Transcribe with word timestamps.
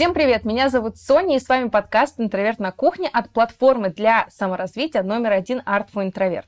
Всем 0.00 0.14
привет, 0.14 0.46
меня 0.46 0.70
зовут 0.70 0.96
Соня, 0.96 1.36
и 1.36 1.38
с 1.38 1.46
вами 1.46 1.68
подкаст 1.68 2.18
«Интроверт 2.18 2.58
на 2.58 2.72
кухне» 2.72 3.06
от 3.12 3.28
платформы 3.28 3.90
для 3.90 4.26
саморазвития 4.30 5.02
номер 5.02 5.32
один 5.32 5.58
Art 5.66 5.88
for 5.94 6.10
Introvert. 6.10 6.46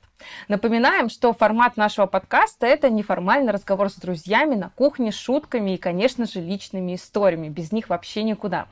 Напоминаем, 0.48 1.08
что 1.08 1.32
формат 1.32 1.76
нашего 1.76 2.06
подкаста– 2.06 2.66
это 2.68 2.90
неформальный 2.90 3.52
разговор 3.52 3.90
с 3.90 3.94
друзьями 3.94 4.54
на 4.54 4.70
кухне, 4.70 5.12
с 5.12 5.16
шутками 5.16 5.72
и, 5.72 5.76
конечно 5.76 6.26
же, 6.26 6.40
личными 6.40 6.94
историями. 6.94 7.48
Без 7.48 7.72
них 7.72 7.88
вообще 7.88 8.22
никуда. 8.22 8.66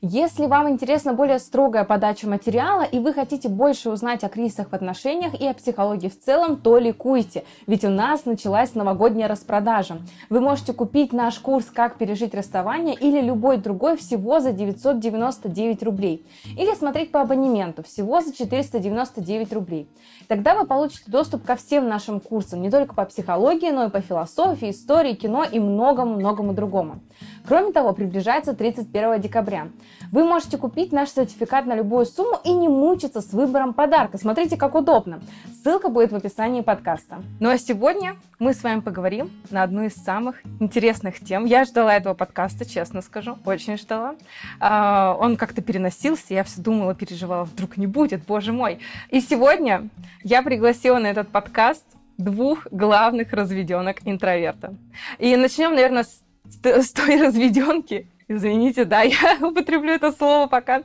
Если 0.00 0.46
вам 0.46 0.68
интересна 0.68 1.12
более 1.12 1.40
строгая 1.40 1.82
подача 1.84 2.28
материала 2.28 2.82
и 2.82 3.00
вы 3.00 3.12
хотите 3.12 3.48
больше 3.48 3.90
узнать 3.90 4.22
о 4.22 4.28
кризисах 4.28 4.70
в 4.70 4.72
отношениях 4.72 5.34
и 5.34 5.46
о 5.46 5.54
психологии 5.54 6.08
в 6.08 6.20
целом, 6.20 6.56
то 6.56 6.78
ликуйте, 6.78 7.44
ведь 7.66 7.84
у 7.84 7.88
нас 7.88 8.24
началась 8.24 8.74
новогодняя 8.74 9.26
распродажа. 9.26 9.98
Вы 10.30 10.40
можете 10.40 10.72
купить 10.72 11.12
наш 11.12 11.38
курс 11.40 11.66
«Как 11.66 11.98
пережить 11.98 12.34
расставание» 12.34 12.94
или 12.94 13.20
любой 13.20 13.56
другой 13.56 13.96
всего 13.96 14.38
за 14.38 14.52
999 14.52 15.82
рублей. 15.82 16.24
Или 16.56 16.74
смотреть 16.74 17.10
по 17.10 17.20
абонементу 17.20 17.82
всего 17.82 18.20
за 18.20 18.32
499 18.32 19.52
рублей. 19.52 19.88
Тогда 20.28 20.54
вы 20.54 20.66
получите 20.66 20.87
получите 20.88 21.10
доступ 21.10 21.44
ко 21.44 21.54
всем 21.56 21.86
нашим 21.86 22.18
курсам, 22.18 22.62
не 22.62 22.70
только 22.70 22.94
по 22.94 23.04
психологии, 23.04 23.70
но 23.70 23.84
и 23.84 23.90
по 23.90 24.00
философии, 24.00 24.70
истории, 24.70 25.12
кино 25.12 25.44
и 25.44 25.58
многому-многому 25.58 26.54
другому. 26.54 27.00
Кроме 27.48 27.72
того, 27.72 27.94
приближается 27.94 28.52
31 28.52 29.22
декабря. 29.22 29.68
Вы 30.12 30.24
можете 30.24 30.58
купить 30.58 30.92
наш 30.92 31.08
сертификат 31.08 31.64
на 31.64 31.74
любую 31.74 32.04
сумму 32.04 32.38
и 32.44 32.52
не 32.52 32.68
мучиться 32.68 33.22
с 33.22 33.32
выбором 33.32 33.72
подарка. 33.72 34.18
Смотрите, 34.18 34.58
как 34.58 34.74
удобно. 34.74 35.20
Ссылка 35.64 35.88
будет 35.88 36.12
в 36.12 36.14
описании 36.14 36.60
подкаста. 36.60 37.22
Ну 37.40 37.48
а 37.48 37.56
сегодня 37.56 38.16
мы 38.38 38.52
с 38.52 38.62
вами 38.62 38.80
поговорим 38.80 39.30
на 39.50 39.62
одну 39.62 39.84
из 39.84 39.94
самых 39.94 40.42
интересных 40.60 41.20
тем. 41.20 41.46
Я 41.46 41.64
ждала 41.64 41.96
этого 41.96 42.12
подкаста, 42.12 42.66
честно 42.66 43.00
скажу, 43.00 43.38
очень 43.46 43.78
ждала. 43.78 44.16
А, 44.60 45.16
он 45.18 45.38
как-то 45.38 45.62
переносился, 45.62 46.34
я 46.34 46.44
все 46.44 46.60
думала, 46.60 46.94
переживала, 46.94 47.44
вдруг 47.44 47.78
не 47.78 47.86
будет, 47.86 48.26
боже 48.26 48.52
мой. 48.52 48.78
И 49.08 49.22
сегодня 49.22 49.88
я 50.22 50.42
пригласила 50.42 50.98
на 50.98 51.06
этот 51.06 51.28
подкаст 51.28 51.86
двух 52.18 52.66
главных 52.70 53.32
разведенок 53.32 54.00
интроверта. 54.04 54.74
И 55.18 55.34
начнем, 55.36 55.70
наверное, 55.70 56.02
с, 56.02 56.20
с 56.62 56.92
той 56.92 57.20
разведенки, 57.20 58.08
извините, 58.28 58.84
да, 58.84 59.02
я 59.02 59.38
употреблю 59.40 59.92
это 59.92 60.12
слово 60.12 60.46
пока, 60.46 60.82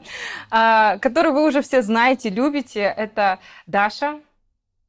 а, 0.50 0.98
которую 1.00 1.34
вы 1.34 1.48
уже 1.48 1.62
все 1.62 1.82
знаете, 1.82 2.30
любите. 2.30 2.82
Это 2.82 3.40
Даша. 3.68 4.20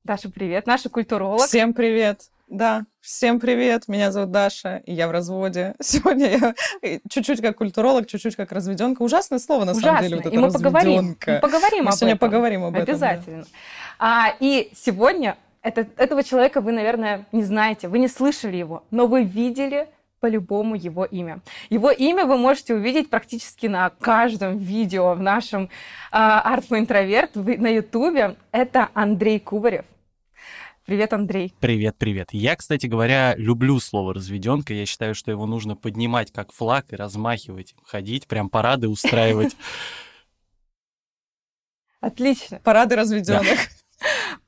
Даша, 0.05 0.31
привет. 0.31 0.67
Наша 0.67 0.89
культуролог. 0.89 1.47
Всем 1.47 1.73
привет. 1.73 2.23
Да, 2.47 2.85
всем 3.01 3.41
привет, 3.41 3.89
меня 3.89 4.13
зовут 4.13 4.31
Даша, 4.31 4.83
и 4.85 4.93
я 4.93 5.09
в 5.09 5.11
разводе. 5.13 5.75
Сегодня 5.81 6.55
я 6.83 7.01
чуть-чуть 7.09 7.41
как 7.41 7.57
культуролог, 7.57 8.07
чуть-чуть 8.07 8.37
как 8.37 8.53
разведенка. 8.53 9.01
Ужасное 9.03 9.39
слово, 9.39 9.65
на 9.65 9.73
Ужасное. 9.73 9.95
самом 9.95 10.03
деле, 10.03 10.17
вот 10.23 10.33
и 10.33 10.39
мы 10.39 10.53
поговорим, 10.53 11.17
мы 11.27 11.41
поговорим 11.41 11.85
мы 11.85 11.89
об 11.89 11.95
сегодня 11.95 12.15
этом. 12.15 12.19
поговорим 12.19 12.65
об 12.65 12.77
Обязательно. 12.77 13.41
этом. 13.41 13.51
А, 13.99 14.35
и 14.41 14.71
сегодня 14.77 15.39
это, 15.63 15.87
этого 15.97 16.23
человека 16.23 16.61
вы, 16.61 16.73
наверное, 16.73 17.27
не 17.33 17.43
знаете, 17.43 17.89
вы 17.89 17.99
не 17.99 18.09
слышали 18.09 18.59
его, 18.59 18.85
но 18.91 19.07
вы 19.07 19.25
видели 19.25 19.89
по-любому 20.25 20.75
его 20.75 21.05
имя. 21.05 21.43
Его 21.69 21.91
имя 21.91 22.25
вы 22.25 22.39
можете 22.39 22.75
увидеть 22.75 23.11
практически 23.11 23.67
на 23.67 23.91
каждом 23.91 24.57
видео 24.57 25.13
в 25.13 25.21
нашем 25.21 25.65
э, 25.65 26.17
Art 26.17 26.67
for 26.67 26.81
Introvert 26.81 27.59
на 27.59 27.69
Ютубе. 27.69 28.37
Это 28.51 28.89
Андрей 28.95 29.39
Кубарев. 29.39 29.85
Привет, 30.87 31.13
Андрей. 31.13 31.53
Привет, 31.61 31.97
привет. 31.99 32.29
Я, 32.33 32.57
кстати 32.57 32.87
говоря, 32.87 33.35
люблю 33.37 33.79
слово 33.81 34.15
разведенка. 34.15 34.73
Я 34.73 34.87
считаю, 34.87 35.15
что 35.15 35.31
его 35.31 35.45
нужно 35.45 35.77
поднимать 35.77 36.33
как 36.33 36.53
флаг 36.53 36.87
и 36.95 36.97
размахивать, 36.97 37.75
ходить, 37.85 38.27
прям 38.27 38.49
парады 38.49 38.89
устраивать. 38.89 39.55
Отлично. 42.01 42.61
Парады 42.65 42.97
разведенных. 42.97 43.59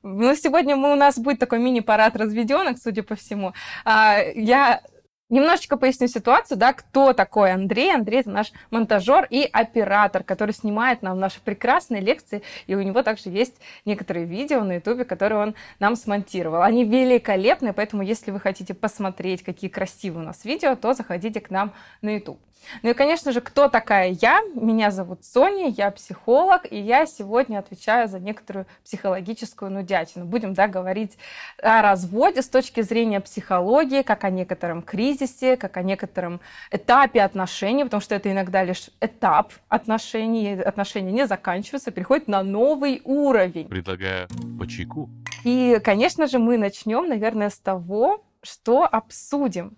Ну, 0.01 0.35
сегодня 0.35 0.75
мы, 0.75 0.93
у 0.93 0.95
нас 0.95 1.19
будет 1.19 1.37
такой 1.37 1.59
мини-парад 1.59 2.15
разведенных, 2.15 2.79
судя 2.79 3.03
по 3.03 3.15
всему. 3.15 3.53
А, 3.85 4.19
я 4.35 4.81
Немножечко 5.29 5.75
поясню 5.75 6.07
ситуацию, 6.07 6.57
да, 6.57 6.71
кто 6.71 7.11
такой 7.11 7.51
Андрей. 7.51 7.93
Андрей– 7.93 8.19
это 8.21 8.29
наш 8.29 8.53
монтажер 8.71 9.27
и 9.29 9.43
оператор, 9.43 10.23
который 10.23 10.53
снимает 10.53 11.01
нам 11.01 11.19
наши 11.19 11.41
прекрасные 11.41 12.01
лекции, 12.01 12.43
и 12.65 12.75
у 12.75 12.81
него 12.81 13.03
также 13.03 13.29
есть 13.29 13.55
некоторые 13.83 14.25
видео 14.25 14.63
на 14.63 14.75
ютубе, 14.75 15.03
которые 15.03 15.39
он 15.39 15.55
нам 15.79 15.97
смонтировал. 15.97 16.61
Они 16.61 16.85
великолепные, 16.85 17.73
поэтому 17.73 18.03
если 18.03 18.31
вы 18.31 18.39
хотите 18.39 18.73
посмотреть, 18.73 19.43
какие 19.43 19.69
красивые 19.69 20.23
у 20.23 20.25
нас 20.27 20.45
видео, 20.45 20.75
то 20.75 20.93
заходите 20.93 21.41
к 21.41 21.49
нам 21.49 21.73
на 22.01 22.15
ютуб. 22.15 22.39
Ну 22.83 22.89
и, 22.89 22.93
конечно 22.93 23.31
же, 23.31 23.41
кто 23.41 23.69
такая 23.69 24.09
я? 24.21 24.41
Меня 24.53 24.91
зовут 24.91 25.23
Соня, 25.25 25.69
я 25.69 25.91
психолог, 25.91 26.71
и 26.71 26.77
я 26.77 27.05
сегодня 27.05 27.59
отвечаю 27.59 28.07
за 28.07 28.19
некоторую 28.19 28.65
психологическую 28.83 29.71
нудятину. 29.71 30.25
Будем, 30.25 30.53
да, 30.53 30.67
говорить 30.67 31.17
о 31.61 31.81
разводе 31.81 32.41
с 32.41 32.49
точки 32.49 32.81
зрения 32.81 33.19
психологии, 33.21 34.01
как 34.01 34.23
о 34.23 34.29
некотором 34.29 34.81
кризисе, 34.81 35.57
как 35.57 35.77
о 35.77 35.83
некотором 35.83 36.41
этапе 36.71 37.21
отношений, 37.21 37.83
потому 37.83 38.01
что 38.01 38.15
это 38.15 38.31
иногда 38.31 38.63
лишь 38.63 38.89
этап 39.01 39.53
отношений, 39.69 40.53
отношения 40.53 41.11
не 41.11 41.27
заканчиваются, 41.27 41.91
переходят 41.91 42.27
на 42.27 42.43
новый 42.43 43.01
уровень. 43.03 43.67
Предлагаю 43.67 44.27
по 44.59 44.67
чайку. 44.67 45.09
И, 45.43 45.79
конечно 45.83 46.27
же, 46.27 46.39
мы 46.39 46.57
начнем, 46.57 47.07
наверное, 47.07 47.49
с 47.49 47.59
того, 47.59 48.23
что 48.41 48.83
обсудим. 48.83 49.77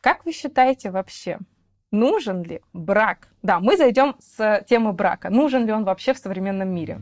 Как 0.00 0.24
вы 0.24 0.32
считаете 0.32 0.90
вообще, 0.90 1.38
нужен 1.92 2.42
ли 2.42 2.60
брак? 2.72 3.28
Да, 3.42 3.60
мы 3.60 3.76
зайдем 3.76 4.16
с 4.18 4.64
темы 4.68 4.92
брака. 4.92 5.30
Нужен 5.30 5.66
ли 5.66 5.72
он 5.72 5.84
вообще 5.84 6.12
в 6.12 6.18
современном 6.18 6.68
мире? 6.68 6.98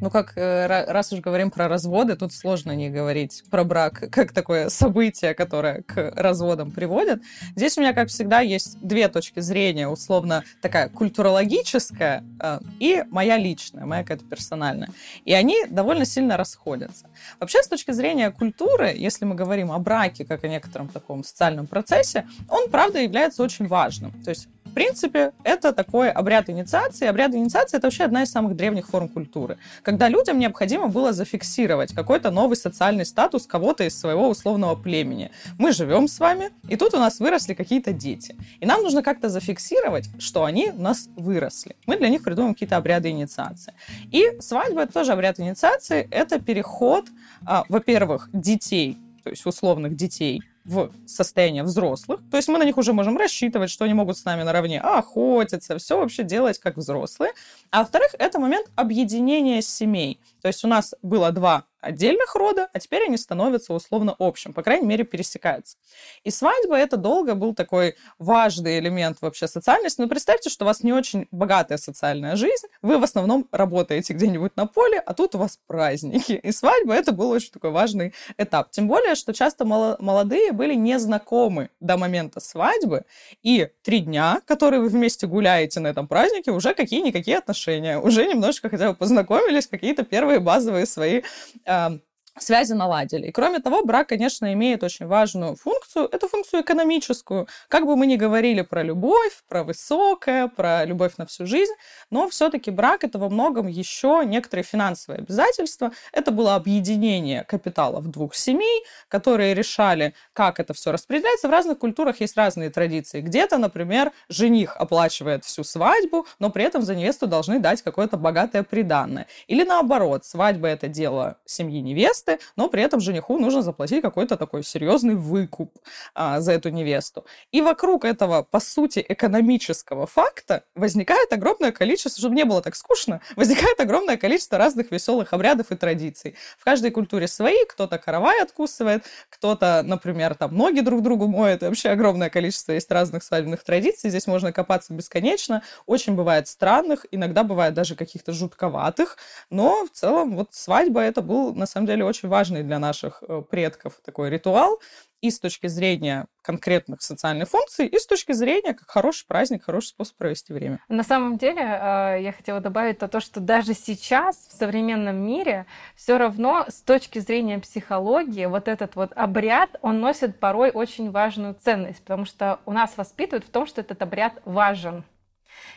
Ну, 0.00 0.10
как 0.10 0.36
э, 0.36 0.66
раз 0.66 1.12
уж 1.12 1.20
говорим 1.20 1.50
про 1.50 1.68
разводы, 1.68 2.16
тут 2.16 2.32
сложно 2.32 2.72
не 2.76 2.90
говорить 2.90 3.42
про 3.50 3.64
брак 3.64 4.04
как 4.12 4.32
такое 4.32 4.68
событие, 4.68 5.34
которое 5.34 5.82
к 5.82 6.12
разводам 6.14 6.70
приводит. 6.70 7.22
Здесь 7.54 7.78
у 7.78 7.80
меня, 7.80 7.94
как 7.94 8.08
всегда, 8.08 8.40
есть 8.40 8.78
две 8.80 9.08
точки 9.08 9.40
зрения, 9.40 9.88
условно 9.88 10.44
такая 10.60 10.90
культурологическая 10.90 12.22
э, 12.40 12.60
и 12.78 13.04
моя 13.10 13.38
личная, 13.38 13.86
моя 13.86 14.02
какая-то 14.02 14.26
персональная. 14.26 14.90
И 15.24 15.32
они 15.32 15.64
довольно 15.66 16.04
сильно 16.04 16.36
расходятся. 16.36 17.06
Вообще, 17.40 17.62
с 17.62 17.68
точки 17.68 17.92
зрения 17.92 18.30
культуры, 18.30 18.92
если 18.94 19.24
мы 19.24 19.34
говорим 19.34 19.72
о 19.72 19.78
браке 19.78 20.26
как 20.26 20.44
о 20.44 20.48
некотором 20.48 20.88
таком 20.88 21.24
социальном 21.24 21.66
процессе, 21.66 22.26
он, 22.50 22.70
правда, 22.70 23.00
является 23.00 23.42
очень 23.42 23.66
важным. 23.66 24.12
То 24.22 24.30
есть 24.30 24.48
принципе, 24.74 25.32
это 25.44 25.72
такой 25.72 26.10
обряд 26.10 26.48
инициации. 26.50 27.06
Обряд 27.06 27.34
инициации— 27.34 27.76
это 27.78 27.86
вообще 27.86 28.04
одна 28.04 28.22
из 28.22 28.30
самых 28.30 28.56
древних 28.56 28.88
форм 28.88 29.08
культуры, 29.08 29.58
когда 29.82 30.08
людям 30.08 30.38
необходимо 30.38 30.88
было 30.88 31.12
зафиксировать 31.12 31.94
какой-то 31.94 32.30
новый 32.30 32.56
социальный 32.56 33.04
статус 33.04 33.46
кого-то 33.46 33.84
из 33.84 33.98
своего 33.98 34.28
условного 34.28 34.76
племени. 34.76 35.30
Мы 35.58 35.72
живем 35.72 36.08
с 36.08 36.18
вами, 36.18 36.50
и 36.68 36.76
тут 36.76 36.94
у 36.94 36.98
нас 36.98 37.20
выросли 37.20 37.54
какие-то 37.54 37.92
дети. 37.92 38.36
И 38.60 38.66
нам 38.66 38.82
нужно 38.82 39.02
как-то 39.02 39.28
зафиксировать, 39.28 40.08
что 40.18 40.44
они 40.44 40.70
у 40.70 40.82
нас 40.82 41.08
выросли. 41.16 41.76
Мы 41.86 41.96
для 41.96 42.08
них 42.08 42.22
придумаем 42.22 42.54
какие-то 42.54 42.76
обряды 42.76 43.10
инициации. 43.10 43.74
И 44.10 44.36
свадьба— 44.40 44.82
это 44.82 44.92
тоже 44.92 45.12
обряд 45.12 45.40
инициации. 45.40 46.08
Это 46.10 46.40
переход, 46.40 47.06
а, 47.44 47.64
во-первых, 47.68 48.28
детей, 48.32 48.98
то 49.22 49.30
есть 49.30 49.44
условных 49.46 49.96
детей, 49.96 50.42
в 50.66 50.90
состояние 51.06 51.62
взрослых. 51.62 52.20
То 52.30 52.36
есть 52.36 52.48
мы 52.48 52.58
на 52.58 52.64
них 52.64 52.76
уже 52.76 52.92
можем 52.92 53.16
рассчитывать, 53.16 53.70
что 53.70 53.84
они 53.84 53.94
могут 53.94 54.18
с 54.18 54.24
нами 54.24 54.42
наравне 54.42 54.80
охотиться, 54.80 55.78
все 55.78 55.98
вообще 55.98 56.24
делать 56.24 56.58
как 56.58 56.76
взрослые. 56.76 57.32
А 57.70 57.80
во-вторых, 57.80 58.14
это 58.18 58.38
момент 58.38 58.68
объединения 58.74 59.62
семей. 59.62 60.20
То 60.42 60.48
есть 60.48 60.64
у 60.64 60.68
нас 60.68 60.94
было 61.02 61.30
два 61.30 61.64
отдельных 61.80 62.34
рода, 62.34 62.68
а 62.72 62.80
теперь 62.80 63.04
они 63.04 63.16
становятся 63.16 63.72
условно 63.72 64.14
общим, 64.18 64.52
по 64.52 64.62
крайней 64.62 64.86
мере, 64.86 65.04
пересекаются. 65.04 65.76
И 66.24 66.30
свадьба 66.30 66.76
это 66.76 66.96
долго 66.96 67.34
был 67.34 67.54
такой 67.54 67.96
важный 68.18 68.78
элемент 68.78 69.18
вообще 69.20 69.48
социальности. 69.48 70.00
Но 70.00 70.08
представьте, 70.08 70.50
что 70.50 70.64
у 70.64 70.66
вас 70.66 70.82
не 70.82 70.92
очень 70.92 71.28
богатая 71.30 71.78
социальная 71.78 72.36
жизнь, 72.36 72.66
вы 72.82 72.98
в 72.98 73.04
основном 73.04 73.48
работаете 73.52 74.12
где-нибудь 74.14 74.56
на 74.56 74.66
поле, 74.66 74.98
а 74.98 75.14
тут 75.14 75.34
у 75.34 75.38
вас 75.38 75.58
праздники. 75.66 76.32
И 76.32 76.52
свадьба 76.52 76.94
это 76.94 77.12
был 77.12 77.30
очень 77.30 77.52
такой 77.52 77.70
важный 77.70 78.14
этап. 78.38 78.70
Тем 78.70 78.88
более, 78.88 79.14
что 79.14 79.32
часто 79.32 79.64
молодые 79.64 80.52
были 80.52 80.74
не 80.74 80.98
знакомы 80.98 81.70
до 81.80 81.96
момента 81.96 82.40
свадьбы, 82.40 83.04
и 83.42 83.68
три 83.82 84.00
дня, 84.00 84.40
которые 84.46 84.80
вы 84.80 84.88
вместе 84.88 85.26
гуляете 85.26 85.80
на 85.80 85.88
этом 85.88 86.08
празднике, 86.08 86.50
уже 86.50 86.74
какие-никакие 86.74 87.38
отношения, 87.38 87.98
уже 87.98 88.26
немножко 88.26 88.68
хотя 88.68 88.90
бы 88.90 88.96
познакомились, 88.96 89.66
какие-то 89.66 90.04
первые 90.04 90.40
базовые 90.40 90.86
свои 90.86 91.22
um, 91.66 92.02
связи 92.38 92.72
наладили. 92.72 93.28
И 93.28 93.32
кроме 93.32 93.60
того, 93.60 93.84
брак, 93.84 94.08
конечно, 94.08 94.52
имеет 94.52 94.82
очень 94.82 95.06
важную 95.06 95.56
функцию. 95.56 96.08
Это 96.10 96.28
функцию 96.28 96.62
экономическую. 96.62 97.48
Как 97.68 97.86
бы 97.86 97.96
мы 97.96 98.06
ни 98.06 98.16
говорили 98.16 98.62
про 98.62 98.82
любовь, 98.82 99.42
про 99.48 99.64
высокое, 99.64 100.48
про 100.48 100.84
любовь 100.84 101.16
на 101.16 101.26
всю 101.26 101.46
жизнь, 101.46 101.72
но 102.10 102.28
все-таки 102.28 102.70
брак 102.70 103.04
это 103.04 103.18
во 103.18 103.28
многом 103.28 103.66
еще 103.66 104.22
некоторые 104.24 104.64
финансовые 104.64 105.20
обязательства. 105.20 105.92
Это 106.12 106.30
было 106.30 106.54
объединение 106.54 107.44
капиталов 107.44 108.10
двух 108.10 108.34
семей, 108.34 108.84
которые 109.08 109.54
решали, 109.54 110.14
как 110.32 110.60
это 110.60 110.74
все 110.74 110.92
распределяется. 110.92 111.48
В 111.48 111.50
разных 111.50 111.78
культурах 111.78 112.20
есть 112.20 112.36
разные 112.36 112.70
традиции. 112.70 113.20
Где-то, 113.20 113.58
например, 113.58 114.12
жених 114.28 114.76
оплачивает 114.76 115.44
всю 115.44 115.64
свадьбу, 115.64 116.26
но 116.38 116.50
при 116.50 116.64
этом 116.64 116.82
за 116.82 116.94
невесту 116.94 117.26
должны 117.26 117.58
дать 117.58 117.82
какое-то 117.82 118.16
богатое 118.16 118.62
приданное. 118.62 119.26
Или 119.46 119.64
наоборот, 119.64 120.24
свадьба 120.24 120.68
это 120.68 120.88
дело 120.88 121.38
семьи 121.44 121.80
невесты, 121.80 122.25
невесты, 122.26 122.44
но 122.56 122.68
при 122.68 122.82
этом 122.82 123.00
жениху 123.00 123.38
нужно 123.38 123.62
заплатить 123.62 124.02
какой-то 124.02 124.36
такой 124.36 124.62
серьезный 124.62 125.14
выкуп 125.14 125.76
а, 126.14 126.40
за 126.40 126.52
эту 126.52 126.70
невесту. 126.70 127.24
И 127.52 127.60
вокруг 127.60 128.04
этого, 128.04 128.42
по 128.42 128.60
сути, 128.60 129.04
экономического 129.08 130.06
факта 130.06 130.64
возникает 130.74 131.32
огромное 131.32 131.72
количество, 131.72 132.20
чтобы 132.20 132.34
не 132.34 132.44
было 132.44 132.62
так 132.62 132.76
скучно, 132.76 133.20
возникает 133.36 133.80
огромное 133.80 134.16
количество 134.16 134.58
разных 134.58 134.90
веселых 134.90 135.32
обрядов 135.32 135.70
и 135.70 135.76
традиций. 135.76 136.36
В 136.58 136.64
каждой 136.64 136.90
культуре 136.90 137.28
свои, 137.28 137.64
кто-то 137.68 137.98
каравай 137.98 138.42
откусывает, 138.42 139.04
кто-то, 139.30 139.82
например, 139.84 140.34
там 140.34 140.56
ноги 140.56 140.80
друг 140.80 141.02
другу 141.02 141.28
моет, 141.28 141.62
и 141.62 141.66
вообще 141.66 141.90
огромное 141.90 142.30
количество 142.30 142.72
есть 142.72 142.90
разных 142.90 143.22
свадебных 143.22 143.62
традиций, 143.64 144.10
здесь 144.10 144.26
можно 144.26 144.52
копаться 144.52 144.92
бесконечно, 144.92 145.62
очень 145.86 146.14
бывает 146.14 146.48
странных, 146.48 147.06
иногда 147.10 147.42
бывает 147.42 147.74
даже 147.74 147.94
каких-то 147.94 148.32
жутковатых, 148.32 149.16
но 149.50 149.86
в 149.86 149.90
целом 149.90 150.36
вот 150.36 150.54
свадьба 150.54 151.00
это 151.00 151.22
был 151.22 151.54
на 151.54 151.66
самом 151.66 151.86
деле 151.86 152.04
очень 152.04 152.15
очень 152.16 152.28
важный 152.28 152.62
для 152.62 152.78
наших 152.78 153.22
э, 153.28 153.42
предков 153.48 154.00
такой 154.04 154.30
ритуал 154.30 154.80
и 155.20 155.30
с 155.30 155.40
точки 155.40 155.66
зрения 155.66 156.26
конкретных 156.42 157.02
социальных 157.02 157.48
функций, 157.48 157.86
и 157.86 157.98
с 157.98 158.06
точки 158.06 158.32
зрения 158.32 158.74
как 158.74 158.88
хороший 158.88 159.26
праздник, 159.26 159.64
хороший 159.64 159.88
способ 159.88 160.16
провести 160.16 160.52
время. 160.52 160.78
На 160.88 161.02
самом 161.02 161.36
деле, 161.38 161.62
э, 161.62 162.18
я 162.22 162.32
хотела 162.32 162.60
добавить 162.60 162.98
то, 162.98 163.20
что 163.20 163.40
даже 163.40 163.74
сейчас 163.74 164.36
в 164.36 164.52
современном 164.52 165.16
мире 165.16 165.66
все 165.94 166.16
равно 166.18 166.66
с 166.68 166.80
точки 166.82 167.18
зрения 167.18 167.58
психологии 167.58 168.46
вот 168.46 168.68
этот 168.68 168.96
вот 168.96 169.12
обряд, 169.14 169.70
он 169.82 170.00
носит 170.00 170.38
порой 170.38 170.70
очень 170.70 171.10
важную 171.10 171.54
ценность, 171.54 172.00
потому 172.02 172.24
что 172.24 172.60
у 172.66 172.72
нас 172.72 172.96
воспитывают 172.96 173.44
в 173.44 173.50
том, 173.50 173.66
что 173.66 173.80
этот 173.80 174.00
обряд 174.02 174.34
важен. 174.44 175.04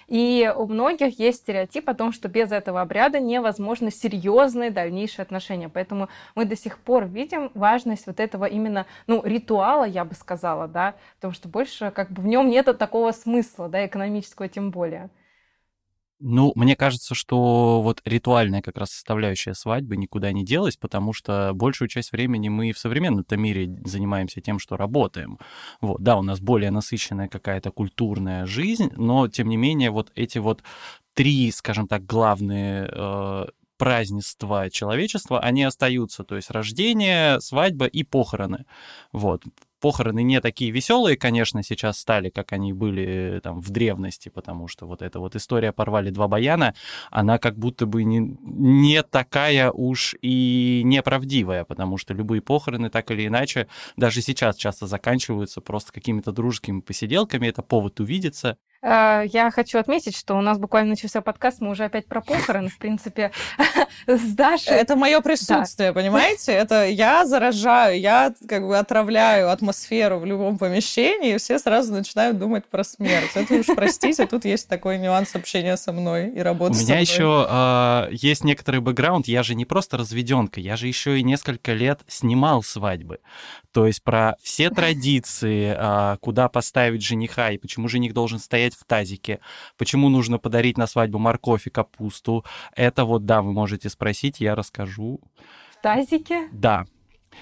И 0.07 0.51
у 0.55 0.65
многих 0.67 1.19
есть 1.19 1.39
стереотип 1.39 1.87
о 1.89 1.93
том, 1.93 2.11
что 2.11 2.27
без 2.27 2.51
этого 2.51 2.81
обряда 2.81 3.19
невозможно 3.19 3.91
серьезные 3.91 4.71
дальнейшие 4.71 5.23
отношения. 5.23 5.69
Поэтому 5.69 6.09
мы 6.35 6.45
до 6.45 6.55
сих 6.55 6.79
пор 6.79 7.05
видим 7.05 7.51
важность 7.53 8.07
вот 8.07 8.19
этого 8.19 8.45
именно, 8.45 8.85
ну, 9.07 9.21
ритуала, 9.23 9.83
я 9.83 10.05
бы 10.05 10.15
сказала, 10.15 10.67
да, 10.67 10.95
потому 11.15 11.33
что 11.33 11.47
больше 11.47 11.91
как 11.91 12.11
бы 12.11 12.21
в 12.21 12.25
нем 12.25 12.49
нет 12.49 12.65
такого 12.77 13.11
смысла, 13.11 13.69
да, 13.69 13.85
экономического 13.85 14.47
тем 14.47 14.71
более. 14.71 15.09
Ну, 16.21 16.51
мне 16.55 16.75
кажется, 16.75 17.15
что 17.15 17.81
вот 17.81 18.01
ритуальная 18.03 18.61
как 18.61 18.77
раз 18.77 18.91
составляющая 18.91 19.53
свадьбы 19.53 19.95
никуда 19.95 20.33
не 20.33 20.43
делась, 20.43 20.75
потому 20.75 21.13
что 21.13 21.51
большую 21.53 21.87
часть 21.87 22.11
времени 22.11 22.49
мы 22.49 22.73
в 22.73 22.79
современном-то 22.79 23.37
мире 23.37 23.79
занимаемся 23.85 24.41
тем, 24.41 24.59
что 24.59 24.75
работаем. 24.75 25.39
Вот, 25.79 26.01
да, 26.01 26.17
у 26.17 26.21
нас 26.21 26.41
более 26.41 26.71
насыщенная 26.71 27.29
какая-то 27.29 27.71
культурная 27.71 28.45
жизнь, 28.45 28.91
но, 28.97 29.29
тем 29.29 29.47
не 29.47 29.55
менее, 29.55 29.91
вот 29.91 30.11
эти 30.15 30.39
вот 30.39 30.61
три, 31.13 31.51
скажем 31.51 31.87
так, 31.87 32.05
главные 32.05 32.89
э, 32.91 33.45
празднества 33.77 34.69
человечества, 34.69 35.39
они 35.39 35.63
остаются, 35.63 36.25
то 36.25 36.35
есть 36.35 36.51
рождение, 36.51 37.39
свадьба 37.39 37.85
и 37.85 38.03
похороны. 38.03 38.65
Вот 39.13 39.43
похороны 39.79 40.23
не 40.23 40.41
такие 40.41 40.71
веселые, 40.71 41.17
конечно, 41.17 41.63
сейчас 41.63 41.99
стали, 41.99 42.29
как 42.29 42.53
они 42.53 42.73
были 42.73 43.37
э, 43.37 43.41
там 43.41 43.61
в 43.61 43.69
древности, 43.69 44.29
потому 44.29 44.67
что 44.67 44.85
вот 44.85 45.01
эта 45.01 45.19
вот 45.19 45.35
история 45.35 45.71
«Порвали 45.71 46.09
два 46.09 46.27
баяна», 46.27 46.75
она 47.11 47.37
как 47.37 47.57
будто 47.57 47.85
бы 47.85 48.03
не, 48.03 48.37
не 48.41 49.03
такая 49.03 49.71
уж 49.71 50.15
и 50.21 50.81
неправдивая, 50.85 51.65
потому 51.65 51.97
что 51.97 52.13
любые 52.13 52.41
похороны 52.41 52.89
так 52.89 53.11
или 53.11 53.27
иначе 53.27 53.67
даже 53.97 54.21
сейчас 54.21 54.55
часто 54.55 54.87
заканчиваются 54.87 55.61
просто 55.61 55.91
какими-то 55.91 56.31
дружескими 56.31 56.81
посиделками, 56.81 57.47
это 57.47 57.61
повод 57.61 57.99
увидеться. 57.99 58.57
Э, 58.81 59.23
я 59.25 59.51
хочу 59.51 59.77
отметить, 59.77 60.15
что 60.15 60.35
у 60.35 60.41
нас 60.41 60.57
буквально 60.57 60.91
начался 60.91 61.21
подкаст, 61.21 61.59
мы 61.61 61.71
уже 61.71 61.85
опять 61.85 62.05
про 62.05 62.21
похороны, 62.21 62.69
в 62.69 62.77
принципе, 62.77 63.31
с 64.07 64.33
Дашей. 64.33 64.73
Это 64.75 64.95
мое 64.95 65.19
присутствие, 65.21 65.89
да. 65.89 65.99
понимаете? 65.99 66.53
Это 66.53 66.87
я 66.87 67.25
заражаю, 67.25 67.99
я 67.99 68.33
как 68.47 68.65
бы 68.65 68.77
отравляю 68.77 69.49
атмосферу 69.49 70.19
в 70.19 70.25
любом 70.25 70.57
помещении, 70.57 71.35
и 71.35 71.37
все 71.37 71.59
сразу 71.59 71.93
начинают 71.93 72.39
думать 72.39 72.65
про 72.65 72.83
смерть. 72.83 73.31
Это 73.35 73.55
уж 73.55 73.65
простите, 73.67 74.25
тут 74.27 74.45
есть 74.45 74.67
такой 74.67 74.97
нюанс 74.97 75.35
общения 75.35 75.75
со 75.75 75.91
мной 75.91 76.29
и 76.29 76.39
работы 76.39 76.77
У 76.77 76.81
меня 76.81 76.99
еще 76.99 77.47
э, 77.49 78.09
есть 78.11 78.43
некоторый 78.43 78.79
бэкграунд, 78.81 79.27
я 79.27 79.43
же 79.43 79.55
не 79.55 79.65
просто 79.65 79.97
разведенка, 79.97 80.59
я 80.59 80.77
же 80.77 80.87
еще 80.87 81.19
и 81.19 81.23
несколько 81.23 81.73
лет 81.73 82.01
снимал 82.07 82.63
свадьбы. 82.63 83.19
То 83.71 83.85
есть 83.85 84.03
про 84.03 84.35
все 84.41 84.71
традиции, 84.71 85.75
а, 85.77 86.17
куда 86.17 86.49
поставить 86.49 87.03
жениха 87.03 87.51
и 87.51 87.57
почему 87.57 87.87
жених 87.87 88.13
должен 88.13 88.39
стоять 88.39 88.68
в 88.75 88.83
тазике, 88.85 89.39
почему 89.77 90.09
нужно 90.09 90.37
подарить 90.37 90.77
на 90.77 90.87
свадьбу 90.87 91.19
морковь 91.19 91.67
и 91.67 91.69
капусту. 91.69 92.45
Это 92.75 93.05
вот, 93.05 93.25
да, 93.25 93.41
вы 93.41 93.53
можете 93.53 93.89
спросить, 93.89 94.39
я 94.39 94.55
расскажу. 94.55 95.19
В 95.71 95.81
тазике? 95.81 96.49
Да. 96.51 96.85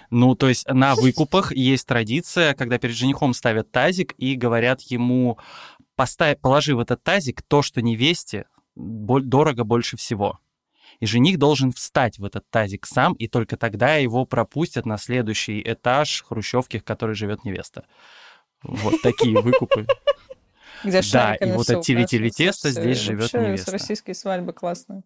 Ну, 0.09 0.35
то 0.35 0.49
есть 0.49 0.67
на 0.67 0.95
выкупах 0.95 1.55
есть 1.55 1.87
традиция, 1.87 2.53
когда 2.53 2.77
перед 2.77 2.95
женихом 2.95 3.33
ставят 3.33 3.71
тазик 3.71 4.13
и 4.17 4.35
говорят 4.35 4.81
ему, 4.81 5.37
поставь, 5.95 6.39
положи 6.39 6.75
в 6.75 6.79
этот 6.79 7.03
тазик 7.03 7.41
то, 7.41 7.61
что 7.61 7.81
невесте 7.81 8.45
дорого 8.75 9.63
больше 9.63 9.97
всего 9.97 10.39
и 10.99 11.05
жених 11.05 11.37
должен 11.37 11.71
встать 11.71 12.17
в 12.17 12.25
этот 12.25 12.49
тазик 12.49 12.85
сам, 12.85 13.13
и 13.13 13.27
только 13.27 13.57
тогда 13.57 13.95
его 13.95 14.25
пропустят 14.25 14.85
на 14.85 14.97
следующий 14.97 15.61
этаж 15.61 16.23
хрущевки, 16.23 16.79
в 16.79 16.83
которой 16.83 17.15
живет 17.15 17.43
невеста. 17.43 17.85
Вот 18.63 19.01
такие 19.01 19.39
выкупы. 19.41 19.85
Где 20.83 21.01
да, 21.11 21.35
и 21.35 21.51
вот 21.51 21.69
от 21.69 21.83
тили 21.83 22.29
теста 22.29 22.69
здесь 22.69 22.99
живет 22.99 23.33
невеста. 23.33 23.71
российские 23.71 24.15
свадьбы 24.15 24.53
классные. 24.53 25.03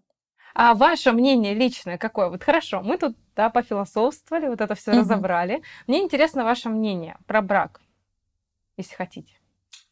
А 0.53 0.73
ваше 0.73 1.11
мнение 1.11 1.53
личное 1.53 1.97
какое? 1.97 2.27
Вот 2.27 2.43
хорошо, 2.43 2.81
мы 2.81 2.97
тут 2.97 3.15
да, 3.35 3.49
пофилософствовали, 3.49 4.47
вот 4.47 4.59
это 4.61 4.75
все 4.75 4.91
угу. 4.91 4.99
разобрали. 4.99 5.61
Мне 5.87 6.01
интересно 6.01 6.43
ваше 6.43 6.69
мнение 6.69 7.17
про 7.25 7.41
брак, 7.41 7.81
если 8.77 8.95
хотите. 8.95 9.33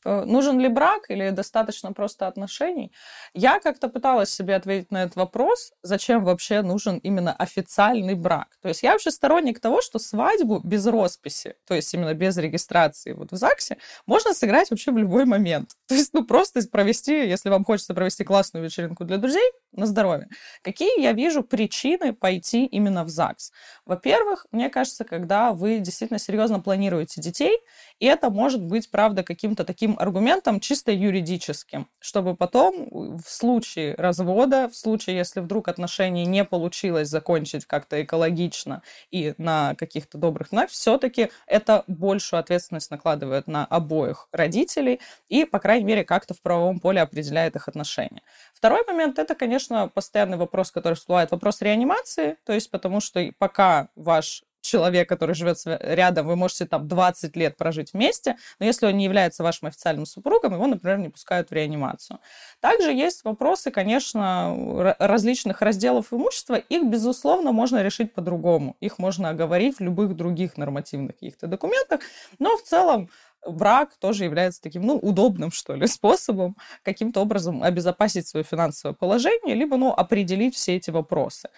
Э, 0.05 0.23
нужен 0.25 0.59
ли 0.59 0.67
брак 0.69 1.09
или 1.09 1.29
достаточно 1.31 1.91
просто 1.93 2.27
отношений? 2.27 2.91
Я 3.33 3.59
как-то 3.59 3.89
пыталась 3.89 4.31
себе 4.31 4.55
ответить 4.55 4.91
на 4.91 5.03
этот 5.03 5.15
вопрос, 5.15 5.73
зачем 5.83 6.23
вообще 6.23 6.61
нужен 6.61 6.97
именно 6.97 7.33
официальный 7.33 8.15
брак. 8.15 8.57
То 8.61 8.69
есть 8.69 8.83
я 8.83 8.93
вообще 8.93 9.11
сторонник 9.11 9.59
того, 9.59 9.81
что 9.81 9.99
свадьбу 9.99 10.59
без 10.63 10.85
росписи, 10.87 11.55
то 11.67 11.73
есть 11.73 11.93
именно 11.93 12.13
без 12.13 12.37
регистрации 12.37 13.13
вот 13.13 13.31
в 13.31 13.35
ЗАГСе, 13.35 13.77
можно 14.05 14.33
сыграть 14.33 14.69
вообще 14.71 14.91
в 14.91 14.97
любой 14.97 15.25
момент. 15.25 15.71
То 15.87 15.95
есть, 15.95 16.13
ну, 16.13 16.25
просто 16.25 16.61
провести, 16.71 17.27
если 17.27 17.49
вам 17.49 17.65
хочется 17.65 17.93
провести 17.93 18.23
классную 18.23 18.63
вечеринку 18.63 19.03
для 19.03 19.17
друзей, 19.17 19.51
на 19.71 19.85
здоровье. 19.85 20.27
Какие 20.63 21.01
я 21.01 21.13
вижу 21.13 21.43
причины 21.43 22.13
пойти 22.13 22.65
именно 22.65 23.03
в 23.03 23.09
ЗАГС? 23.09 23.51
Во-первых, 23.85 24.45
мне 24.51 24.69
кажется, 24.69 25.03
когда 25.03 25.53
вы 25.53 25.79
действительно 25.79 26.19
серьезно 26.19 26.59
планируете 26.59 27.21
детей, 27.21 27.59
и 27.99 28.05
это 28.05 28.29
может 28.29 28.63
быть, 28.63 28.89
правда, 28.89 29.23
каким-то 29.23 29.63
таким 29.63 29.88
аргументом 29.97 30.59
чисто 30.59 30.91
юридическим, 30.91 31.87
чтобы 31.99 32.35
потом 32.35 33.17
в 33.17 33.23
случае 33.27 33.95
развода, 33.95 34.69
в 34.69 34.75
случае, 34.75 35.17
если 35.17 35.39
вдруг 35.39 35.67
отношения 35.67 36.25
не 36.25 36.43
получилось 36.43 37.07
закончить 37.07 37.65
как-то 37.65 38.03
экологично 38.03 38.81
и 39.11 39.33
на 39.37 39.75
каких-то 39.75 40.17
добрых 40.17 40.51
нах, 40.51 40.69
все-таки 40.69 41.31
это 41.47 41.83
большую 41.87 42.39
ответственность 42.39 42.91
накладывает 42.91 43.47
на 43.47 43.65
обоих 43.65 44.27
родителей 44.31 44.99
и, 45.29 45.45
по 45.45 45.59
крайней 45.59 45.85
мере, 45.85 46.03
как-то 46.03 46.33
в 46.33 46.41
правовом 46.41 46.79
поле 46.79 47.01
определяет 47.01 47.55
их 47.55 47.67
отношения. 47.67 48.21
Второй 48.53 48.85
момент— 48.85 49.17
это, 49.19 49.35
конечно, 49.35 49.87
постоянный 49.87 50.37
вопрос, 50.37 50.71
который 50.71 50.95
всплывает, 50.95 51.31
вопрос 51.31 51.61
реанимации, 51.61 52.37
то 52.45 52.53
есть 52.53 52.69
потому 52.69 52.99
что 52.99 53.31
пока 53.37 53.89
ваш 53.95 54.43
человек, 54.61 55.07
который 55.07 55.35
живет 55.35 55.57
рядом, 55.65 56.27
вы 56.27 56.35
можете 56.35 56.65
там 56.65 56.87
20 56.87 57.35
лет 57.35 57.57
прожить 57.57 57.93
вместе, 57.93 58.37
но 58.59 58.65
если 58.65 58.87
он 58.87 58.97
не 58.97 59.05
является 59.05 59.43
вашим 59.43 59.67
официальным 59.67 60.05
супругом, 60.05 60.53
его, 60.53 60.67
например, 60.67 60.97
не 60.97 61.09
пускают 61.09 61.49
в 61.49 61.53
реанимацию. 61.53 62.19
Также 62.59 62.91
есть 62.91 63.23
вопросы, 63.23 63.71
конечно, 63.71 64.95
различных 64.99 65.61
разделов 65.61 66.13
имущества. 66.13 66.55
Их, 66.55 66.85
безусловно, 66.85 67.51
можно 67.51 67.81
решить 67.83 68.13
по-другому. 68.13 68.75
Их 68.79 68.99
можно 68.99 69.29
оговорить 69.29 69.77
в 69.77 69.81
любых 69.81 70.15
других 70.15 70.57
нормативных 70.57 71.13
каких-то 71.13 71.47
документах, 71.47 72.01
но 72.39 72.57
в 72.57 72.63
целом 72.63 73.09
брак 73.47 73.95
тоже 73.99 74.25
является 74.25 74.61
таким, 74.61 74.83
ну, 74.83 74.97
удобным, 74.97 75.51
что 75.51 75.75
ли, 75.75 75.87
способом 75.87 76.55
каким-то 76.83 77.21
образом 77.21 77.63
обезопасить 77.63 78.27
свое 78.27 78.43
финансовое 78.43 78.93
положение, 78.93 79.55
либо, 79.55 79.77
ну, 79.77 79.93
определить 79.93 80.55
все 80.55 80.75
эти 80.75 80.89
вопросы. 80.89 81.49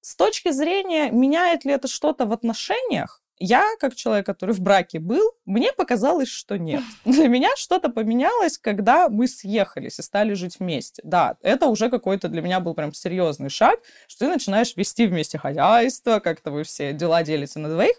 С 0.00 0.16
точки 0.16 0.50
зрения, 0.50 1.10
меняет 1.10 1.64
ли 1.64 1.72
это 1.72 1.88
что-то 1.88 2.26
в 2.26 2.32
отношениях, 2.32 3.20
я, 3.42 3.64
как 3.78 3.94
человек, 3.94 4.26
который 4.26 4.54
в 4.54 4.60
браке 4.60 4.98
был, 4.98 5.32
мне 5.46 5.72
показалось, 5.72 6.28
что 6.28 6.58
нет. 6.58 6.82
Для 7.06 7.26
меня 7.26 7.48
что-то 7.56 7.88
поменялось, 7.88 8.58
когда 8.58 9.08
мы 9.08 9.26
съехались 9.26 9.98
и 9.98 10.02
стали 10.02 10.34
жить 10.34 10.60
вместе. 10.60 11.00
Да, 11.04 11.36
это 11.40 11.66
уже 11.66 11.88
какой-то 11.88 12.28
для 12.28 12.42
меня 12.42 12.60
был 12.60 12.74
прям 12.74 12.92
серьезный 12.92 13.48
шаг, 13.48 13.80
что 14.06 14.26
ты 14.26 14.30
начинаешь 14.30 14.76
вести 14.76 15.06
вместе 15.06 15.38
хозяйство, 15.38 16.20
как-то 16.20 16.50
вы 16.50 16.64
все 16.64 16.92
дела 16.92 17.22
делите 17.22 17.58
на 17.58 17.70
двоих. 17.70 17.96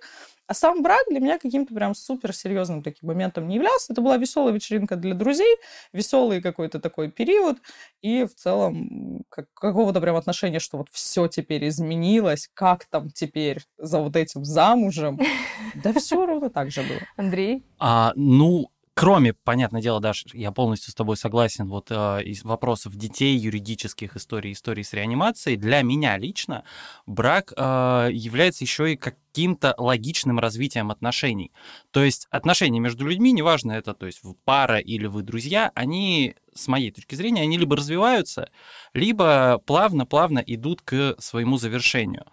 А 0.52 0.54
сам 0.54 0.84
брак 0.84 1.06
для 1.10 1.22
меня 1.22 1.40
каким-то 1.40 1.74
прям 1.74 1.96
супер 1.96 2.36
серьезным 2.36 2.84
таким 2.84 3.08
моментом 3.08 3.48
не 3.48 3.56
являлся. 3.56 3.94
Это 3.94 4.02
была 4.02 4.18
веселая 4.18 4.54
вечеринка 4.54 4.98
для 4.98 5.16
друзей, 5.16 5.56
веселый 5.94 6.42
какой-то 6.42 6.82
такой 6.82 7.10
период. 7.10 7.60
И 8.02 8.26
в 8.26 8.36
целом 8.36 9.24
как, 9.30 9.46
какого-то 9.54 10.02
прям 10.02 10.18
отношения, 10.18 10.60
что 10.60 10.80
вот 10.80 10.90
все 10.92 11.30
теперь 11.30 11.70
изменилось, 11.70 12.50
как 12.54 12.84
там 12.84 13.12
теперь 13.12 13.62
за 13.78 14.00
вот 14.00 14.18
этим 14.18 14.44
замужем. 14.44 15.18
Да 15.76 15.94
все 15.94 16.26
ровно 16.26 16.50
так 16.50 16.70
же 16.70 16.82
было. 16.82 17.00
Андрей? 17.16 17.64
А, 17.80 18.12
ну, 18.16 18.71
Кроме, 18.94 19.34
понятное 19.34 19.82
дело, 19.82 20.02
Даш, 20.02 20.26
я 20.34 20.52
полностью 20.52 20.92
с 20.92 20.96
тобой 20.96 21.16
согласен, 21.16 21.70
вот 21.70 21.88
э, 21.90 22.24
из 22.24 22.44
вопросов 22.44 22.96
детей, 22.96 23.38
юридических 23.38 24.18
историй, 24.18 24.52
историй 24.52 24.84
с 24.84 24.92
реанимацией, 24.92 25.56
для 25.56 25.82
меня 25.82 26.18
лично 26.18 26.66
брак 27.06 27.54
э, 27.56 28.10
является 28.12 28.66
еще 28.66 28.92
и 28.92 28.98
каким-то 28.98 29.74
логичным 29.78 30.40
развитием 30.40 30.92
отношений. 30.92 31.54
То 31.92 32.04
есть 32.04 32.28
отношения 32.32 32.82
между 32.82 33.08
людьми, 33.08 33.32
неважно 33.32 33.72
это, 33.72 33.94
то 33.94 34.06
есть 34.08 34.22
пара 34.44 34.80
или 34.80 35.06
вы 35.06 35.24
друзья, 35.24 35.72
они, 35.74 36.36
с 36.54 36.68
моей 36.68 36.92
точки 36.92 37.16
зрения, 37.16 37.44
они 37.44 37.58
либо 37.58 37.78
развиваются, 37.78 38.52
либо 38.94 39.62
плавно-плавно 39.66 40.40
идут 40.46 40.82
к 40.82 41.16
своему 41.18 41.58
завершению. 41.58 42.26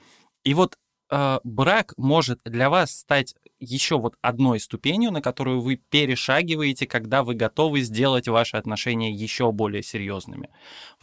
И 0.43 0.55
вот 0.55 0.77
э, 1.11 1.39
брак 1.45 1.95
может 1.97 2.41
для 2.45 2.69
вас 2.69 2.91
стать 2.91 3.37
еще 3.61 3.99
вот 3.99 4.17
одной 4.23 4.61
ступенью, 4.61 5.11
на 5.11 5.21
которую 5.21 5.61
вы 5.61 5.77
перешагиваете, 5.77 6.87
когда 6.87 7.23
вы 7.23 7.35
готовы 7.35 7.81
сделать 7.81 8.29
ваши 8.29 8.57
отношения 8.57 9.13
еще 9.13 9.51
более 9.53 9.83
серьезными. 9.83 10.51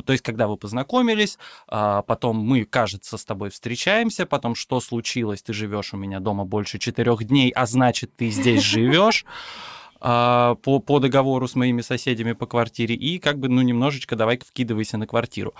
То 0.05 0.13
есть, 0.13 0.23
когда 0.23 0.47
вы 0.47 0.57
познакомились, 0.57 1.37
а, 1.67 2.01
потом 2.03 2.37
мы, 2.37 2.65
кажется, 2.65 3.17
с 3.17 3.25
тобой 3.25 3.49
встречаемся, 3.49 4.25
потом 4.25 4.55
что 4.55 4.79
случилось, 4.79 5.41
ты 5.41 5.53
живешь 5.53 5.93
у 5.93 5.97
меня 5.97 6.19
дома 6.19 6.45
больше 6.45 6.79
четырех 6.79 7.23
дней, 7.23 7.51
а 7.51 7.65
значит, 7.65 8.15
ты 8.15 8.29
здесь 8.29 8.61
живешь 8.61 9.25
а, 9.99 10.55
по, 10.55 10.79
по 10.79 10.99
договору 10.99 11.47
с 11.47 11.55
моими 11.55 11.81
соседями 11.81 12.33
по 12.33 12.45
квартире, 12.45 12.95
и 12.95 13.19
как 13.19 13.39
бы, 13.39 13.49
ну, 13.49 13.61
немножечко 13.61 14.15
давай-ка 14.15 14.45
вкидывайся 14.45 14.97
на 14.97 15.07
квартиру. 15.07 15.53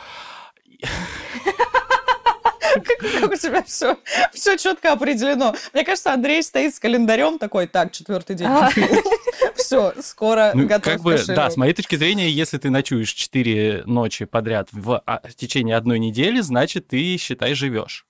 Как 3.22 3.32
у 3.32 3.36
тебя 3.36 3.63
все, 3.63 3.98
все 4.34 4.58
четко 4.58 4.94
определено. 4.94 5.55
Мне 5.74 5.84
кажется, 5.84 6.13
Андрей 6.13 6.44
стоит 6.44 6.75
с 6.75 6.79
календарем 6.79 7.39
такой, 7.39 7.67
так, 7.67 7.91
четвертый 7.91 8.36
день. 8.36 8.48
А. 8.48 8.70
Все, 9.55 9.94
скоро 10.01 10.51
ну, 10.53 10.67
готов 10.67 10.94
как 10.94 11.01
бы, 11.01 11.17
Да, 11.27 11.50
с 11.50 11.58
моей 11.58 11.74
точки 11.74 11.96
зрения, 11.96 12.29
если 12.29 12.58
ты 12.58 12.70
ночуешь 12.70 13.12
четыре 13.13 13.84
ночи 13.86 14.25
подряд 14.25 14.67
в, 14.72 15.01
а, 15.05 15.22
в 15.27 15.34
течение 15.36 15.75
одной 15.75 15.98
недели, 15.98 16.41
значит, 16.41 16.89
ты, 16.89 17.17
считай, 17.17 17.53
живешь 17.55 18.05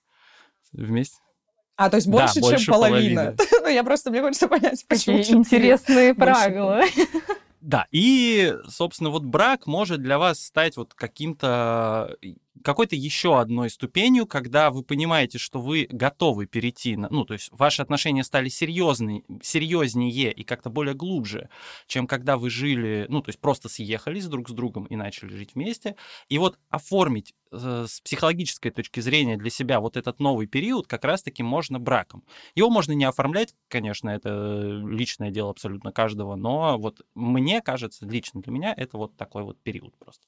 вместе. 0.74 1.18
А, 1.78 1.90
то 1.90 1.98
есть 1.98 2.08
больше, 2.08 2.42
да, 2.42 2.58
чем 2.58 2.74
половина. 2.74 3.36
ну, 3.62 3.68
я 3.68 3.84
просто, 3.84 4.10
мне 4.10 4.22
хочется 4.22 4.48
понять, 4.48 4.86
почему. 4.88 5.18
Интересные 5.18 6.14
правила. 6.14 6.82
Да, 7.62 7.88
и, 7.92 8.54
собственно, 8.70 9.10
вот 9.10 9.24
брак 9.24 9.66
может 9.66 10.02
для 10.02 10.20
вас 10.20 10.40
стать 10.40 10.78
вот 10.78 10.94
каким-то 10.94 12.16
какой-то 12.64 12.96
еще 12.96 13.40
одной 13.40 13.70
ступенью, 13.70 14.26
когда 14.26 14.72
вы 14.72 14.84
понимаете, 14.84 15.38
что 15.38 15.62
вы 15.62 15.88
готовы 15.90 16.46
перейти, 16.46 16.96
на, 16.96 17.10
ну, 17.10 17.26
то 17.26 17.34
есть 17.34 17.50
ваши 17.52 17.82
отношения 17.82 18.24
стали 18.24 18.50
серьезные, 18.50 19.24
серьезнее 19.42 20.32
и 20.32 20.44
как-то 20.44 20.70
более 20.70 20.96
глубже, 20.96 21.50
чем 21.88 22.08
когда 22.08 22.38
вы 22.38 22.50
жили, 22.50 23.06
ну, 23.10 23.22
то 23.22 23.30
есть 23.30 23.40
просто 23.40 23.70
съехались 23.70 24.28
друг 24.28 24.50
с 24.50 24.54
другом 24.54 24.86
и 24.86 24.96
начали 24.96 25.36
жить 25.36 25.56
вместе. 25.56 25.96
И 26.30 26.38
вот 26.38 26.58
оформить 26.70 27.34
э, 27.52 27.86
с 27.88 28.02
психологической 28.02 28.72
точки 28.72 29.00
зрения 29.00 29.38
для 29.38 29.50
себя 29.50 29.80
вот 29.80 29.98
этот 29.98 30.20
новый 30.20 30.48
период 30.48 30.88
как 30.88 31.06
раз-таки 31.06 31.44
можно 31.44 31.80
браком. 31.80 32.24
Его 32.56 32.70
можно 32.70 32.94
не 32.94 33.06
оформлять, 33.06 33.54
конечно, 33.68 34.10
это 34.10 34.82
личное 34.88 35.32
дело 35.32 35.52
абсолютно 35.52 35.92
каждого, 35.92 36.36
но 36.36 36.78
вот 36.78 37.02
мне 37.16 37.62
кажется, 37.62 38.06
лично 38.06 38.42
для 38.42 38.52
меня 38.52 38.74
это 38.76 38.98
вот 38.98 39.16
такой 39.18 39.44
вот 39.44 39.60
период 39.62 39.96
просто. 39.98 40.26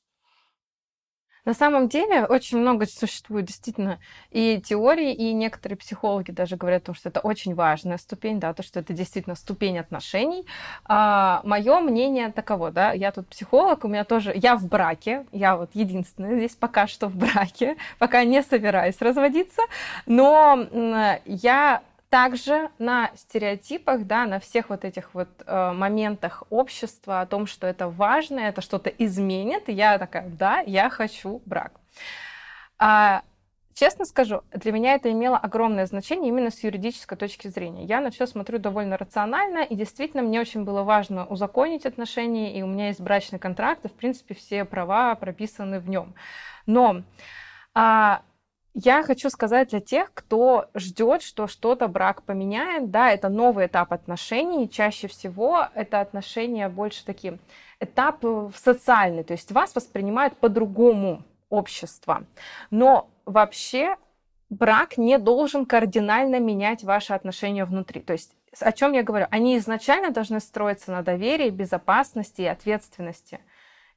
На 1.47 1.53
самом 1.53 1.87
деле 1.87 2.25
очень 2.25 2.57
много 2.57 2.85
существует 2.85 3.45
действительно 3.45 3.99
и 4.31 4.59
теорий, 4.59 5.13
и 5.13 5.31
некоторые 5.31 5.77
психологи 5.77 6.31
даже 6.31 6.57
говорят 6.57 6.83
о 6.83 6.85
том, 6.87 6.95
что 6.95 7.07
это 7.07 7.21
очень 7.21 7.55
важная 7.55 7.97
ступень, 7.97 8.41
да, 8.41 8.53
то, 8.53 8.63
что 8.63 8.81
это 8.81 8.91
действительно 8.91 9.33
ступень 9.33 9.79
отношений. 9.79 10.45
А, 10.83 11.39
мое 11.45 11.79
мнение 11.79 12.33
таково, 12.33 12.71
да, 12.71 12.91
я 12.91 13.13
тут 13.13 13.29
психолог, 13.29 13.85
у 13.85 13.87
меня 13.87 14.03
тоже, 14.03 14.33
я 14.35 14.57
в 14.57 14.67
браке, 14.67 15.25
я 15.31 15.55
вот 15.55 15.69
единственная 15.73 16.35
здесь 16.35 16.53
пока 16.53 16.85
что 16.85 17.07
в 17.07 17.15
браке, 17.15 17.77
пока 17.97 18.25
не 18.25 18.43
собираюсь 18.43 18.99
разводиться, 18.99 19.61
но 20.05 20.67
я 21.23 21.81
также 22.09 22.69
на 22.79 23.11
стереотипах, 23.15 24.05
да, 24.05 24.25
на 24.25 24.39
всех 24.39 24.69
вот 24.69 24.85
этих 24.85 25.13
вот 25.13 25.27
э, 25.45 25.71
моментах 25.73 26.43
общества 26.49 27.21
о 27.21 27.25
том, 27.25 27.47
что 27.47 27.67
это 27.67 27.89
важно, 27.89 28.39
это 28.39 28.61
что-то 28.61 28.89
изменит, 28.89 29.67
и 29.67 29.73
я 29.73 29.97
такая, 29.97 30.29
да, 30.29 30.59
я 30.59 30.89
хочу 30.89 31.41
брак. 31.45 31.73
А, 32.79 33.23
честно 33.73 34.05
скажу, 34.05 34.41
для 34.51 34.71
меня 34.71 34.93
это 34.93 35.11
имело 35.11 35.37
огромное 35.37 35.85
значение 35.85 36.29
именно 36.29 36.49
с 36.49 36.63
юридической 36.63 37.17
точки 37.17 37.49
зрения. 37.49 37.83
Я 37.83 37.99
на 37.99 38.09
все 38.09 38.25
смотрю 38.25 38.59
довольно 38.59 38.97
рационально, 38.97 39.59
и 39.59 39.75
действительно 39.75 40.23
мне 40.23 40.39
очень 40.39 40.63
было 40.63 40.83
важно 40.83 41.25
узаконить 41.25 41.85
отношения, 41.85 42.57
и 42.57 42.61
у 42.61 42.67
меня 42.67 42.87
есть 42.87 43.01
брачный 43.01 43.39
контракт, 43.39 43.83
и 43.83 43.89
в 43.89 43.93
принципе 43.93 44.33
все 44.33 44.63
права 44.63 45.13
прописаны 45.15 45.79
в 45.79 45.89
нем. 45.89 46.13
Но 46.65 47.01
а, 47.73 48.21
я 48.79 49.01
хочу 49.01 49.31
сказать 49.31 49.69
для 49.69 49.79
тех, 49.79 50.13
кто 50.13 50.69
ждет, 50.75 51.23
что 51.23 51.47
что-то 51.47 51.87
брак 51.87 52.21
поменяет, 52.21 52.91
да, 52.91 53.11
это 53.11 53.27
новый 53.27 53.65
этап 53.65 53.91
отношений, 53.91 54.69
чаще 54.69 55.07
всего 55.07 55.67
это 55.73 55.99
отношения 55.99 56.69
больше 56.69 57.03
такие 57.03 57.39
этап 57.79 58.23
социальный, 58.55 59.23
то 59.23 59.33
есть 59.33 59.51
вас 59.51 59.73
воспринимают 59.73 60.37
по-другому 60.37 61.23
общество. 61.49 62.25
Но 62.69 63.09
вообще 63.25 63.95
брак 64.51 64.99
не 64.99 65.17
должен 65.17 65.65
кардинально 65.65 66.39
менять 66.39 66.83
ваши 66.83 67.13
отношения 67.13 67.65
внутри. 67.65 68.01
То 68.01 68.13
есть 68.13 68.35
о 68.59 68.71
чем 68.71 68.93
я 68.93 69.01
говорю? 69.01 69.25
Они 69.31 69.57
изначально 69.57 70.11
должны 70.11 70.39
строиться 70.39 70.91
на 70.91 71.01
доверии, 71.01 71.49
безопасности 71.49 72.41
и 72.41 72.45
ответственности. 72.45 73.39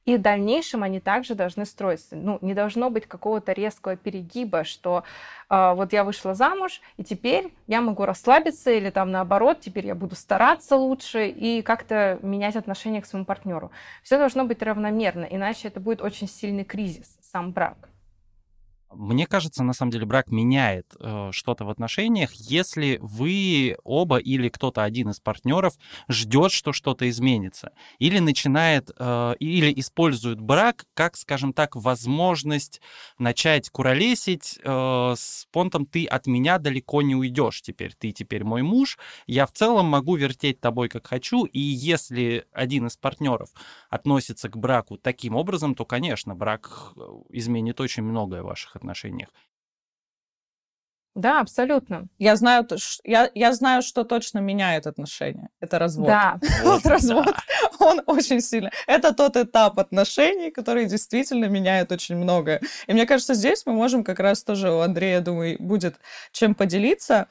И 0.05 0.17
в 0.17 0.21
дальнейшем 0.21 0.81
они 0.81 0.99
также 0.99 1.35
должны 1.35 1.65
строиться. 1.65 2.15
Ну, 2.15 2.39
не 2.41 2.53
должно 2.53 2.89
быть 2.89 3.05
какого-то 3.05 3.51
резкого 3.51 3.95
перегиба, 3.95 4.63
что 4.63 5.03
э, 5.49 5.73
вот 5.75 5.93
я 5.93 6.03
вышла 6.03 6.33
замуж, 6.33 6.81
и 6.97 7.03
теперь 7.03 7.53
я 7.67 7.81
могу 7.81 8.05
расслабиться, 8.05 8.71
или 8.71 8.89
там 8.89 9.11
наоборот, 9.11 9.59
теперь 9.59 9.85
я 9.85 9.95
буду 9.95 10.15
стараться 10.15 10.75
лучше 10.75 11.27
и 11.27 11.61
как-то 11.61 12.17
менять 12.23 12.55
отношение 12.55 13.01
к 13.01 13.05
своему 13.05 13.25
партнеру. 13.25 13.71
Все 14.01 14.17
должно 14.17 14.43
быть 14.45 14.63
равномерно, 14.63 15.25
иначе 15.25 15.67
это 15.67 15.79
будет 15.79 16.01
очень 16.01 16.27
сильный 16.27 16.63
кризис, 16.63 17.17
сам 17.21 17.51
брак. 17.51 17.91
Мне 18.93 19.25
кажется, 19.25 19.63
на 19.63 19.71
самом 19.73 19.91
деле 19.91 20.05
брак 20.05 20.31
меняет 20.31 20.93
э, 20.99 21.29
что-то 21.31 21.63
в 21.63 21.69
отношениях, 21.69 22.33
если 22.33 22.97
вы 23.01 23.77
оба 23.83 24.17
или 24.17 24.49
кто-то 24.49 24.83
один 24.83 25.11
из 25.11 25.19
партнеров 25.21 25.75
ждет, 26.09 26.51
что 26.51 26.73
что-то 26.73 27.09
изменится, 27.09 27.71
или 27.99 28.19
начинает, 28.19 28.91
э, 28.97 29.35
или 29.39 29.71
использует 29.79 30.41
брак 30.41 30.85
как, 30.93 31.15
скажем 31.15 31.53
так, 31.53 31.75
возможность 31.77 32.81
начать 33.17 33.69
куролесить 33.69 34.59
э, 34.61 35.13
с 35.15 35.47
понтом 35.51 35.85
«ты 35.85 36.05
от 36.05 36.27
меня 36.27 36.57
далеко 36.57 37.01
не 37.01 37.15
уйдешь 37.15 37.61
теперь, 37.61 37.93
ты 37.97 38.11
теперь 38.11 38.43
мой 38.43 38.61
муж, 38.61 38.97
я 39.25 39.45
в 39.45 39.53
целом 39.53 39.85
могу 39.85 40.17
вертеть 40.17 40.59
тобой 40.59 40.89
как 40.89 41.07
хочу», 41.07 41.45
и 41.45 41.59
если 41.59 42.45
один 42.51 42.87
из 42.87 42.97
партнеров 42.97 43.51
относится 43.89 44.49
к 44.49 44.57
браку 44.57 44.97
таким 44.97 45.35
образом, 45.37 45.75
то, 45.75 45.85
конечно, 45.85 46.35
брак 46.35 46.91
э, 46.97 47.01
изменит 47.29 47.79
очень 47.79 48.03
многое 48.03 48.43
в 48.43 48.47
ваших. 48.47 48.80
Да, 51.13 51.41
абсолютно. 51.41 52.07
Я 52.19 52.37
знаю, 52.37 52.65
я, 53.03 53.29
я 53.35 53.53
знаю, 53.53 53.81
что 53.81 54.05
точно 54.05 54.39
меняет 54.39 54.87
отношения. 54.87 55.49
Это 55.59 55.77
развод. 55.77 56.07
Да. 56.07 56.39
Вот 56.63 56.85
развод, 56.85 57.35
он 57.79 58.01
очень 58.05 58.39
сильно. 58.39 58.71
Это 58.87 59.13
тот 59.13 59.35
этап 59.35 59.77
отношений, 59.77 60.51
который 60.51 60.85
действительно 60.85 61.45
меняет 61.45 61.91
очень 61.91 62.15
многое. 62.15 62.61
И 62.87 62.93
мне 62.93 63.05
кажется, 63.05 63.33
здесь 63.33 63.65
мы 63.65 63.73
можем 63.73 64.05
как 64.05 64.19
раз 64.19 64.43
тоже 64.43 64.71
у 64.71 64.79
Андрея, 64.79 65.19
думаю, 65.19 65.57
будет 65.59 65.95
чем 66.31 66.55
поделиться. 66.55 67.27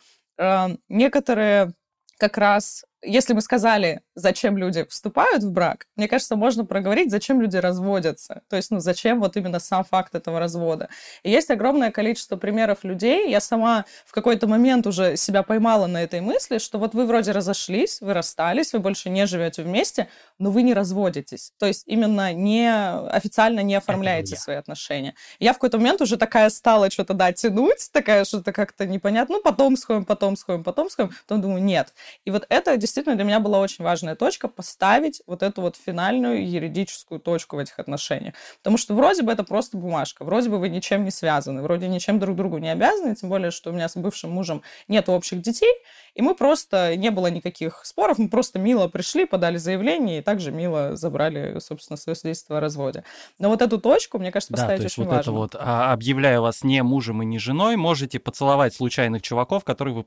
Некоторые 0.89 1.73
как 2.19 2.37
раз, 2.37 2.85
если 3.03 3.33
мы 3.33 3.41
сказали, 3.41 4.03
зачем 4.21 4.57
люди 4.57 4.85
вступают 4.89 5.43
в 5.43 5.51
брак, 5.51 5.87
мне 5.97 6.09
кажется, 6.09 6.37
можно 6.37 6.65
проговорить, 6.65 7.11
зачем 7.11 7.41
люди 7.41 7.57
разводятся. 7.57 8.43
То 8.49 8.57
есть, 8.57 8.71
ну, 8.71 8.81
зачем 8.81 9.21
вот 9.21 9.37
именно 9.37 9.61
сам 9.61 9.85
факт 9.85 10.15
этого 10.15 10.39
развода. 10.39 10.89
И 11.23 11.31
есть 11.31 11.51
огромное 11.51 11.91
количество 11.91 12.37
примеров 12.37 12.85
людей. 12.85 13.31
Я 13.31 13.41
сама 13.41 13.85
в 14.07 14.13
какой-то 14.13 14.47
момент 14.47 14.87
уже 14.87 15.17
себя 15.17 15.43
поймала 15.43 15.87
на 15.87 16.03
этой 16.03 16.21
мысли, 16.21 16.59
что 16.59 16.79
вот 16.79 16.95
вы 16.95 17.07
вроде 17.07 17.33
разошлись, 17.33 18.01
вы 18.01 18.15
расстались, 18.15 18.73
вы 18.73 18.79
больше 18.79 19.11
не 19.11 19.27
живете 19.27 19.63
вместе, 19.63 20.09
но 20.39 20.51
вы 20.51 20.63
не 20.63 20.75
разводитесь. 20.75 21.53
То 21.59 21.67
есть 21.67 21.85
именно 21.87 22.33
не 22.33 22.71
официально 22.71 23.61
не 23.61 23.75
оформляете 23.75 24.37
свои 24.37 24.57
отношения. 24.57 25.15
Я 25.39 25.53
в 25.53 25.57
какой-то 25.57 25.79
момент 25.79 26.01
уже 26.01 26.17
такая 26.17 26.51
стала 26.51 26.91
что-то, 26.91 27.15
да, 27.15 27.33
тянуть, 27.33 27.91
такая 27.93 28.25
что-то 28.25 28.53
как-то 28.53 28.87
непонятно, 28.87 29.37
ну, 29.37 29.43
потом 29.43 29.77
сходим, 29.77 30.05
потом 30.05 30.37
сходим, 30.37 30.65
потом 30.65 30.91
сходим, 30.91 31.15
потом 31.27 31.41
думаю, 31.41 31.63
нет. 31.63 31.93
И 32.25 32.31
вот 32.31 32.47
это 32.49 32.77
действительно 32.77 33.17
для 33.17 33.25
меня 33.25 33.41
была 33.41 33.61
очень 33.61 33.85
важная 33.85 34.10
точка, 34.17 34.49
поставить 34.49 35.23
вот 35.27 35.43
эту 35.43 35.63
вот 35.63 35.77
финальную 35.77 36.49
юридическую 36.49 37.21
точку 37.21 37.57
в 37.57 37.59
этих 37.59 37.79
отношениях. 37.79 38.35
Потому 38.59 38.77
что 38.77 38.95
вроде 38.95 39.23
бы 39.23 39.33
это 39.33 39.45
просто 39.45 39.77
бумажка, 39.77 40.25
вроде 40.25 40.49
бы 40.49 40.59
вы 40.59 40.69
ничем 40.69 41.05
не 41.05 41.11
связаны, 41.11 41.63
вроде 41.63 41.89
ничем 41.89 42.19
друг 42.19 42.37
другу 42.37 42.59
не 42.59 42.71
обязаны, 42.71 43.15
тем 43.15 43.29
более, 43.29 43.51
что 43.51 43.71
у 43.71 43.73
меня 43.73 43.89
с 43.89 43.97
бывшим 43.97 44.31
мужем 44.31 44.63
нет 44.89 45.09
общих 45.09 45.41
детей, 45.41 45.73
и 46.15 46.23
мы 46.23 46.35
просто, 46.35 46.97
не 46.97 47.11
было 47.11 47.29
никаких 47.29 47.85
споров, 47.85 48.19
мы 48.19 48.29
просто 48.29 48.59
мило 48.59 48.89
пришли, 48.89 49.27
подали 49.27 49.57
заявление, 49.57 50.19
и 50.19 50.23
также 50.23 50.51
мило 50.51 50.97
забрали, 50.97 51.59
собственно, 51.61 51.97
свое 51.97 52.17
свидетельство 52.17 52.59
о 52.59 52.61
разводе. 52.61 53.05
Но 53.39 53.49
вот 53.49 53.63
эту 53.63 53.81
точку, 53.81 54.19
мне 54.19 54.31
кажется, 54.31 54.53
поставить 54.53 54.79
да, 54.79 54.83
то 54.83 54.83
есть 54.85 54.99
очень 54.99 55.05
вот 55.05 55.15
важно. 55.17 55.31
это 55.31 55.33
вот, 55.33 55.57
а, 55.59 55.93
объявляя 55.93 56.41
вас 56.41 56.65
не 56.65 56.83
мужем 56.83 57.23
и 57.23 57.27
не 57.27 57.39
женой, 57.39 57.77
можете 57.77 58.19
поцеловать 58.19 58.75
случайных 58.75 59.23
чуваков, 59.23 59.65
которых 59.65 59.95
вы 59.95 60.05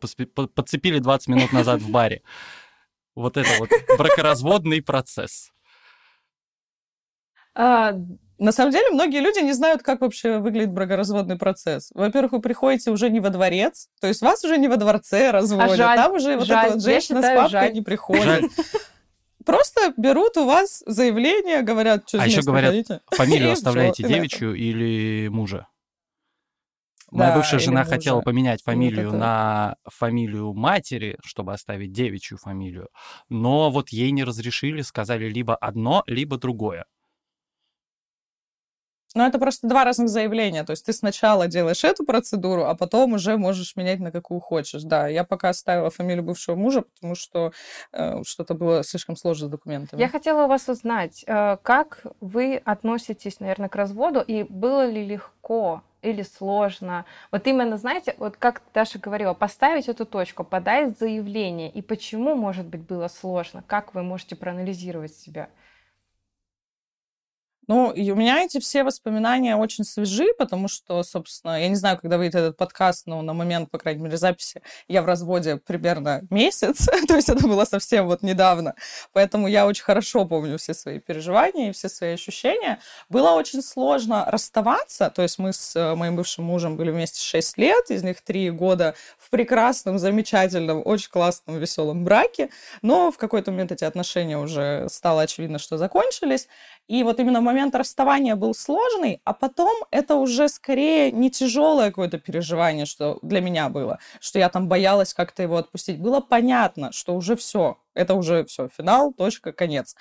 подцепили 0.47 0.99
20 0.99 1.27
минут 1.27 1.53
назад 1.53 1.81
в 1.81 1.89
баре. 1.89 2.21
Вот 3.15 3.37
это 3.37 3.49
вот 3.59 3.69
бракоразводный 3.97 4.81
процесс. 4.81 5.51
А, 7.55 7.93
на 8.39 8.51
самом 8.51 8.71
деле, 8.71 8.89
многие 8.89 9.19
люди 9.19 9.39
не 9.39 9.53
знают, 9.53 9.83
как 9.83 10.01
вообще 10.01 10.39
выглядит 10.39 10.71
бракоразводный 10.71 11.37
процесс. 11.37 11.91
Во-первых, 11.93 12.33
вы 12.33 12.41
приходите 12.41 12.91
уже 12.91 13.09
не 13.09 13.19
во 13.19 13.29
дворец, 13.29 13.89
то 14.01 14.07
есть 14.07 14.21
вас 14.21 14.43
уже 14.43 14.57
не 14.57 14.67
во 14.67 14.77
дворце 14.77 15.31
разводят, 15.31 15.71
а 15.71 15.75
жаль, 15.75 15.97
там 15.97 16.13
уже 16.13 16.37
вот 16.37 16.47
жаль. 16.47 16.65
эта 16.65 16.73
вот 16.73 16.83
женщина 16.83 17.19
считаю, 17.19 17.37
с 17.37 17.41
папкой 17.41 17.51
жаль. 17.51 17.73
не 17.73 17.81
приходит. 17.81 18.23
Жаль. 18.23 18.49
Просто 19.45 19.93
берут 19.97 20.37
у 20.37 20.45
вас 20.45 20.83
заявление, 20.85 21.61
говорят, 21.61 22.07
что 22.07 22.21
А 22.21 22.25
еще 22.25 22.41
говорят, 22.41 22.73
фамилию 23.11 23.51
оставляете 23.53 24.03
девичью 24.03 24.55
или 24.55 25.27
мужа? 25.27 25.67
Моя 27.13 27.29
да, 27.29 27.37
бывшая 27.37 27.59
жена 27.59 27.83
хотела 27.83 28.21
поменять 28.21 28.63
фамилию 28.63 29.11
вот 29.11 29.19
на 29.19 29.75
фамилию 29.85 30.53
матери, 30.53 31.17
чтобы 31.23 31.53
оставить 31.53 31.91
девичью 31.91 32.39
фамилию, 32.39 32.89
но 33.29 33.69
вот 33.69 33.89
ей 33.89 34.09
не 34.11 34.23
разрешили, 34.23 34.81
сказали 34.81 35.29
либо 35.29 35.55
одно, 35.55 36.03
либо 36.07 36.37
другое. 36.37 36.85
Ну, 39.15 39.23
это 39.23 39.37
просто 39.37 39.67
два 39.67 39.83
разных 39.83 40.09
заявления. 40.09 40.63
То 40.63 40.71
есть 40.71 40.87
ты 40.87 40.91
сначала 40.91 41.47
делаешь 41.47 41.83
эту 41.83 42.03
процедуру, 42.03 42.65
а 42.65 42.73
потом 42.73 43.13
уже 43.13 43.37
можешь 43.37 43.75
менять 43.75 43.99
на 43.99 44.11
какую 44.11 44.39
хочешь. 44.39 44.81
Да, 44.81 45.07
я 45.07 45.23
пока 45.23 45.49
оставила 45.49 45.91
фамилию 45.91 46.23
бывшего 46.23 46.55
мужа, 46.55 46.81
потому 46.81 47.13
что 47.13 47.51
э, 47.91 48.23
что-то 48.25 48.55
было 48.55 48.83
слишком 48.83 49.15
сложно 49.15 49.47
с 49.47 49.51
документами. 49.51 50.01
Я 50.01 50.09
хотела 50.09 50.45
у 50.45 50.47
вас 50.47 50.67
узнать, 50.67 51.23
э, 51.27 51.57
как 51.61 52.07
вы 52.21 52.59
относитесь, 52.65 53.39
наверное, 53.39 53.69
к 53.69 53.75
разводу, 53.75 54.19
и 54.19 54.43
было 54.43 54.89
ли 54.89 55.05
легко 55.05 55.83
или 56.03 56.21
сложно? 56.21 57.05
Вот 57.31 57.47
именно, 57.47 57.77
знаете, 57.77 58.15
вот 58.17 58.37
как 58.37 58.61
Даша 58.73 58.99
говорила, 58.99 59.33
поставить 59.33 59.89
эту 59.89 60.05
точку, 60.05 60.43
подать 60.43 60.97
заявление, 60.99 61.69
и 61.69 61.81
почему, 61.81 62.35
может 62.35 62.65
быть, 62.65 62.81
было 62.81 63.07
сложно? 63.07 63.63
Как 63.65 63.93
вы 63.93 64.03
можете 64.03 64.35
проанализировать 64.35 65.15
себя? 65.15 65.49
Ну, 67.67 67.91
и 67.91 68.11
у 68.11 68.15
меня 68.15 68.43
эти 68.43 68.59
все 68.59 68.83
воспоминания 68.83 69.55
очень 69.55 69.85
свежи, 69.85 70.27
потому 70.37 70.67
что, 70.67 71.01
собственно, 71.03 71.61
я 71.61 71.69
не 71.69 71.75
знаю, 71.75 71.97
когда 71.97 72.17
выйдет 72.17 72.35
этот 72.35 72.57
подкаст, 72.57 73.07
но 73.07 73.21
на 73.21 73.33
момент, 73.33 73.71
по 73.71 73.77
крайней 73.77 74.03
мере, 74.03 74.17
записи 74.17 74.61
я 74.87 75.01
в 75.01 75.05
разводе 75.05 75.57
примерно 75.57 76.21
месяц, 76.29 76.87
то 77.07 77.15
есть 77.15 77.29
это 77.29 77.47
было 77.47 77.65
совсем 77.65 78.07
вот 78.07 78.21
недавно, 78.21 78.75
поэтому 79.13 79.47
я 79.47 79.65
очень 79.65 79.83
хорошо 79.83 80.25
помню 80.25 80.57
все 80.57 80.73
свои 80.73 80.99
переживания 80.99 81.69
и 81.69 81.73
все 81.73 81.87
свои 81.89 82.13
ощущения. 82.13 82.79
Было 83.09 83.31
очень 83.31 83.61
сложно 83.61 84.25
расставаться, 84.27 85.09
то 85.09 85.21
есть 85.21 85.39
мы 85.39 85.53
с 85.53 85.75
э, 85.75 85.95
моим 85.95 86.17
бывшим 86.17 86.43
мужем 86.43 86.75
были 86.75 86.91
вместе 86.91 87.21
6 87.21 87.57
лет, 87.57 87.89
из 87.91 88.03
них 88.03 88.21
3 88.21 88.51
года 88.51 88.95
в 89.17 89.29
прекрасном, 89.29 89.99
замечательном, 89.99 90.81
очень 90.83 91.09
классном, 91.09 91.59
веселом 91.59 92.03
браке, 92.03 92.49
но 92.81 93.11
в 93.11 93.17
какой-то 93.17 93.51
момент 93.51 93.71
эти 93.71 93.85
отношения 93.85 94.37
уже 94.37 94.87
стало 94.89 95.21
очевидно, 95.21 95.59
что 95.59 95.77
закончились, 95.77 96.47
и 96.87 97.03
вот 97.03 97.19
именно 97.19 97.41
момент 97.41 97.75
расставания 97.75 98.35
был 98.35 98.53
сложный, 98.53 99.21
а 99.23 99.33
потом 99.33 99.73
это 99.91 100.15
уже 100.15 100.49
скорее 100.49 101.11
не 101.11 101.31
тяжелое 101.31 101.87
какое-то 101.87 102.19
переживание, 102.19 102.85
что 102.85 103.19
для 103.21 103.41
меня 103.41 103.69
было, 103.69 103.99
что 104.19 104.39
я 104.39 104.49
там 104.49 104.67
боялась 104.67 105.13
как-то 105.13 105.43
его 105.43 105.57
отпустить. 105.57 105.99
Было 105.99 106.19
понятно, 106.19 106.91
что 106.91 107.15
уже 107.15 107.35
все, 107.35 107.77
это 107.93 108.15
уже 108.15 108.45
все, 108.45 108.69
финал, 108.69 109.13
точка, 109.13 109.51
конец. 109.51 109.95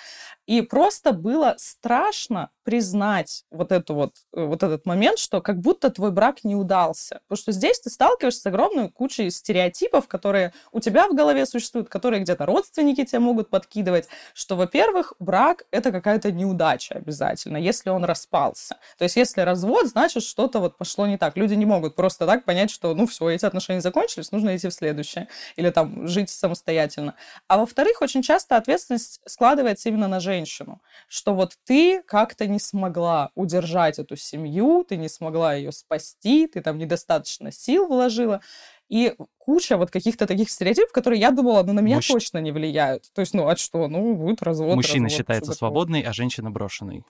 И 0.46 0.62
просто 0.62 1.12
было 1.12 1.54
страшно 1.58 2.50
признать 2.64 3.44
вот, 3.50 3.72
эту 3.72 3.94
вот, 3.94 4.14
э, 4.34 4.44
вот 4.44 4.62
этот 4.62 4.86
момент, 4.86 5.18
что 5.18 5.40
как 5.40 5.58
будто 5.58 5.90
твой 5.90 6.10
брак 6.10 6.44
не 6.44 6.54
удался. 6.54 7.20
Потому 7.26 7.36
что 7.36 7.52
здесь 7.52 7.80
ты 7.80 7.90
сталкиваешься 7.90 8.40
с 8.40 8.46
огромной 8.46 8.88
кучей 8.88 9.30
стереотипов, 9.30 10.08
которые 10.08 10.52
у 10.70 10.80
тебя 10.80 11.08
в 11.08 11.14
голове 11.14 11.46
существуют, 11.46 11.88
которые 11.88 12.22
где-то 12.22 12.46
родственники 12.46 13.04
тебе 13.04 13.18
могут 13.18 13.50
подкидывать, 13.50 14.08
что, 14.34 14.56
во-первых, 14.56 15.14
брак— 15.18 15.64
это 15.70 15.90
какая-то 15.90 16.30
неудача 16.30 16.94
обязательно, 16.94 17.56
если 17.56 17.90
он 17.90 18.04
распался. 18.04 18.76
То 18.98 19.04
есть 19.04 19.16
если 19.16 19.40
развод, 19.40 19.86
значит, 19.88 20.22
что-то 20.22 20.60
вот 20.60 20.76
пошло 20.76 21.06
не 21.06 21.18
так. 21.18 21.36
Люди 21.36 21.54
не 21.54 21.66
могут 21.66 21.96
просто 21.96 22.26
так 22.26 22.44
понять, 22.44 22.70
что, 22.70 22.94
ну, 22.94 23.06
все, 23.06 23.28
эти 23.30 23.44
отношения 23.44 23.80
закончились, 23.80 24.30
нужно 24.30 24.56
идти 24.56 24.68
в 24.68 24.72
следующее. 24.72 25.28
Или 25.56 25.70
там 25.70 26.06
жить 26.06 26.30
самостоятельно. 26.30 27.14
А 27.48 27.58
во-вторых, 27.58 27.81
во-вторых, 27.82 28.02
очень 28.02 28.22
часто 28.22 28.56
ответственность 28.56 29.20
складывается 29.26 29.88
именно 29.88 30.06
на 30.06 30.20
женщину, 30.20 30.80
что 31.08 31.34
вот 31.34 31.56
ты 31.64 32.00
как-то 32.02 32.46
не 32.46 32.60
смогла 32.60 33.30
удержать 33.34 33.98
эту 33.98 34.14
семью, 34.16 34.84
ты 34.88 34.96
не 34.96 35.08
смогла 35.08 35.54
ее 35.54 35.72
спасти, 35.72 36.46
ты 36.46 36.60
там 36.60 36.78
недостаточно 36.78 37.50
сил 37.50 37.88
вложила, 37.88 38.40
и 38.88 39.16
куча 39.38 39.76
вот 39.76 39.90
каких-то 39.90 40.28
таких 40.28 40.48
стереотипов, 40.48 40.92
которые 40.92 41.20
я 41.20 41.32
думала, 41.32 41.64
ну, 41.64 41.72
на 41.72 41.80
меня 41.80 41.96
Мужч... 41.96 42.08
точно 42.08 42.38
не 42.38 42.52
влияют. 42.52 43.10
То 43.14 43.20
есть, 43.20 43.34
ну, 43.34 43.48
а 43.48 43.56
что? 43.56 43.88
Ну, 43.88 44.14
будет 44.14 44.42
развод. 44.42 44.76
Мужчина 44.76 45.06
развод, 45.06 45.18
считается 45.18 45.52
свободной, 45.52 46.02
а 46.02 46.12
женщина 46.12 46.52
брошенной. 46.52 47.02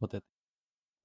Вот 0.00 0.12
это. 0.12 0.26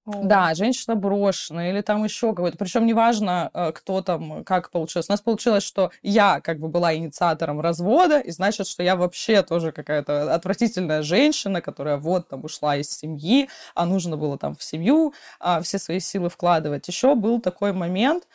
Да, 0.06 0.54
женщина 0.54 0.94
брошена 0.94 1.68
или 1.68 1.80
там 1.80 2.04
еще 2.04 2.32
какой-то. 2.32 2.56
Причем 2.56 2.86
неважно, 2.86 3.50
э, 3.52 3.72
кто 3.72 4.02
там, 4.02 4.44
как 4.44 4.70
получилось. 4.70 5.08
У 5.08 5.12
нас 5.12 5.20
получилось, 5.20 5.64
что 5.64 5.90
я 6.02 6.40
как 6.40 6.60
бы 6.60 6.68
была 6.68 6.94
инициатором 6.94 7.60
развода, 7.60 8.20
и 8.20 8.30
значит, 8.30 8.68
что 8.68 8.84
я 8.84 8.94
вообще 8.94 9.42
тоже 9.42 9.72
какая-то 9.72 10.32
отвратительная 10.32 11.02
женщина, 11.02 11.60
которая 11.60 11.96
вот 11.96 12.28
там 12.28 12.44
ушла 12.44 12.76
из 12.76 12.88
семьи, 12.88 13.48
а 13.74 13.84
нужно 13.84 14.16
было 14.16 14.38
там 14.38 14.54
в 14.54 14.62
семью 14.62 15.12
а, 15.40 15.60
все 15.62 15.78
свои 15.78 15.98
силы 15.98 16.28
вкладывать. 16.28 16.86
Еще 16.86 17.16
был 17.16 17.40
такой 17.40 17.72
момент, 17.72 18.28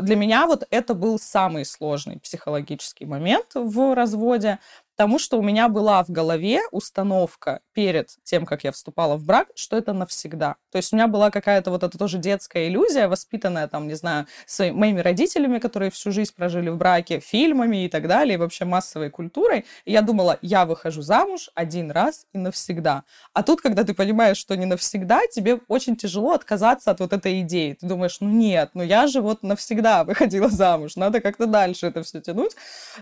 для 0.00 0.16
меня 0.16 0.46
вот 0.46 0.64
это 0.70 0.94
был 0.94 1.18
самый 1.18 1.64
сложный 1.64 2.20
психологический 2.20 3.04
момент 3.04 3.46
в 3.54 3.94
разводе, 3.94 4.58
Потому 5.02 5.18
что 5.18 5.36
у 5.36 5.42
меня 5.42 5.68
была 5.68 6.04
в 6.04 6.10
голове 6.10 6.60
установка 6.70 7.58
перед 7.72 8.10
тем, 8.22 8.46
как 8.46 8.62
я 8.62 8.70
вступала 8.70 9.16
в 9.16 9.24
брак, 9.24 9.48
что 9.56 9.76
это 9.76 9.92
навсегда. 9.92 10.54
То 10.70 10.76
есть 10.76 10.92
у 10.92 10.96
меня 10.96 11.08
была 11.08 11.32
какая-то 11.32 11.72
вот 11.72 11.82
эта 11.82 11.98
тоже 11.98 12.18
детская 12.18 12.68
иллюзия, 12.68 13.08
воспитанная 13.08 13.66
там, 13.66 13.88
не 13.88 13.94
знаю, 13.94 14.26
своими, 14.46 14.76
моими 14.76 15.00
родителями, 15.00 15.58
которые 15.58 15.90
всю 15.90 16.12
жизнь 16.12 16.32
прожили 16.36 16.68
в 16.68 16.76
браке, 16.76 17.18
фильмами 17.18 17.84
и 17.84 17.88
так 17.88 18.06
далее, 18.06 18.34
и 18.34 18.36
вообще 18.36 18.64
массовой 18.64 19.10
культурой. 19.10 19.64
И 19.84 19.90
я 19.90 20.02
думала, 20.02 20.38
я 20.40 20.66
выхожу 20.66 21.02
замуж 21.02 21.50
один 21.56 21.90
раз 21.90 22.26
и 22.32 22.38
навсегда. 22.38 23.02
А 23.32 23.42
тут, 23.42 23.60
когда 23.60 23.82
ты 23.82 23.94
понимаешь, 23.94 24.36
что 24.36 24.56
не 24.56 24.66
навсегда, 24.66 25.22
тебе 25.26 25.58
очень 25.66 25.96
тяжело 25.96 26.30
отказаться 26.30 26.92
от 26.92 27.00
вот 27.00 27.12
этой 27.12 27.40
идеи. 27.40 27.72
Ты 27.72 27.86
думаешь, 27.86 28.18
ну 28.20 28.28
нет, 28.28 28.70
ну 28.74 28.84
я 28.84 29.08
же 29.08 29.20
вот 29.20 29.42
навсегда 29.42 30.04
выходила 30.04 30.48
замуж, 30.48 30.94
надо 30.94 31.20
как-то 31.20 31.46
дальше 31.46 31.88
это 31.88 32.04
все 32.04 32.20
тянуть. 32.20 32.52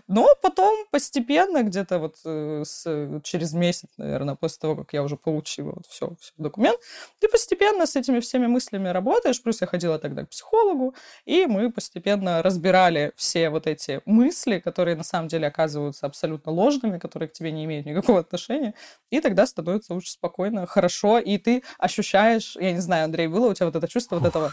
Но 0.09 0.27
потом 0.41 0.87
постепенно 0.91 1.63
где 1.63 1.85
где-то 1.91 1.99
вот 1.99 2.17
э, 2.25 2.63
с, 2.65 3.21
через 3.23 3.53
месяц, 3.53 3.89
наверное, 3.97 4.35
после 4.35 4.59
того, 4.61 4.77
как 4.77 4.93
я 4.93 5.03
уже 5.03 5.17
получила 5.17 5.73
вот 5.77 5.87
все, 5.87 6.15
все 6.21 6.33
документ, 6.39 6.79
ты 7.19 7.29
постепенно 7.29 7.87
с 7.87 7.97
этими 7.97 8.21
всеми 8.21 8.47
мыслями 8.47 8.89
работаешь. 8.89 9.43
Плюс 9.43 9.61
я 9.61 9.67
ходила 9.67 9.99
тогда 9.99 10.25
к 10.25 10.29
психологу, 10.29 10.95
и 11.25 11.47
мы 11.47 11.73
постепенно 11.73 12.43
разбирали 12.43 13.13
все 13.17 13.51
вот 13.51 13.67
эти 13.67 14.01
мысли, 14.07 14.59
которые 14.59 14.97
на 14.97 15.05
самом 15.05 15.29
деле 15.29 15.49
оказываются 15.49 16.07
абсолютно 16.07 16.53
ложными, 16.53 16.99
которые 16.99 17.29
к 17.29 17.33
тебе 17.33 17.53
не 17.53 17.65
имеют 17.65 17.87
никакого 17.87 18.21
отношения. 18.21 18.75
И 19.11 19.21
тогда 19.21 19.47
становится 19.47 19.95
очень 19.95 20.13
спокойно, 20.13 20.67
хорошо, 20.67 21.19
и 21.19 21.39
ты 21.39 21.63
ощущаешь, 21.79 22.57
я 22.61 22.73
не 22.73 22.81
знаю, 22.81 23.05
Андрей, 23.05 23.27
было 23.29 23.49
у 23.49 23.55
тебя 23.55 23.67
вот 23.67 23.77
это 23.77 23.89
чувство 23.89 24.19
Фух. 24.19 24.25
вот 24.25 24.29
этого 24.29 24.53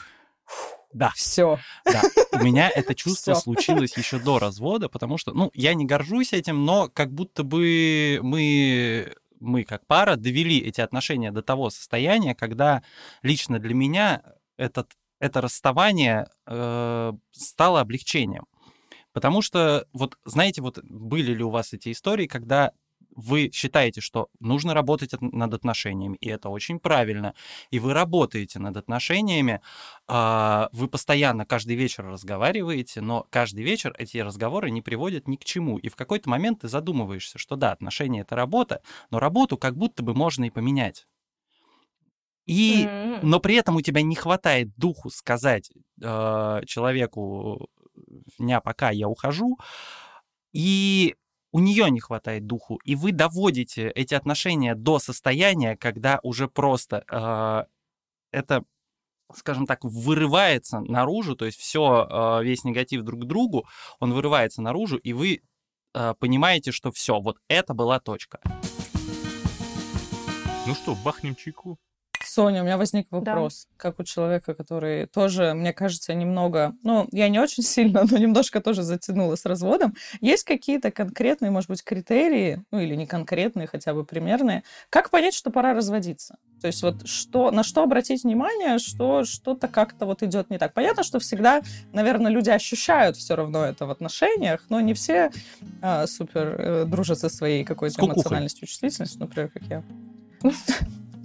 Да. 0.93 1.11
Все. 1.15 1.59
Да. 1.85 2.01
У 2.31 2.43
меня 2.43 2.69
это 2.69 2.95
чувство 2.95 3.33
Всё. 3.33 3.41
случилось 3.41 3.97
еще 3.97 4.19
до 4.19 4.39
развода, 4.39 4.89
потому 4.89 5.17
что, 5.17 5.33
ну, 5.33 5.51
я 5.53 5.73
не 5.73 5.85
горжусь 5.85 6.33
этим, 6.33 6.65
но 6.65 6.89
как 6.89 7.11
будто 7.13 7.43
бы 7.43 8.19
мы 8.23 9.13
мы 9.39 9.63
как 9.63 9.85
пара 9.85 10.15
довели 10.15 10.57
эти 10.59 10.81
отношения 10.81 11.31
до 11.31 11.41
того 11.43 11.69
состояния, 11.69 12.33
когда 12.33 12.81
лично 13.21 13.59
для 13.59 13.75
меня 13.75 14.23
этот, 14.57 14.91
это 15.19 15.41
расставание 15.41 16.27
э, 16.47 17.13
стало 17.31 17.81
облегчением. 17.81 18.45
Потому 19.13 19.41
что, 19.41 19.87
вот 19.93 20.17
знаете, 20.25 20.61
вот 20.61 20.79
были 20.83 21.33
ли 21.33 21.43
у 21.43 21.49
вас 21.49 21.73
эти 21.73 21.91
истории, 21.91 22.27
когда 22.27 22.71
вы 23.17 23.49
считаете, 23.51 23.99
что 23.99 24.29
нужно 24.39 24.73
работать 24.73 25.13
от- 25.13 25.21
над 25.21 25.53
отношениями, 25.53 26.17
и 26.21 26.29
это 26.29 26.49
очень 26.49 26.79
правильно, 26.79 27.33
и 27.71 27.79
вы 27.79 27.93
работаете 27.93 28.59
над 28.59 28.77
отношениями, 28.77 29.61
а, 30.07 30.69
вы 30.71 30.87
постоянно 30.87 31.45
каждый 31.45 31.75
вечер 31.75 32.05
разговариваете, 32.05 33.01
но 33.01 33.25
каждый 33.29 33.63
вечер 33.63 33.93
эти 33.97 34.19
разговоры 34.19 34.69
не 34.69 34.81
приводят 34.81 35.27
ни 35.27 35.35
к 35.35 35.43
чему. 35.43 35.77
И 35.79 35.89
в 35.89 35.95
какой-то 35.95 36.29
момент 36.29 36.61
ты 36.61 36.67
задумываешься, 36.69 37.39
что 37.39 37.55
да, 37.55 37.71
отношения— 37.71 38.21
это 38.21 38.35
работа, 38.35 38.81
но 39.09 39.19
работу 39.19 39.57
как 39.57 39.75
будто 39.75 40.03
бы 40.03 40.13
можно 40.13 40.45
и 40.45 40.49
поменять. 40.51 41.07
И 42.45 42.85
но 43.23 43.39
при 43.39 43.55
этом 43.55 43.75
у 43.75 43.81
тебя 43.81 44.01
не 44.03 44.15
хватает 44.15 44.69
духу 44.77 45.09
сказать 45.09 45.71
э, 46.01 46.61
человеку 46.65 47.67
дня 48.37 48.61
пока 48.61 48.91
я 48.91 49.07
ухожу, 49.09 49.57
и 50.53 51.15
у 51.57 51.59
нее 51.59 51.89
не 51.89 51.99
хватает 51.99 52.45
духу, 52.45 52.79
и 52.85 52.95
вы 52.95 53.11
доводите 53.11 53.89
эти 53.89 54.13
отношения 54.13 54.75
до 54.75 54.99
состояния, 54.99 55.75
когда 55.75 56.19
уже 56.21 56.47
просто 56.47 57.03
э, 57.09 57.63
это, 58.31 58.63
скажем 59.33 59.65
так, 59.65 59.83
вырывается 59.83 60.81
наружу, 60.81 61.35
то 61.35 61.45
есть 61.45 61.57
все 61.57 62.41
весь 62.43 62.63
негатив 62.63 63.01
друг 63.01 63.21
к 63.21 63.25
другу, 63.25 63.65
он 63.99 64.13
вырывается 64.13 64.61
наружу, 64.61 64.97
и 64.97 65.13
вы 65.13 65.41
э, 65.95 66.13
понимаете, 66.19 66.71
что 66.71 66.91
все, 66.91 67.19
вот 67.19 67.37
это 67.47 67.73
была 67.73 67.99
точка. 67.99 68.39
Ну 70.67 70.75
что, 70.75 70.93
бахнем 71.03 71.33
чайку? 71.33 71.79
Соня, 72.37 72.61
у 72.61 72.65
меня 72.65 72.77
возник 72.77 73.07
Да. 73.09 73.17
вопрос, 73.17 73.67
как 73.77 73.99
у 73.99 74.03
человека, 74.03 74.53
который 74.53 75.07
тоже, 75.07 75.55
мне 75.55 75.73
кажется, 75.73 76.13
немного, 76.13 76.75
ну, 76.83 77.07
я 77.11 77.29
не 77.29 77.39
очень 77.39 77.63
сильно, 77.75 78.03
но 78.11 78.17
немножко 78.19 78.61
тоже 78.61 78.83
затянула 78.83 79.35
с 79.35 79.45
разводом. 79.45 79.95
Есть 80.21 80.43
какие-то 80.43 80.91
конкретные, 80.91 81.49
может 81.49 81.71
быть, 81.71 81.83
критерии, 81.83 82.63
ну, 82.71 82.79
или 82.79 82.93
не 82.93 83.07
конкретные, 83.07 83.65
хотя 83.65 83.95
бы 83.95 84.05
примерные, 84.05 84.61
как 84.91 85.09
понять, 85.09 85.33
что 85.33 85.49
пора 85.49 85.73
разводиться? 85.73 86.37
То 86.61 86.67
есть 86.67 86.83
вот 86.83 87.07
что, 87.07 87.49
на 87.49 87.63
что 87.63 87.81
обратить 87.81 88.23
внимание, 88.23 88.77
что 88.77 89.23
что-то 89.23 89.67
как-то 89.67 90.05
вот 90.05 90.21
идет 90.21 90.51
не 90.51 90.59
так. 90.59 90.73
Понятно, 90.75 91.01
что 91.01 91.17
всегда, 91.17 91.63
наверное, 91.91 92.31
люди 92.31 92.51
ощущают 92.51 93.17
все 93.17 93.35
равно 93.35 93.65
это 93.65 93.87
в 93.87 93.89
отношениях, 93.89 94.63
но 94.69 94.79
не 94.79 94.93
все 94.93 95.31
а, 95.81 96.05
супер 96.05 96.55
э, 96.59 96.85
дружат 96.85 97.17
со 97.17 97.29
своей 97.29 97.63
какой-то 97.63 98.05
эмоциональностью, 98.05 98.67
чувствительностью, 98.67 99.21
например, 99.21 99.49
как 99.49 99.63
я. 99.63 99.83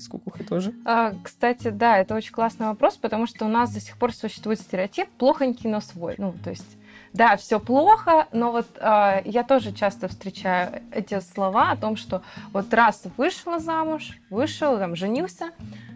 С 0.02 0.08
кукухой 0.08 0.44
тоже. 0.44 0.74
А, 0.84 1.14
Кстати, 1.22 1.68
да, 1.68 1.96
это 1.96 2.16
очень 2.16 2.32
классный 2.32 2.66
вопрос, 2.66 2.96
потому 2.96 3.28
что 3.28 3.44
у 3.44 3.48
нас 3.48 3.72
до 3.72 3.80
сих 3.80 3.96
пор 3.96 4.12
существует 4.12 4.58
стереотип 4.58 5.08
плохонький, 5.10 5.70
но 5.70 5.80
свой. 5.80 6.16
Ну, 6.18 6.34
то 6.42 6.50
есть, 6.50 6.76
да, 7.12 7.36
все 7.36 7.60
плохо, 7.60 8.26
но 8.32 8.50
вот 8.50 8.66
а, 8.80 9.22
я 9.24 9.44
тоже 9.44 9.70
часто 9.70 10.08
встречаю 10.08 10.82
эти 10.90 11.20
слова 11.20 11.70
о 11.70 11.76
том, 11.76 11.94
что 11.94 12.22
вот 12.52 12.74
раз 12.74 13.04
вышла 13.16 13.60
замуж, 13.60 14.18
вышел, 14.28 14.76
там, 14.76 14.96
женился, 14.96 15.52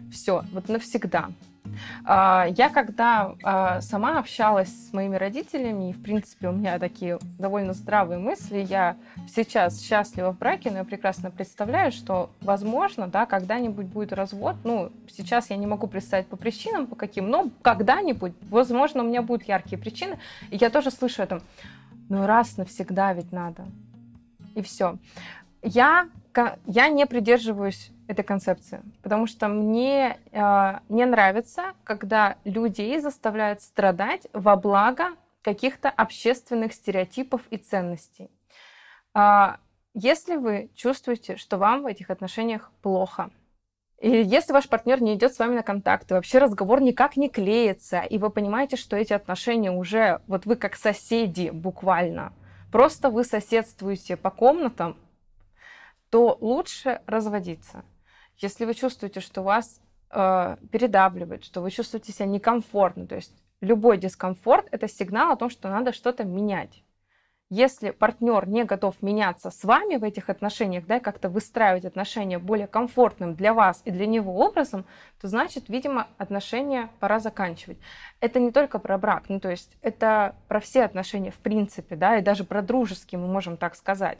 все, 0.09 0.45
вот 0.53 0.69
навсегда. 0.69 1.31
А, 2.05 2.47
Я 2.49 2.69
когда 2.69 3.35
а, 3.43 3.81
сама 3.81 4.19
общалась 4.19 4.69
с 4.69 4.93
моими 4.93 5.15
родителями, 5.15 5.89
и, 5.89 5.93
в 5.93 6.01
принципе, 6.01 6.49
у 6.49 6.51
меня 6.51 6.79
такие 6.79 7.19
довольно 7.37 7.73
здравые 7.73 8.19
мысли, 8.19 8.59
я 8.59 8.97
сейчас 9.27 9.81
счастлива 9.81 10.33
в 10.33 10.37
браке, 10.37 10.71
но 10.71 10.79
я 10.79 10.83
прекрасно 10.83 11.31
представляю, 11.31 11.91
что, 11.91 12.29
возможно, 12.41 13.07
да, 13.07 13.25
когда-нибудь 13.25 13.87
будет 13.87 14.13
развод. 14.13 14.55
Ну, 14.63 14.91
сейчас 15.09 15.49
я 15.49 15.57
не 15.57 15.67
могу 15.67 15.87
представить 15.87 16.27
по 16.27 16.37
причинам, 16.37 16.87
по 16.87 16.95
каким, 16.95 17.29
но 17.29 17.49
когда-нибудь, 17.61 18.33
возможно, 18.49 19.03
у 19.03 19.07
меня 19.07 19.21
будут 19.21 19.47
яркие 19.47 19.77
причины. 19.77 20.17
И 20.49 20.57
я 20.57 20.69
тоже 20.69 20.91
слышу 20.91 21.21
это. 21.21 21.41
Ну, 22.09 22.25
раз 22.25 22.57
навсегда 22.57 23.13
ведь 23.13 23.31
надо. 23.31 23.65
И 24.55 24.61
все. 24.61 24.97
Я, 25.61 26.07
я 26.65 26.89
не 26.89 27.05
придерживаюсь 27.05 27.91
этой 28.07 28.23
концепции, 28.23 28.81
потому 29.01 29.27
что 29.27 29.47
мне 29.47 30.17
э, 30.31 30.79
не 30.89 31.05
нравится, 31.05 31.73
когда 31.83 32.37
людей 32.43 32.99
заставляют 32.99 33.61
страдать 33.61 34.27
во 34.33 34.55
благо 34.55 35.09
каких-то 35.41 35.89
общественных 35.89 36.73
стереотипов 36.73 37.41
и 37.49 37.57
ценностей. 37.57 38.29
А, 39.13 39.59
Если 39.93 40.35
вы 40.35 40.69
чувствуете, 40.75 41.37
что 41.37 41.57
вам 41.57 41.83
в 41.83 41.85
этих 41.87 42.09
отношениях 42.09 42.71
плохо, 42.81 43.29
и 43.99 44.09
если 44.09 44.53
ваш 44.53 44.69
партнер 44.69 45.01
не 45.01 45.15
идет 45.15 45.33
с 45.33 45.39
вами 45.39 45.55
на 45.55 45.63
контакт, 45.63 46.11
и 46.11 46.13
вообще 46.13 46.37
разговор 46.37 46.81
никак 46.81 47.17
не 47.17 47.29
клеится, 47.29 48.01
и 48.01 48.17
вы 48.19 48.29
понимаете, 48.29 48.75
что 48.75 48.95
эти 48.95 49.13
отношения 49.13 49.71
уже, 49.71 50.21
вот 50.27 50.45
вы 50.45 50.55
как 50.55 50.75
соседи 50.75 51.49
буквально, 51.49 52.31
просто 52.71 53.09
вы 53.09 53.23
соседствуете 53.23 54.15
по 54.15 54.29
комнатам, 54.29 54.97
то 56.17 56.35
лучше 56.41 57.01
разводиться. 57.05 57.85
Если 58.37 58.65
вы 58.65 58.73
чувствуете, 58.73 59.19
что 59.19 59.43
вас 59.43 59.79
э, 60.09 60.57
передавливает, 60.71 61.43
что 61.43 61.61
вы 61.61 61.69
чувствуете 61.69 62.11
себя 62.11 62.25
некомфортно, 62.25 63.05
то 63.05 63.13
есть 63.13 63.31
любой 63.61 63.99
дискомфорт 63.99 64.67
это 64.71 64.87
сигнал 64.87 65.33
о 65.33 65.35
том, 65.35 65.51
что 65.51 65.69
надо 65.69 65.93
что-то 65.93 66.23
менять. 66.23 66.81
Если 67.51 67.91
партнер 67.91 68.49
не 68.49 68.63
готов 68.63 68.99
меняться 69.03 69.51
с 69.51 69.63
вами 69.63 69.97
в 69.97 70.03
этих 70.03 70.31
отношениях, 70.31 70.87
да, 70.87 70.99
как-то 70.99 71.29
выстраивать 71.29 71.85
отношения 71.85 72.39
более 72.39 72.65
комфортным 72.65 73.35
для 73.35 73.53
вас 73.53 73.83
и 73.85 73.91
для 73.91 74.07
него 74.07 74.39
образом, 74.39 74.85
то 75.21 75.27
значит, 75.27 75.69
видимо, 75.69 76.07
отношения 76.17 76.89
пора 76.99 77.19
заканчивать. 77.19 77.77
Это 78.21 78.39
не 78.39 78.51
только 78.51 78.79
про 78.79 78.97
брак, 78.97 79.25
ну 79.29 79.39
то 79.39 79.51
есть 79.51 79.77
это 79.83 80.35
про 80.47 80.61
все 80.61 80.83
отношения 80.83 81.29
в 81.29 81.37
принципе, 81.37 81.95
да, 81.95 82.17
и 82.17 82.23
даже 82.23 82.43
про 82.43 82.63
дружеские 82.63 83.19
мы 83.19 83.27
можем 83.27 83.55
так 83.55 83.75
сказать. 83.75 84.17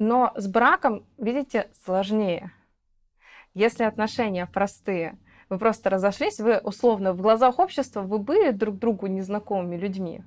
Но 0.00 0.32
с 0.34 0.48
браком, 0.48 1.04
видите, 1.18 1.68
сложнее. 1.84 2.52
Если 3.52 3.84
отношения 3.84 4.46
простые, 4.46 5.18
вы 5.50 5.58
просто 5.58 5.90
разошлись, 5.90 6.40
вы 6.40 6.56
условно 6.56 7.12
в 7.12 7.20
глазах 7.20 7.58
общества 7.58 8.00
вы 8.00 8.18
были 8.18 8.50
друг 8.50 8.78
другу 8.78 9.08
незнакомыми 9.08 9.76
людьми, 9.76 10.24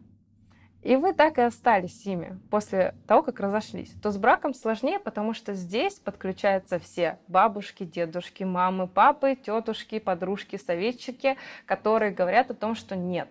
и 0.83 0.95
вы 0.95 1.13
так 1.13 1.39
и 1.39 1.41
остались 1.41 2.05
ими 2.05 2.39
после 2.51 2.93
того, 3.07 3.23
как 3.23 3.39
разошлись, 3.39 3.91
то 3.99 4.11
с 4.11 4.17
браком 4.17 4.53
сложнее, 4.53 4.99
потому 4.99 5.33
что 5.33 5.55
здесь 5.55 5.95
подключаются 5.95 6.77
все 6.77 7.17
бабушки, 7.27 7.83
дедушки, 7.83 8.43
мамы, 8.43 8.87
папы, 8.87 9.35
тетушки, 9.35 9.97
подружки, 9.97 10.57
советчики, 10.57 11.35
которые 11.65 12.11
говорят 12.11 12.51
о 12.51 12.53
том, 12.53 12.75
что 12.75 12.95
нет, 12.95 13.29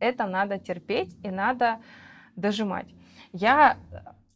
это 0.00 0.26
надо 0.26 0.58
терпеть 0.58 1.16
и 1.22 1.30
надо 1.30 1.80
дожимать. 2.36 2.88
Я, 3.32 3.78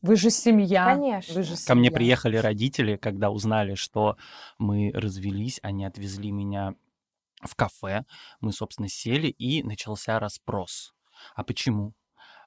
Вы 0.03 0.17
же 0.17 0.31
семья. 0.31 0.85
Конечно. 0.85 1.35
Вы 1.35 1.43
же 1.43 1.57
Ко 1.67 1.75
мне 1.75 1.89
семья. 1.89 1.91
приехали 1.91 2.37
родители, 2.37 2.97
когда 2.97 3.31
узнали, 3.31 3.75
что 3.75 4.17
мы 4.59 4.91
развелись, 4.95 5.59
они 5.63 5.85
отвезли 5.85 6.31
меня 6.31 6.75
в 7.43 7.55
кафе, 7.55 8.05
мы, 8.41 8.53
собственно, 8.53 8.89
сели, 8.89 9.29
и 9.29 9.63
начался 9.63 10.19
расспрос. 10.19 10.95
А 11.35 11.45
почему? 11.45 11.95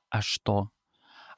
А 0.10 0.22
что? 0.22 0.70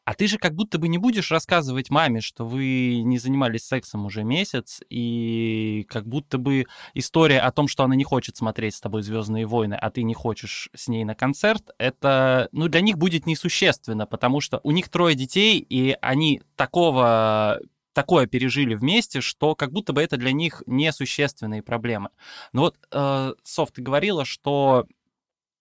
А 0.03 0.15
ты 0.15 0.27
же 0.27 0.37
как 0.37 0.55
будто 0.55 0.79
бы 0.79 0.87
не 0.87 0.97
будешь 0.97 1.31
рассказывать 1.31 1.89
маме, 1.91 2.21
что 2.21 2.45
вы 2.45 3.01
не 3.03 3.19
занимались 3.19 3.65
сексом 3.65 4.05
уже 4.05 4.23
месяц, 4.23 4.81
и 4.89 5.85
как 5.89 6.07
будто 6.07 6.37
бы 6.37 6.65
история 6.93 7.39
о 7.39 7.51
том, 7.51 7.67
что 7.67 7.83
она 7.83 7.95
не 7.95 8.03
хочет 8.03 8.35
смотреть 8.35 8.75
с 8.75 8.81
тобой 8.81 9.03
Звездные 9.03 9.45
войны, 9.45 9.75
а 9.75 9.91
ты 9.91 10.03
не 10.03 10.13
хочешь 10.13 10.69
с 10.73 10.87
ней 10.87 11.05
на 11.05 11.13
концерт, 11.13 11.69
это, 11.77 12.49
ну, 12.51 12.67
для 12.67 12.81
них 12.81 12.97
будет 12.97 13.27
несущественно, 13.27 14.07
потому 14.07 14.41
что 14.41 14.59
у 14.63 14.71
них 14.71 14.89
трое 14.89 15.15
детей, 15.15 15.59
и 15.59 15.95
они 16.01 16.41
такого 16.55 17.59
такое 17.93 18.25
пережили 18.25 18.73
вместе, 18.73 19.21
что 19.21 19.55
как 19.55 19.71
будто 19.71 19.93
бы 19.93 20.01
это 20.01 20.17
для 20.17 20.31
них 20.31 20.63
несущественные 20.65 21.61
проблемы. 21.61 22.09
Но 22.53 22.61
вот, 22.61 22.77
э, 22.91 23.33
Соф, 23.43 23.71
ты 23.71 23.81
говорила, 23.81 24.25
что 24.25 24.87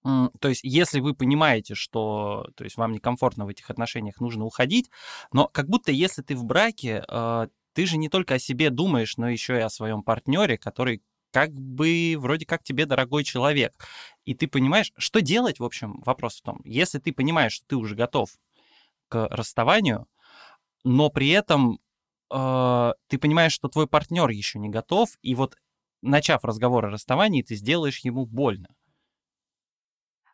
то 0.02 0.48
есть, 0.48 0.62
если 0.64 1.00
вы 1.00 1.14
понимаете, 1.14 1.74
что 1.74 2.48
то 2.56 2.64
есть, 2.64 2.76
вам 2.76 2.92
некомфортно 2.92 3.44
в 3.44 3.48
этих 3.48 3.70
отношениях, 3.70 4.20
нужно 4.20 4.44
уходить, 4.44 4.90
но 5.32 5.46
как 5.48 5.68
будто 5.68 5.92
если 5.92 6.22
ты 6.22 6.34
в 6.34 6.44
браке, 6.44 7.04
э, 7.06 7.48
ты 7.74 7.86
же 7.86 7.98
не 7.98 8.08
только 8.08 8.34
о 8.34 8.38
себе 8.38 8.70
думаешь, 8.70 9.16
но 9.16 9.28
еще 9.28 9.58
и 9.58 9.62
о 9.62 9.68
своем 9.70 10.02
партнере, 10.02 10.58
который 10.58 11.02
как 11.32 11.52
бы 11.52 12.16
вроде 12.18 12.46
как 12.46 12.62
тебе 12.62 12.86
дорогой 12.86 13.24
человек. 13.24 13.74
И 14.24 14.34
ты 14.34 14.48
понимаешь, 14.48 14.92
что 14.96 15.20
делать, 15.20 15.60
в 15.60 15.64
общем, 15.64 16.00
вопрос 16.04 16.38
в 16.38 16.42
том, 16.42 16.60
если 16.64 16.98
ты 16.98 17.12
понимаешь, 17.12 17.52
что 17.52 17.66
ты 17.68 17.76
уже 17.76 17.94
готов 17.94 18.30
к 19.08 19.28
расставанию, 19.30 20.06
но 20.84 21.10
при 21.10 21.28
этом 21.28 21.78
э, 22.32 22.92
ты 23.08 23.18
понимаешь, 23.18 23.52
что 23.52 23.68
твой 23.68 23.86
партнер 23.86 24.28
еще 24.30 24.58
не 24.58 24.70
готов, 24.70 25.10
и 25.22 25.34
вот 25.34 25.56
начав 26.02 26.44
разговор 26.44 26.86
о 26.86 26.90
расставании, 26.90 27.42
ты 27.42 27.54
сделаешь 27.54 27.98
ему 28.00 28.26
больно. 28.26 28.68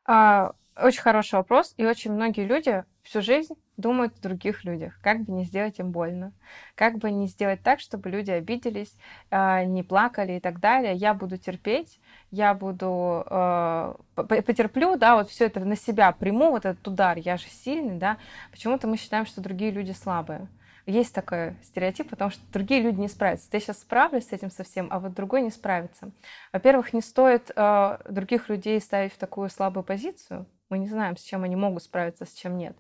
А, 0.07 0.53
очень 0.77 1.03
хороший 1.03 1.35
вопрос, 1.35 1.75
и 1.77 1.87
очень 1.87 2.13
многие 2.13 2.45
люди 2.45 2.85
всю 3.03 3.23
жизнь 3.23 3.55
думают 3.77 4.15
о 4.19 4.23
других 4.23 4.65
людях, 4.65 4.99
как 5.03 5.23
бы 5.23 5.33
не 5.33 5.45
сделать 5.45 5.79
им 5.79 5.91
больно, 5.91 6.33
как 6.75 6.99
бы 6.99 7.11
не 7.11 7.29
сделать 7.29 7.63
так, 7.63 7.81
чтобы 7.81 8.11
люди 8.11 8.31
обиделись, 8.31 8.95
а, 9.31 9.65
не 9.65 9.83
плакали 9.83 10.35
и 10.35 10.41
так 10.41 10.61
далее. 10.61 10.95
Я 10.95 11.15
буду 11.15 11.37
терпеть, 11.39 12.01
я 12.31 12.55
буду 12.55 13.25
э, 13.29 13.95
потерплю, 14.15 14.97
да, 14.97 15.17
вот 15.17 15.31
все 15.31 15.47
это 15.47 15.61
на 15.61 15.77
себя 15.77 16.13
приму, 16.13 16.51
вот 16.51 16.65
этот 16.65 16.87
удар, 16.87 17.19
я 17.19 17.37
же 17.37 17.47
сильный, 17.49 17.97
да. 17.97 18.19
Почему-то 18.51 18.87
мы 18.87 18.97
считаем, 18.97 19.27
что 19.27 19.41
другие 19.41 19.71
люди 19.71 19.93
слабые. 19.93 20.49
Есть 20.87 21.15
такой 21.15 21.57
стереотип, 21.65 22.09
потому 22.11 22.31
что 22.31 22.41
другие 22.53 22.81
люди 22.81 23.01
не 23.01 23.09
справятся. 23.09 23.51
Ты 23.51 23.59
сейчас 23.59 23.81
справлюсь 23.81 24.29
с 24.29 24.33
этим 24.33 24.53
совсем, 24.53 24.87
а 24.91 25.01
вот 25.01 25.15
другой 25.15 25.43
не 25.43 25.51
справится. 25.51 26.13
Во-первых, 26.53 26.93
не 26.93 27.01
стоит 27.01 27.51
э, 27.55 27.99
других 28.09 28.49
людей 28.49 28.81
ставить 28.81 29.13
в 29.13 29.19
такую 29.19 29.51
слабую 29.51 29.83
позицию. 29.83 30.47
Мы 30.71 30.79
не 30.79 30.89
знаем, 30.89 31.17
с 31.17 31.23
чем 31.23 31.43
они 31.43 31.57
могут 31.57 31.83
справиться, 31.83 32.25
с 32.25 32.33
чем 32.33 32.57
нет. 32.57 32.77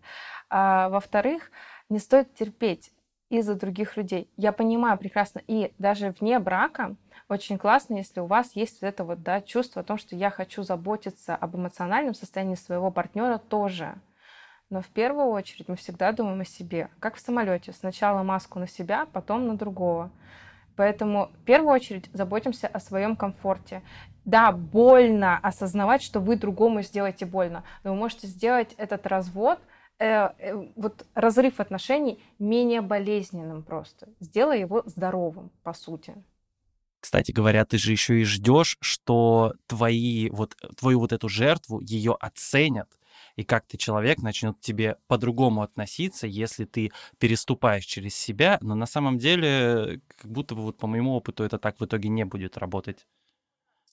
А, 0.48 0.88
во-вторых, 0.88 1.50
не 1.88 1.98
стоит 1.98 2.32
терпеть 2.34 2.92
из-за 3.28 3.56
других 3.56 3.96
людей. 3.96 4.30
Я 4.36 4.52
понимаю 4.52 4.98
прекрасно, 4.98 5.42
и 5.48 5.72
даже 5.78 6.14
вне 6.20 6.38
брака 6.38 6.94
очень 7.28 7.58
классно, 7.58 7.94
если 7.94 8.20
у 8.20 8.26
вас 8.26 8.54
есть 8.54 8.80
вот 8.80 8.86
это 8.86 9.02
вот 9.02 9.22
да, 9.24 9.40
чувство 9.40 9.82
о 9.82 9.84
том, 9.84 9.98
что 9.98 10.14
я 10.14 10.30
хочу 10.30 10.62
заботиться 10.62 11.34
об 11.34 11.56
эмоциональном 11.56 12.14
состоянии 12.14 12.54
своего 12.54 12.92
партнера 12.92 13.38
тоже. 13.38 13.96
Но 14.68 14.82
в 14.82 14.88
первую 14.88 15.28
очередь 15.28 15.68
мы 15.68 15.76
всегда 15.76 16.12
думаем 16.12 16.40
о 16.40 16.44
себе, 16.44 16.90
как 16.98 17.14
в 17.16 17.20
самолете. 17.20 17.72
Сначала 17.72 18.22
маску 18.22 18.58
на 18.58 18.66
себя, 18.66 19.06
потом 19.12 19.46
на 19.46 19.56
другого. 19.56 20.10
Поэтому 20.74 21.30
в 21.40 21.44
первую 21.44 21.72
очередь 21.72 22.10
заботимся 22.12 22.66
о 22.66 22.80
своем 22.80 23.16
комфорте. 23.16 23.82
Да, 24.24 24.52
больно 24.52 25.38
осознавать, 25.38 26.02
что 26.02 26.20
вы 26.20 26.36
другому 26.36 26.82
сделаете 26.82 27.26
больно, 27.26 27.64
но 27.84 27.92
вы 27.92 27.96
можете 27.96 28.26
сделать 28.26 28.74
этот 28.76 29.06
развод, 29.06 29.60
э, 29.98 30.30
э, 30.38 30.54
вот 30.74 31.06
разрыв 31.14 31.60
отношений 31.60 32.22
менее 32.38 32.80
болезненным 32.80 33.62
просто, 33.62 34.08
сделая 34.20 34.58
его 34.58 34.82
здоровым, 34.84 35.50
по 35.62 35.72
сути. 35.72 36.14
Кстати 37.00 37.30
говоря, 37.30 37.64
ты 37.64 37.78
же 37.78 37.92
еще 37.92 38.20
и 38.20 38.24
ждешь, 38.24 38.78
что 38.80 39.54
твои, 39.68 40.28
вот, 40.30 40.56
твою 40.76 40.98
вот 40.98 41.12
эту 41.12 41.28
жертву, 41.28 41.80
ее 41.80 42.16
оценят, 42.18 42.88
и 43.36 43.44
как 43.44 43.66
ты 43.66 43.76
человек 43.76 44.18
начнет 44.22 44.56
к 44.56 44.60
тебе 44.60 44.96
по-другому 45.08 45.62
относиться, 45.62 46.26
если 46.26 46.64
ты 46.64 46.90
переступаешь 47.18 47.84
через 47.84 48.14
себя, 48.16 48.58
но 48.60 48.74
на 48.74 48.86
самом 48.86 49.18
деле, 49.18 50.00
как 50.18 50.30
будто 50.30 50.54
бы 50.54 50.62
вот 50.62 50.78
по 50.78 50.86
моему 50.86 51.14
опыту 51.14 51.44
это 51.44 51.58
так 51.58 51.78
в 51.80 51.84
итоге 51.84 52.08
не 52.08 52.24
будет 52.24 52.56
работать. 52.58 53.06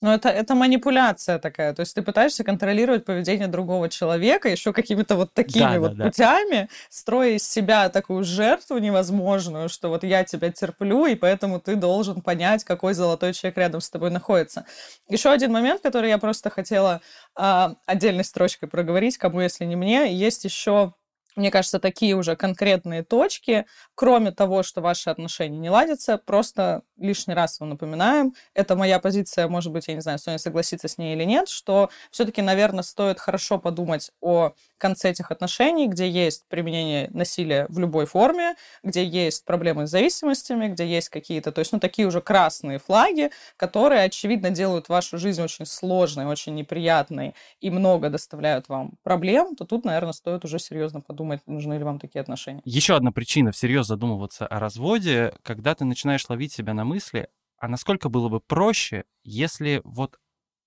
Ну, 0.04 0.10
это, 0.10 0.28
это 0.28 0.54
манипуляция 0.54 1.38
такая. 1.38 1.72
То 1.72 1.80
есть 1.80 1.94
ты 1.94 2.02
пытаешься 2.02 2.44
контролировать 2.44 3.06
поведение 3.06 3.48
другого 3.48 3.88
человека 3.88 4.50
еще 4.50 4.74
какими-то 4.74 5.16
вот 5.16 5.32
такими 5.32 5.62
да, 5.62 5.80
вот 5.80 5.96
да, 5.96 6.04
путями, 6.04 6.60
да. 6.60 6.68
строя 6.90 7.30
из 7.30 7.48
себя 7.48 7.88
такую 7.88 8.22
жертву 8.22 8.76
невозможную, 8.76 9.70
что 9.70 9.88
вот 9.88 10.04
я 10.04 10.22
тебя 10.24 10.52
терплю, 10.52 11.06
и 11.06 11.14
поэтому 11.14 11.58
ты 11.58 11.74
должен 11.74 12.20
понять, 12.20 12.64
какой 12.64 12.92
золотой 12.92 13.32
человек 13.32 13.56
рядом 13.56 13.80
с 13.80 13.88
тобой 13.88 14.10
находится. 14.10 14.66
Еще 15.08 15.30
один 15.30 15.52
момент, 15.52 15.80
который 15.80 16.10
я 16.10 16.18
просто 16.18 16.50
хотела 16.50 17.00
а, 17.34 17.76
отдельной 17.86 18.24
строчкой 18.24 18.68
проговорить, 18.68 19.16
кому 19.16 19.40
если 19.40 19.64
не 19.64 19.74
мне, 19.74 20.14
есть 20.14 20.44
еще 20.44 20.92
мне 21.36 21.50
кажется, 21.50 21.78
такие 21.80 22.14
уже 22.14 22.36
конкретные 22.36 23.02
точки, 23.02 23.66
кроме 23.94 24.30
того, 24.32 24.62
что 24.62 24.80
ваши 24.80 25.10
отношения 25.10 25.58
не 25.58 25.70
ладятся, 25.70 26.18
просто 26.18 26.82
лишний 26.96 27.34
раз 27.34 27.60
вам 27.60 27.70
напоминаем, 27.70 28.34
это 28.54 28.76
моя 28.76 28.98
позиция, 28.98 29.48
может 29.48 29.72
быть, 29.72 29.88
я 29.88 29.94
не 29.94 30.00
знаю, 30.00 30.18
Соня 30.18 30.38
согласится 30.38 30.88
с 30.88 30.98
ней 30.98 31.14
или 31.14 31.24
нет, 31.24 31.48
что 31.48 31.90
все-таки, 32.10 32.42
наверное, 32.42 32.82
стоит 32.82 33.18
хорошо 33.18 33.58
подумать 33.58 34.10
о 34.20 34.52
конце 34.78 35.10
этих 35.10 35.30
отношений, 35.30 35.88
где 35.88 36.08
есть 36.08 36.44
применение 36.48 37.08
насилия 37.12 37.66
в 37.68 37.78
любой 37.78 38.06
форме, 38.06 38.54
где 38.82 39.04
есть 39.04 39.44
проблемы 39.44 39.86
с 39.86 39.90
зависимостями, 39.90 40.68
где 40.68 40.86
есть 40.86 41.08
какие-то, 41.08 41.52
то 41.52 41.60
есть, 41.60 41.72
ну, 41.72 41.80
такие 41.80 42.06
уже 42.06 42.20
красные 42.20 42.78
флаги, 42.78 43.30
которые, 43.56 44.02
очевидно, 44.02 44.50
делают 44.50 44.88
вашу 44.88 45.18
жизнь 45.18 45.42
очень 45.42 45.66
сложной, 45.66 46.26
очень 46.26 46.54
неприятной 46.54 47.34
и 47.60 47.70
много 47.70 48.10
доставляют 48.10 48.68
вам 48.68 48.92
проблем, 49.02 49.56
то 49.56 49.64
тут, 49.64 49.84
наверное, 49.84 50.12
стоит 50.12 50.44
уже 50.44 50.58
серьезно 50.58 51.00
подумать, 51.00 51.23
нужны 51.46 51.74
ли 51.74 51.84
вам 51.84 51.98
такие 51.98 52.20
отношения. 52.20 52.62
Еще 52.64 52.96
одна 52.96 53.12
причина 53.12 53.52
всерьез 53.52 53.86
задумываться 53.86 54.46
о 54.46 54.58
разводе, 54.58 55.34
когда 55.42 55.74
ты 55.74 55.84
начинаешь 55.84 56.28
ловить 56.28 56.52
себя 56.52 56.74
на 56.74 56.84
мысли, 56.84 57.28
а 57.58 57.68
насколько 57.68 58.08
было 58.08 58.28
бы 58.28 58.40
проще, 58.40 59.04
если 59.22 59.80
вот 59.84 60.18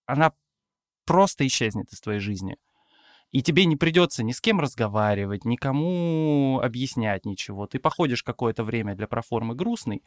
она 0.05 0.33
просто 1.05 1.45
исчезнет 1.47 1.91
из 1.91 2.01
твоей 2.01 2.19
жизни. 2.19 2.57
И 3.31 3.41
тебе 3.41 3.65
не 3.65 3.75
придется 3.75 4.23
ни 4.23 4.31
с 4.31 4.39
кем 4.39 4.59
разговаривать, 4.59 5.43
никому 5.43 6.61
объяснять 6.63 7.25
ничего. 7.25 7.67
Ты 7.67 7.77
походишь 7.77 8.23
какое-то 8.23 8.63
время 8.63 8.95
для 8.95 9.07
проформы 9.07 9.53
грустный, 9.53 10.03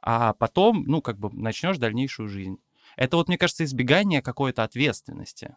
а 0.00 0.32
потом, 0.32 0.84
ну, 0.84 1.02
как 1.02 1.18
бы 1.18 1.30
начнешь 1.32 1.76
дальнейшую 1.76 2.28
жизнь. 2.28 2.56
Это 2.96 3.18
вот, 3.18 3.28
мне 3.28 3.36
кажется, 3.36 3.64
избегание 3.64 4.22
какой-то 4.22 4.64
ответственности. 4.64 5.56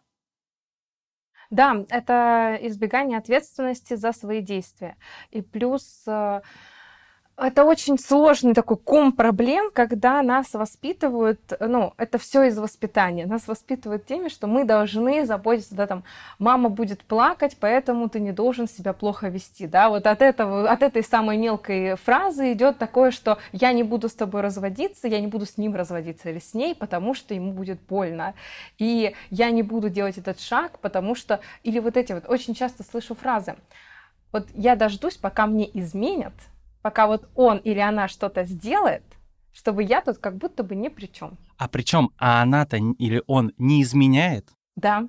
Да, 1.50 1.84
это 1.88 2.58
избегание 2.62 3.18
ответственности 3.18 3.94
за 3.94 4.12
свои 4.12 4.40
действия. 4.40 4.96
И 5.30 5.42
плюс 5.42 6.02
э, 6.06 6.40
это 7.38 7.64
очень 7.64 7.98
сложный 7.98 8.54
такой 8.54 8.78
ком 8.78 9.12
проблем, 9.12 9.70
когда 9.70 10.22
нас 10.22 10.54
воспитывают, 10.54 11.40
ну, 11.60 11.92
это 11.98 12.16
все 12.16 12.44
из 12.44 12.56
воспитания. 12.56 13.26
Нас 13.26 13.46
воспитывают 13.46 14.06
теми, 14.06 14.28
что 14.28 14.46
мы 14.46 14.64
должны 14.64 15.26
заботиться, 15.26 15.74
да, 15.74 15.86
там, 15.86 16.04
мама 16.38 16.70
будет 16.70 17.02
плакать, 17.04 17.58
поэтому 17.60 18.08
ты 18.08 18.20
не 18.20 18.32
должен 18.32 18.66
себя 18.66 18.94
плохо 18.94 19.28
вести, 19.28 19.66
да, 19.66 19.90
вот 19.90 20.06
от 20.06 20.22
этого, 20.22 20.70
от 20.70 20.82
этой 20.82 21.04
самой 21.04 21.36
мелкой 21.36 21.96
фразы 21.96 22.52
идет 22.52 22.78
такое, 22.78 23.10
что 23.10 23.38
я 23.52 23.72
не 23.74 23.82
буду 23.82 24.08
с 24.08 24.14
тобой 24.14 24.40
разводиться, 24.40 25.06
я 25.06 25.20
не 25.20 25.26
буду 25.26 25.44
с 25.44 25.58
ним 25.58 25.74
разводиться 25.76 26.30
или 26.30 26.38
с 26.38 26.54
ней, 26.54 26.74
потому 26.74 27.12
что 27.12 27.34
ему 27.34 27.52
будет 27.52 27.80
больно, 27.82 28.32
и 28.78 29.14
я 29.28 29.50
не 29.50 29.62
буду 29.62 29.90
делать 29.90 30.16
этот 30.16 30.40
шаг, 30.40 30.78
потому 30.78 31.14
что, 31.14 31.40
или 31.64 31.80
вот 31.80 31.98
эти 31.98 32.14
вот, 32.14 32.24
очень 32.28 32.54
часто 32.54 32.82
слышу 32.82 33.14
фразы, 33.14 33.56
вот 34.32 34.46
я 34.54 34.74
дождусь, 34.74 35.18
пока 35.18 35.46
мне 35.46 35.68
изменят, 35.78 36.32
пока 36.86 37.08
вот 37.08 37.28
он 37.34 37.56
или 37.58 37.80
она 37.80 38.06
что-то 38.06 38.44
сделает, 38.44 39.02
чтобы 39.52 39.82
я 39.82 40.02
тут 40.02 40.18
как 40.18 40.36
будто 40.36 40.62
бы 40.62 40.76
ни 40.76 40.86
при 40.86 41.06
чем. 41.06 41.36
А 41.58 41.66
причем, 41.66 42.10
а 42.16 42.42
она-то 42.42 42.76
или 42.76 43.24
он 43.26 43.52
не 43.58 43.82
изменяет? 43.82 44.46
Да. 44.76 45.08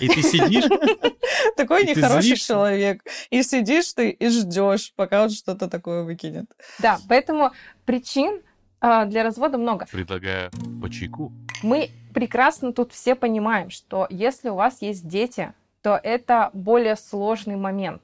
И 0.00 0.08
ты 0.08 0.22
сидишь? 0.22 0.64
Такой 1.58 1.84
нехороший 1.84 2.36
человек. 2.36 3.02
И 3.28 3.42
сидишь 3.42 3.92
ты 3.92 4.08
и 4.08 4.28
ждешь, 4.30 4.94
пока 4.96 5.24
он 5.24 5.28
что-то 5.28 5.68
такое 5.68 6.04
выкинет. 6.04 6.46
Да, 6.78 6.98
поэтому 7.06 7.50
причин 7.84 8.40
а, 8.80 9.04
для 9.04 9.24
развода 9.24 9.58
много. 9.58 9.86
Предлагаю 9.92 10.50
по 10.80 10.88
чайку. 10.88 11.32
Мы 11.62 11.90
прекрасно 12.14 12.72
тут 12.72 12.94
все 12.94 13.14
понимаем, 13.14 13.68
что 13.68 14.06
если 14.08 14.48
у 14.48 14.54
вас 14.54 14.80
есть 14.80 15.06
дети, 15.06 15.52
то 15.82 16.00
это 16.02 16.48
более 16.54 16.96
сложный 16.96 17.56
момент 17.56 18.00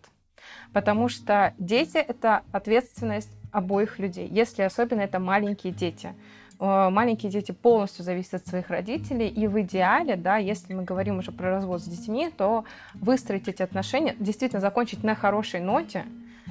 потому 0.72 1.09
что 1.09 1.55
дети— 1.59 1.96
это 2.09 2.42
ответственность 2.53 3.31
обоих 3.53 3.98
людей, 3.98 4.29
если 4.31 4.62
особенно 4.62 5.00
это 5.00 5.18
маленькие 5.18 5.72
дети. 5.72 6.14
Э, 6.61 6.90
маленькие 6.90 7.33
дети 7.33 7.53
полностью 7.53 8.05
зависят 8.05 8.35
от 8.35 8.46
своих 8.46 8.68
родителей, 8.68 9.29
и 9.29 9.46
в 9.46 9.61
идеале, 9.62 10.16
да, 10.16 10.37
если 10.37 10.74
мы 10.74 10.85
говорим 10.85 11.18
уже 11.18 11.33
про 11.33 11.50
развод 11.50 11.81
с 11.81 11.85
детьми, 11.85 12.31
то 12.37 12.64
выстроить 12.94 13.48
эти 13.48 13.62
отношения, 13.62 14.14
действительно 14.18 14.61
закончить 14.61 15.03
на 15.03 15.14
хорошей 15.14 15.61
ноте, 15.61 16.05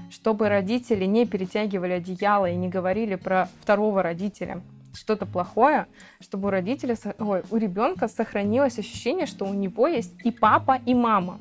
чтобы 0.09 0.49
родители 0.49 1.05
не 1.05 1.25
перетягивали 1.25 1.93
одеяло 1.93 2.49
и 2.49 2.55
не 2.55 2.69
говорили 2.69 3.15
про 3.15 3.47
второго 3.61 4.01
родителя 4.01 4.61
что-то 4.93 5.25
плохое, 5.25 5.85
чтобы 6.19 6.47
у 6.47 6.51
родителя, 6.51 6.97
ой, 7.19 7.43
у 7.51 7.57
ребенка 7.57 8.07
сохранилось 8.07 8.79
ощущение, 8.79 9.27
что 9.27 9.45
у 9.45 9.53
него 9.53 9.87
есть 9.87 10.13
и 10.23 10.31
папа, 10.31 10.79
и 10.85 10.93
мама. 10.93 11.39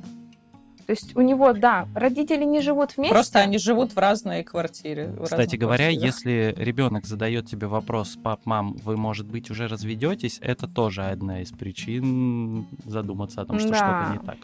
То 0.88 0.92
есть 0.92 1.14
у 1.14 1.20
него, 1.20 1.53
да, 1.53 1.87
родители 1.94 2.44
не 2.44 2.62
живут 2.62 2.96
вместе. 2.96 3.12
Просто 3.12 3.40
они 3.40 3.59
живут 3.59 3.92
в 3.92 3.98
разной 3.98 4.42
квартире. 4.42 5.09
В 5.09 5.24
Кстати 5.24 5.57
говоря, 5.57 5.90
квартирах. 5.90 6.03
если 6.03 6.55
ребенок 6.57 7.05
задает 7.05 7.44
тебе 7.44 7.66
вопрос, 7.66 8.16
пап, 8.16 8.46
мам, 8.46 8.72
вы, 8.72 8.96
может 8.96 9.27
быть, 9.27 9.51
уже 9.51 9.68
разведетесь, 9.68 10.38
это 10.40 10.66
тоже 10.66 11.05
одна 11.05 11.42
из 11.42 11.53
причин 11.53 12.66
задуматься 12.87 13.42
о 13.42 13.44
том, 13.44 13.59
что 13.59 13.68
да. 13.68 13.74
что-то 13.74 14.12
не 14.14 14.27
так. 14.27 14.38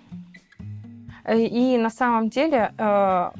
Э, 1.24 1.40
и 1.40 1.78
на 1.78 1.88
самом 1.88 2.28
деле, 2.28 2.74
э, 2.76 3.30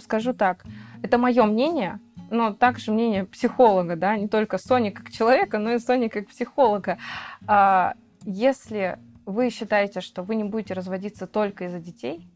скажу 0.00 0.34
так, 0.34 0.64
это 1.02 1.18
мое 1.18 1.44
мнение, 1.44 2.00
но 2.30 2.52
также 2.52 2.90
мнение 2.90 3.26
психолога, 3.26 3.94
да, 3.94 4.16
не 4.16 4.26
только 4.26 4.58
Сони 4.58 4.90
как 4.90 5.12
человека, 5.12 5.60
но 5.60 5.70
и 5.70 5.78
Сони 5.78 6.08
как 6.08 6.26
психолога. 6.26 6.98
Э, 7.46 7.92
если 8.24 8.98
вы 9.24 9.50
считаете, 9.50 10.00
что 10.00 10.24
вы 10.24 10.34
не 10.34 10.42
будете 10.42 10.74
разводиться 10.74 11.28
только 11.28 11.66
из-за 11.66 11.78
детей, 11.78 12.26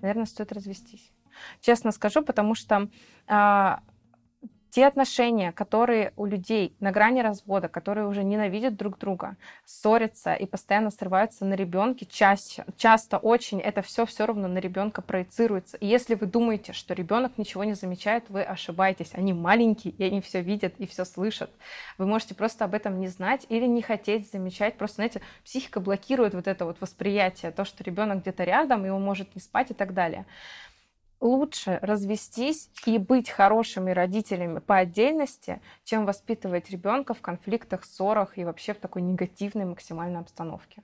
наверное, 0.00 0.26
стоит 0.26 0.52
развестись. 0.52 1.12
Честно 1.60 1.92
скажу, 1.92 2.22
потому 2.22 2.54
что 2.54 2.88
а, 3.26 3.80
те 4.70 4.86
отношения, 4.86 5.52
которые 5.52 6.12
у 6.16 6.26
людей 6.26 6.74
на 6.80 6.92
грани 6.92 7.20
развода, 7.20 7.68
которые 7.68 8.06
уже 8.06 8.22
ненавидят 8.22 8.76
друг 8.76 8.98
друга, 8.98 9.36
ссорятся 9.64 10.34
и 10.34 10.46
постоянно 10.46 10.90
срываются 10.90 11.44
на 11.44 11.54
ребенке, 11.54 12.06
чаще, 12.06 12.64
часто 12.76 13.18
очень 13.18 13.60
это 13.60 13.82
все 13.82 14.06
все 14.06 14.26
равно 14.26 14.48
на 14.48 14.58
ребенка 14.58 15.02
проецируется. 15.02 15.76
И 15.78 15.86
если 15.86 16.14
вы 16.14 16.26
думаете, 16.26 16.72
что 16.72 16.94
ребенок 16.94 17.36
ничего 17.36 17.64
не 17.64 17.74
замечает, 17.74 18.24
вы 18.28 18.42
ошибаетесь. 18.42 19.10
Они 19.14 19.32
маленькие, 19.32 19.92
и 19.94 20.04
они 20.04 20.20
все 20.20 20.40
видят 20.40 20.74
и 20.78 20.86
все 20.86 21.04
слышат. 21.04 21.50
Вы 21.98 22.06
можете 22.06 22.34
просто 22.34 22.64
об 22.64 22.74
этом 22.74 23.00
не 23.00 23.08
знать 23.08 23.46
или 23.48 23.66
не 23.66 23.82
хотеть 23.82 24.30
замечать. 24.30 24.76
Просто, 24.76 24.96
знаете, 24.96 25.20
психика 25.44 25.80
блокирует 25.80 26.34
вот 26.34 26.46
это 26.46 26.64
вот 26.64 26.80
восприятие, 26.80 27.50
то, 27.50 27.64
что 27.64 27.82
ребенок 27.82 28.20
где-то 28.20 28.44
рядом, 28.44 28.86
и 28.86 28.90
он 28.90 29.02
может 29.02 29.34
не 29.34 29.40
спать 29.40 29.70
и 29.70 29.74
так 29.74 29.94
далее 29.94 30.26
лучше 31.20 31.78
развестись 31.82 32.70
и 32.86 32.98
быть 32.98 33.30
хорошими 33.30 33.90
родителями 33.90 34.58
по 34.58 34.78
отдельности, 34.78 35.60
чем 35.84 36.06
воспитывать 36.06 36.70
ребенка 36.70 37.14
в 37.14 37.20
конфликтах, 37.20 37.84
ссорах 37.84 38.38
и 38.38 38.44
вообще 38.44 38.74
в 38.74 38.78
такой 38.78 39.02
негативной 39.02 39.66
максимальной 39.66 40.20
обстановке. 40.20 40.82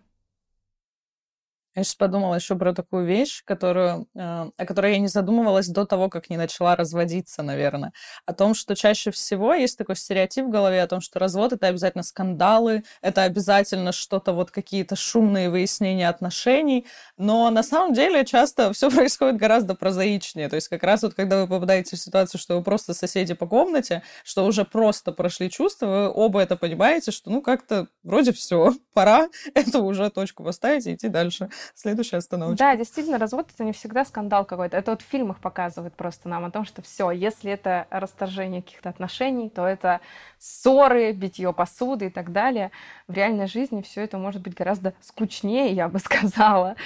Я 1.76 1.84
сейчас 1.84 1.94
подумала 1.96 2.36
еще 2.36 2.56
про 2.56 2.72
такую 2.72 3.04
вещь, 3.04 3.42
которую, 3.44 4.08
э, 4.14 4.18
о 4.18 4.66
которой 4.66 4.92
я 4.92 4.98
не 4.98 5.08
задумывалась 5.08 5.68
до 5.68 5.84
того, 5.84 6.08
как 6.08 6.30
не 6.30 6.38
начала 6.38 6.74
разводиться, 6.74 7.42
наверное. 7.42 7.92
О 8.24 8.32
том, 8.32 8.54
что 8.54 8.74
чаще 8.74 9.10
всего 9.10 9.52
есть 9.52 9.76
такой 9.76 9.94
стереотип 9.96 10.46
в 10.46 10.48
голове 10.48 10.82
о 10.82 10.86
том, 10.86 11.02
что 11.02 11.18
развод— 11.18 11.52
это 11.54 11.66
обязательно 11.66 12.02
скандалы, 12.02 12.82
это 13.02 13.24
обязательно 13.24 13.92
что-то, 13.92 14.32
вот 14.32 14.50
какие-то 14.50 14.96
шумные 14.96 15.50
выяснения 15.50 16.08
отношений. 16.08 16.86
Но 17.18 17.50
на 17.50 17.62
самом 17.62 17.92
деле 17.92 18.24
часто 18.24 18.72
все 18.72 18.90
происходит 18.90 19.36
гораздо 19.36 19.74
прозаичнее. 19.74 20.48
То 20.48 20.56
есть 20.56 20.68
как 20.68 20.82
раз 20.82 21.02
вот 21.02 21.12
когда 21.12 21.42
вы 21.42 21.46
попадаете 21.46 21.96
в 21.96 22.00
ситуацию, 22.00 22.40
что 22.40 22.56
вы 22.56 22.64
просто 22.64 22.94
соседи 22.94 23.34
по 23.34 23.46
комнате, 23.46 24.02
что 24.24 24.46
уже 24.46 24.64
просто 24.64 25.12
прошли 25.12 25.50
чувства, 25.50 25.86
вы 25.86 26.10
оба 26.10 26.40
это 26.40 26.56
понимаете, 26.56 27.10
что 27.10 27.30
ну 27.30 27.42
как-то 27.42 27.88
вроде 28.02 28.32
все, 28.32 28.72
пора 28.94 29.28
эту 29.54 29.84
уже 29.84 30.08
точку 30.08 30.42
поставить 30.42 30.86
и 30.86 30.94
идти 30.94 31.08
дальше 31.08 31.50
следующая 31.74 32.18
остановочка. 32.18 32.64
Да, 32.64 32.76
действительно, 32.76 33.18
развод 33.18 33.48
это 33.54 33.64
не 33.64 33.72
всегда 33.72 34.04
скандал 34.04 34.44
какой-то. 34.44 34.76
Это 34.76 34.92
вот 34.92 35.02
в 35.02 35.04
фильмах 35.04 35.38
показывают 35.38 35.94
просто 35.94 36.28
нам 36.28 36.44
о 36.44 36.50
том, 36.50 36.64
что 36.64 36.82
все, 36.82 37.10
если 37.10 37.52
это 37.52 37.86
расторжение 37.90 38.62
каких-то 38.62 38.88
отношений, 38.88 39.48
то 39.48 39.66
это 39.66 40.00
ссоры, 40.38 41.12
битье 41.12 41.52
посуды 41.52 42.06
и 42.06 42.10
так 42.10 42.32
далее. 42.32 42.70
В 43.08 43.14
реальной 43.14 43.46
жизни 43.46 43.82
все 43.82 44.02
это 44.02 44.18
может 44.18 44.42
быть 44.42 44.54
гораздо 44.54 44.94
скучнее, 45.00 45.72
я 45.72 45.88
бы 45.88 45.98
сказала. 45.98 46.76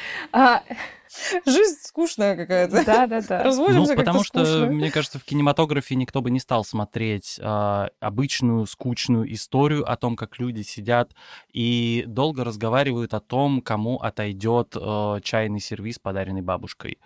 Жизнь 1.44 1.79
скучная 1.83 2.37
какая-то. 2.37 2.85
Да, 2.85 3.07
да, 3.07 3.20
да. 3.20 3.42
Разводимся 3.42 3.92
ну, 3.92 3.96
потому 3.96 4.23
что, 4.23 4.44
скучно. 4.44 4.66
мне 4.66 4.90
кажется, 4.90 5.18
в 5.18 5.25
кинематографе 5.25 5.96
никто 5.96 6.23
бы 6.23 6.31
не 6.31 6.38
стал 6.38 6.64
смотреть 6.64 7.38
э, 7.40 7.88
обычную 7.99 8.66
скучную 8.66 9.33
историю 9.33 9.90
о 9.90 9.96
том, 9.96 10.14
как 10.16 10.38
люди 10.38 10.62
сидят 10.62 11.12
и 11.53 12.05
долго 12.07 12.44
разговаривают 12.44 13.14
о 13.14 13.20
том, 13.20 13.61
кому 13.61 13.96
отойдет 13.96 14.77
э, 14.77 15.20
чайный 15.23 15.61
сервис, 15.61 15.99
подаренный 15.99 16.42
бабушкой. 16.42 16.99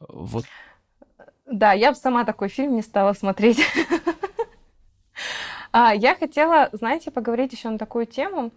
Вот. 0.00 0.46
Да, 1.46 1.72
я 1.72 1.92
бы 1.92 1.96
сама 1.96 2.24
такой 2.24 2.48
фильм 2.48 2.74
не 2.76 2.82
стала 2.82 3.12
смотреть. 3.12 3.60
А, 5.76 5.92
я 5.92 6.14
хотела, 6.14 6.68
знаете, 6.70 7.10
поговорить 7.10 7.52
еще 7.52 7.68
на 7.68 7.78
такую 7.78 8.06
тему 8.06 8.52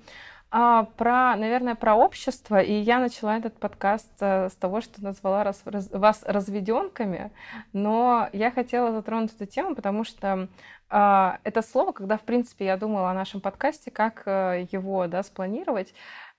а, 0.49 0.85
про, 0.97 1.35
наверное, 1.35 1.75
про 1.75 1.95
общество. 1.95 2.61
И 2.61 2.73
я 2.73 2.99
начала 2.99 3.37
этот 3.37 3.59
подкаст 3.59 4.11
а, 4.21 4.49
с 4.49 4.55
того, 4.55 4.81
что 4.81 5.03
назвала 5.03 5.43
раз, 5.43 5.61
раз, 5.65 5.89
вас 5.91 6.23
разведенками. 6.25 7.31
Но 7.73 8.29
я 8.31 8.51
хотела 8.51 8.91
затронуть 8.91 9.33
эту 9.35 9.45
тему, 9.45 9.75
потому 9.75 10.03
что 10.03 10.47
а, 10.89 11.39
это 11.43 11.61
слово, 11.61 11.91
когда, 11.91 12.17
в 12.17 12.21
принципе, 12.21 12.65
я 12.65 12.77
думала 12.77 13.11
о 13.11 13.13
нашем 13.13 13.41
подкасте, 13.41 13.91
как 13.91 14.23
а, 14.25 14.53
его 14.71 15.07
да, 15.07 15.21
спланировать, 15.23 15.93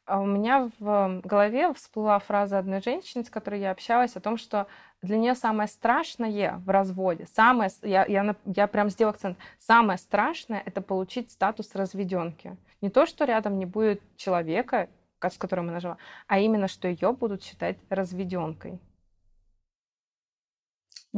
а 0.07 0.21
у 0.21 0.27
меня 0.27 0.71
в 0.79 1.21
голове 1.23 1.75
всплыла 1.75 2.19
фраза 2.19 2.59
одной 2.59 2.81
женщины, 2.81 3.25
с 3.25 3.31
которой 3.31 3.61
я 3.61 3.71
общалась, 3.71 4.17
о 4.17 4.21
том, 4.21 4.39
что 4.39 4.67
для 5.03 5.17
нее 5.17 5.35
самое 5.35 5.69
страшное 5.69 6.61
в 6.65 6.71
разводе, 6.71 7.27
самое, 7.33 7.71
я, 7.83 8.05
я, 8.07 8.35
я 8.45 8.67
прям 8.67 8.91
сделала 8.91 9.15
акцент, 9.15 9.39
самое 9.59 9.99
страшное 9.99 10.63
это 10.65 10.81
получить 10.81 11.31
статус 11.31 11.75
разведенки. 11.75 12.57
Не 12.81 12.91
то, 12.91 13.07
что 13.07 13.25
рядом 13.25 13.59
не 13.59 13.67
будет 13.67 14.01
человека, 14.17 14.89
с 15.21 15.37
которым 15.37 15.69
она 15.69 15.81
жила, 15.81 15.99
а 16.27 16.39
именно, 16.39 16.69
что 16.69 16.89
ее 16.89 17.13
будут 17.13 17.43
считать 17.43 17.77
разведенкой. 17.89 18.79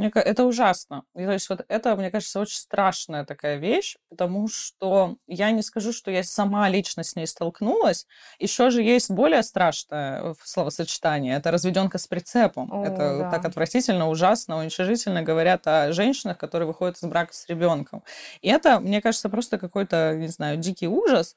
Мне, 0.00 0.10
это 0.14 0.44
ужасно. 0.44 1.04
И, 1.14 1.24
то 1.24 1.32
есть 1.32 1.48
вот 1.48 1.64
это, 1.68 1.96
мне 1.96 2.10
кажется, 2.10 2.40
очень 2.40 2.58
страшная 2.58 3.24
такая 3.24 3.56
вещь, 3.56 3.96
потому 4.08 4.48
что 4.48 5.16
я 5.26 5.50
не 5.50 5.62
скажу, 5.62 5.92
что 5.92 6.10
я 6.10 6.22
сама 6.24 6.68
лично 6.68 7.04
с 7.04 7.16
ней 7.16 7.26
столкнулась. 7.26 8.06
Еще 8.38 8.70
же 8.70 8.82
есть 8.82 9.10
более 9.10 9.42
страшное 9.42 10.22
э, 10.22 10.34
словосочетание. 10.42 11.36
Это 11.36 11.50
разведенка 11.50 11.98
с 11.98 12.06
прицепом. 12.06 12.72
О, 12.72 12.84
это 12.84 13.18
да. 13.18 13.30
так 13.30 13.44
отвратительно, 13.44 14.08
ужасно, 14.08 14.58
уничижительно 14.58 15.22
говорят 15.22 15.66
о 15.66 15.92
женщинах, 15.92 16.38
которые 16.38 16.66
выходят 16.66 16.96
из 16.96 17.08
брака 17.08 17.32
с 17.32 17.46
ребенком. 17.48 18.02
И 18.40 18.48
это, 18.48 18.80
мне 18.80 19.00
кажется, 19.00 19.28
просто 19.28 19.58
какой-то, 19.58 20.14
не 20.16 20.28
знаю, 20.28 20.56
дикий 20.56 20.88
ужас. 20.88 21.36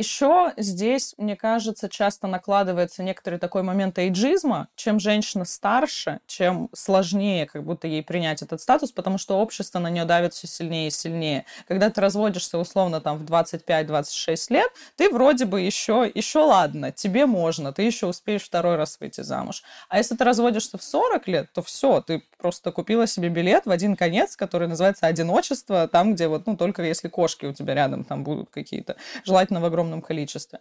Еще 0.00 0.54
здесь, 0.56 1.14
мне 1.18 1.36
кажется, 1.36 1.90
часто 1.90 2.26
накладывается 2.26 3.02
некоторый 3.02 3.38
такой 3.38 3.62
момент 3.62 3.98
эйджизма. 3.98 4.68
Чем 4.74 4.98
женщина 4.98 5.44
старше, 5.44 6.20
чем 6.26 6.70
сложнее 6.72 7.44
как 7.44 7.64
будто 7.64 7.86
ей 7.86 8.02
принять 8.02 8.40
этот 8.40 8.62
статус, 8.62 8.92
потому 8.92 9.18
что 9.18 9.38
общество 9.38 9.78
на 9.78 9.90
нее 9.90 10.06
давит 10.06 10.32
все 10.32 10.46
сильнее 10.46 10.88
и 10.88 10.90
сильнее. 10.90 11.44
Когда 11.68 11.90
ты 11.90 12.00
разводишься 12.00 12.56
условно 12.56 13.02
там 13.02 13.18
в 13.18 13.24
25-26 13.24 14.46
лет, 14.48 14.70
ты 14.96 15.10
вроде 15.10 15.44
бы 15.44 15.60
еще, 15.60 16.10
еще 16.14 16.38
ладно, 16.38 16.92
тебе 16.92 17.26
можно, 17.26 17.70
ты 17.74 17.82
еще 17.82 18.06
успеешь 18.06 18.44
второй 18.44 18.76
раз 18.76 18.96
выйти 19.00 19.20
замуж. 19.20 19.62
А 19.90 19.98
если 19.98 20.16
ты 20.16 20.24
разводишься 20.24 20.78
в 20.78 20.82
40 20.82 21.28
лет, 21.28 21.52
то 21.52 21.60
все, 21.60 22.00
ты 22.00 22.22
просто 22.38 22.72
купила 22.72 23.06
себе 23.06 23.28
билет 23.28 23.66
в 23.66 23.70
один 23.70 23.96
конец, 23.96 24.34
который 24.34 24.66
называется 24.66 25.06
одиночество, 25.06 25.86
там, 25.88 26.14
где 26.14 26.26
вот, 26.26 26.46
ну, 26.46 26.56
только 26.56 26.82
если 26.82 27.08
кошки 27.08 27.44
у 27.44 27.52
тебя 27.52 27.74
рядом 27.74 28.04
там 28.04 28.24
будут 28.24 28.48
какие-то, 28.48 28.96
желательно 29.26 29.60
в 29.60 29.66
огромном 29.66 29.89
количестве. 30.00 30.60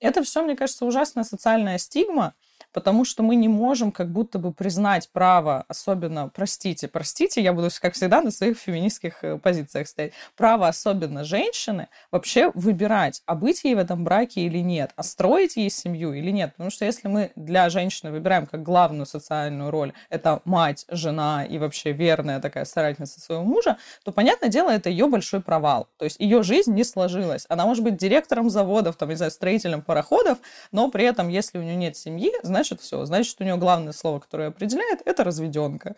Это 0.00 0.22
все, 0.22 0.42
мне 0.42 0.56
кажется, 0.56 0.86
ужасная 0.86 1.24
социальная 1.24 1.76
стигма, 1.76 2.34
потому 2.72 3.04
что 3.04 3.22
мы 3.22 3.36
не 3.36 3.48
можем 3.48 3.92
как 3.92 4.10
будто 4.10 4.38
бы 4.38 4.52
признать 4.52 5.08
право, 5.12 5.64
особенно, 5.68 6.28
простите, 6.28 6.88
простите, 6.88 7.42
я 7.42 7.52
буду, 7.52 7.68
как 7.80 7.94
всегда, 7.94 8.22
на 8.22 8.30
своих 8.30 8.58
феминистских 8.58 9.24
э, 9.24 9.38
позициях 9.38 9.88
стоять, 9.88 10.12
право 10.36 10.68
особенно 10.68 11.24
женщины 11.24 11.88
вообще 12.10 12.50
выбирать, 12.54 13.22
а 13.26 13.34
быть 13.34 13.64
ей 13.64 13.74
в 13.74 13.78
этом 13.78 14.04
браке 14.04 14.42
или 14.42 14.58
нет, 14.58 14.92
а 14.96 15.02
строить 15.02 15.56
ей 15.56 15.70
семью 15.70 16.12
или 16.12 16.30
нет. 16.30 16.52
Потому 16.52 16.70
что 16.70 16.84
если 16.84 17.08
мы 17.08 17.32
для 17.36 17.68
женщины 17.70 18.10
выбираем 18.10 18.46
как 18.46 18.62
главную 18.62 19.06
социальную 19.06 19.70
роль, 19.70 19.92
это 20.08 20.40
мать, 20.44 20.86
жена 20.88 21.44
и 21.44 21.58
вообще 21.58 21.92
верная 21.92 22.40
такая 22.40 22.64
старательница 22.64 23.20
своего 23.20 23.44
мужа, 23.44 23.78
то, 24.04 24.12
понятное 24.12 24.48
дело, 24.48 24.70
это 24.70 24.90
ее 24.90 25.06
большой 25.06 25.40
провал. 25.40 25.88
То 25.96 26.04
есть 26.04 26.18
ее 26.20 26.42
жизнь 26.42 26.74
не 26.74 26.84
сложилась. 26.84 27.46
Она 27.48 27.66
может 27.66 27.84
быть 27.84 27.96
директором 27.96 28.50
заводов, 28.50 28.96
там, 28.96 29.08
не 29.08 29.16
знаю, 29.16 29.30
строителем 29.30 29.82
пароходов, 29.82 30.38
но 30.72 30.90
при 30.90 31.04
этом, 31.04 31.28
если 31.28 31.58
у 31.58 31.62
нее 31.62 31.76
нет 31.76 31.96
семьи, 31.96 32.32
значит, 32.42 32.59
все. 32.62 33.04
Значит, 33.04 33.36
у 33.40 33.44
нее 33.44 33.56
главное 33.56 33.92
слово, 33.92 34.20
которое 34.20 34.48
определяет, 34.48 35.00
это 35.04 35.24
разведенка. 35.24 35.96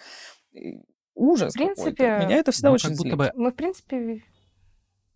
Ужас. 1.15 1.55
В 1.55 1.59
принципе, 1.59 2.19
Меня 2.25 2.37
это 2.37 2.53
всегда 2.53 2.71
ну, 2.71 2.75
очень 2.75 2.95
злит. 2.95 3.17
бы 3.17 3.31
Мы, 3.35 3.51
в 3.51 3.55
принципе, 3.55 4.23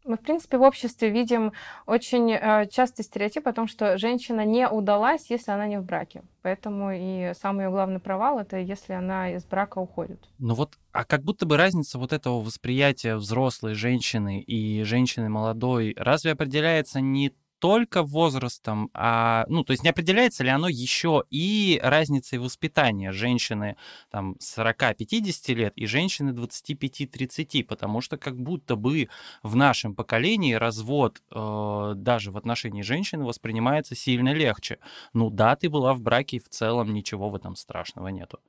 мы, 0.06 0.16
в 0.16 0.20
принципе, 0.20 0.56
в 0.56 0.62
обществе 0.62 1.10
видим 1.10 1.52
очень 1.84 2.30
э, 2.32 2.68
частый 2.70 3.04
стереотип 3.04 3.46
о 3.48 3.52
том, 3.52 3.66
что 3.66 3.98
женщина 3.98 4.44
не 4.44 4.68
удалась, 4.68 5.28
если 5.30 5.50
она 5.50 5.66
не 5.66 5.80
в 5.80 5.84
браке. 5.84 6.22
Поэтому 6.42 6.92
и 6.92 7.32
самый 7.34 7.64
ее 7.66 7.70
главный 7.70 7.98
провал 7.98 8.38
это 8.38 8.56
если 8.58 8.92
она 8.92 9.34
из 9.34 9.44
брака 9.44 9.78
уходит. 9.78 10.20
Ну 10.38 10.54
вот, 10.54 10.78
а 10.92 11.04
как 11.04 11.24
будто 11.24 11.44
бы 11.44 11.56
разница 11.56 11.98
вот 11.98 12.12
этого 12.12 12.40
восприятия 12.40 13.16
взрослой 13.16 13.74
женщины 13.74 14.40
и 14.40 14.84
женщины 14.84 15.28
молодой 15.28 15.92
разве 15.98 16.32
определяется 16.32 17.00
не 17.00 17.34
только 17.58 18.02
возрастом, 18.02 18.90
а, 18.94 19.44
ну, 19.48 19.64
то 19.64 19.72
есть 19.72 19.82
не 19.82 19.90
определяется 19.90 20.44
ли 20.44 20.50
оно 20.50 20.68
еще 20.68 21.24
и 21.30 21.80
разницей 21.82 22.38
воспитания 22.38 23.12
женщины 23.12 23.76
там 24.10 24.36
40-50 24.40 25.54
лет 25.54 25.72
и 25.76 25.86
женщины 25.86 26.30
25-30, 26.30 27.64
потому 27.64 28.00
что 28.00 28.16
как 28.16 28.38
будто 28.38 28.76
бы 28.76 29.08
в 29.42 29.56
нашем 29.56 29.94
поколении 29.94 30.54
развод 30.54 31.22
э, 31.30 31.92
даже 31.96 32.30
в 32.30 32.36
отношении 32.36 32.82
женщины 32.82 33.24
воспринимается 33.24 33.94
сильно 33.94 34.32
легче. 34.32 34.78
Ну 35.12 35.30
да, 35.30 35.56
ты 35.56 35.68
была 35.68 35.94
в 35.94 36.00
браке, 36.00 36.36
и 36.36 36.40
в 36.40 36.48
целом 36.48 36.92
ничего 36.92 37.30
в 37.30 37.34
этом 37.34 37.56
страшного 37.56 38.08
нету. 38.08 38.40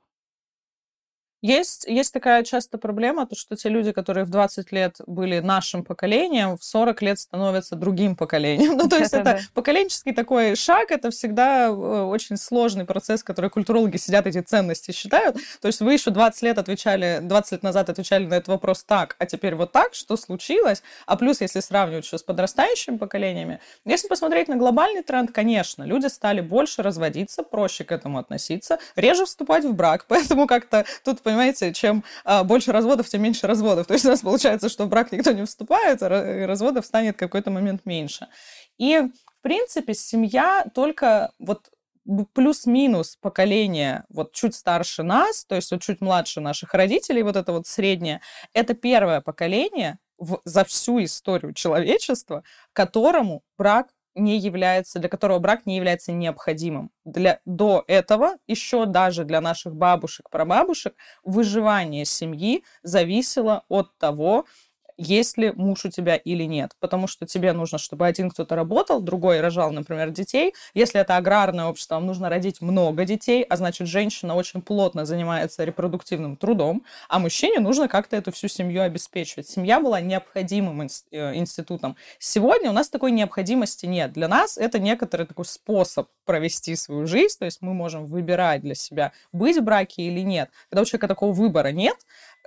Есть, 1.40 1.86
есть 1.86 2.12
такая 2.12 2.42
часто 2.42 2.78
проблема, 2.78 3.26
то, 3.26 3.36
что 3.36 3.54
те 3.54 3.68
люди, 3.68 3.92
которые 3.92 4.24
в 4.24 4.30
20 4.30 4.72
лет 4.72 4.96
были 5.06 5.38
нашим 5.38 5.84
поколением, 5.84 6.56
в 6.56 6.64
40 6.64 7.02
лет 7.02 7.18
становятся 7.20 7.76
другим 7.76 8.16
поколением. 8.16 8.76
Ну, 8.78 8.88
то 8.88 8.96
есть 8.96 9.12
это 9.12 9.40
поколенческий 9.54 10.14
такой 10.14 10.54
шаг, 10.54 10.92
это 10.92 11.10
всегда 11.10 11.66
э, 11.66 11.70
очень 11.70 12.36
сложный 12.36 12.84
процесс, 12.84 13.24
который 13.24 13.50
культурологи 13.50 13.96
сидят 13.96 14.26
эти 14.26 14.40
ценности 14.40 14.92
считают. 14.92 15.36
То 15.60 15.66
есть 15.66 15.80
вы 15.80 15.94
еще 15.94 16.10
20 16.10 16.42
лет 16.42 16.58
отвечали, 16.58 17.18
20 17.20 17.52
лет 17.52 17.62
назад 17.64 17.90
отвечали 17.90 18.26
на 18.26 18.34
этот 18.34 18.48
вопрос 18.48 18.84
так, 18.84 19.16
а 19.18 19.26
теперь 19.26 19.56
вот 19.56 19.72
так, 19.72 19.94
что 19.94 20.16
случилось? 20.16 20.82
А 21.06 21.16
плюс, 21.16 21.40
если 21.40 21.58
сравнивать 21.60 22.04
еще 22.04 22.18
с 22.18 22.22
подрастающими 22.22 22.98
поколениями, 22.98 23.58
если 23.84 24.06
посмотреть 24.06 24.48
на 24.48 24.56
глобальный 24.56 25.02
тренд, 25.02 25.32
конечно, 25.32 25.82
люди 25.82 26.06
стали 26.06 26.40
больше 26.40 26.82
разводиться, 26.82 27.42
проще 27.42 27.84
к 27.84 27.92
этому 27.92 28.18
относиться, 28.18 28.78
реже 28.94 29.24
вступать 29.24 29.64
в 29.64 29.72
брак, 29.74 30.04
поэтому 30.08 30.46
как-то 30.46 30.84
тут 31.04 31.20
понимаете, 31.28 31.72
чем 31.72 32.04
а, 32.24 32.42
больше 32.42 32.72
разводов, 32.72 33.08
тем 33.08 33.22
меньше 33.22 33.46
разводов. 33.46 33.86
То 33.86 33.94
есть 33.94 34.06
у 34.06 34.08
нас 34.08 34.20
получается, 34.22 34.68
что 34.68 34.84
в 34.84 34.88
брак 34.88 35.12
никто 35.12 35.32
не 35.32 35.44
вступает, 35.44 36.02
а 36.02 36.46
разводов 36.46 36.86
станет 36.86 37.16
какой-то 37.16 37.50
момент 37.50 37.82
меньше. 37.84 38.28
И, 38.78 38.98
в 38.98 39.42
принципе, 39.42 39.94
семья 39.94 40.64
только 40.74 41.32
вот 41.38 41.70
плюс-минус 42.32 43.18
поколение 43.20 44.04
вот 44.08 44.32
чуть 44.32 44.54
старше 44.54 45.02
нас, 45.02 45.44
то 45.44 45.54
есть 45.54 45.70
вот 45.70 45.82
чуть 45.82 46.00
младше 46.00 46.40
наших 46.40 46.72
родителей, 46.72 47.22
вот 47.22 47.36
это 47.36 47.52
вот 47.52 47.66
среднее, 47.66 48.22
это 48.54 48.72
первое 48.72 49.20
поколение 49.20 49.98
в, 50.16 50.40
за 50.44 50.64
всю 50.64 51.04
историю 51.04 51.52
человечества, 51.52 52.42
которому 52.72 53.42
брак 53.58 53.88
не 54.14 54.38
является, 54.38 54.98
для 54.98 55.08
которого 55.08 55.38
брак 55.38 55.66
не 55.66 55.76
является 55.76 56.12
необходимым. 56.12 56.90
Для, 57.04 57.40
до 57.44 57.84
этого, 57.86 58.36
еще 58.46 58.86
даже 58.86 59.24
для 59.24 59.40
наших 59.40 59.74
бабушек, 59.74 60.28
прабабушек, 60.30 60.94
выживание 61.24 62.04
семьи 62.04 62.64
зависело 62.82 63.64
от 63.68 63.96
того, 63.98 64.46
есть 64.98 65.38
ли 65.38 65.52
муж 65.52 65.84
у 65.84 65.90
тебя 65.90 66.16
или 66.16 66.42
нет. 66.44 66.72
Потому 66.80 67.06
что 67.06 67.24
тебе 67.24 67.52
нужно, 67.52 67.78
чтобы 67.78 68.06
один 68.06 68.30
кто-то 68.30 68.56
работал, 68.56 69.00
другой 69.00 69.40
рожал, 69.40 69.70
например, 69.70 70.10
детей. 70.10 70.54
Если 70.74 71.00
это 71.00 71.16
аграрное 71.16 71.66
общество, 71.66 71.94
вам 71.94 72.06
нужно 72.06 72.28
родить 72.28 72.60
много 72.60 73.04
детей, 73.04 73.44
а 73.44 73.56
значит, 73.56 73.86
женщина 73.86 74.34
очень 74.34 74.60
плотно 74.60 75.06
занимается 75.06 75.64
репродуктивным 75.64 76.36
трудом, 76.36 76.84
а 77.08 77.18
мужчине 77.18 77.60
нужно 77.60 77.88
как-то 77.88 78.16
эту 78.16 78.32
всю 78.32 78.48
семью 78.48 78.82
обеспечивать. 78.82 79.48
Семья 79.48 79.80
была 79.80 80.00
необходимым 80.00 80.82
э, 80.82 81.34
институтом. 81.36 81.96
Сегодня 82.18 82.70
у 82.70 82.72
нас 82.72 82.90
такой 82.90 83.12
необходимости 83.12 83.86
нет. 83.86 84.12
Для 84.12 84.26
нас 84.26 84.58
это 84.58 84.78
некоторый 84.80 85.26
такой 85.26 85.44
способ 85.44 86.08
провести 86.24 86.74
свою 86.76 87.06
жизнь, 87.06 87.38
то 87.38 87.44
есть 87.44 87.62
мы 87.62 87.72
можем 87.72 88.06
выбирать 88.06 88.62
для 88.62 88.74
себя, 88.74 89.12
быть 89.32 89.56
в 89.56 89.62
браке 89.62 90.02
или 90.02 90.20
нет. 90.20 90.50
Когда 90.68 90.82
у 90.82 90.84
человека 90.84 91.08
такого 91.08 91.32
выбора 91.32 91.68
нет, 91.68 91.96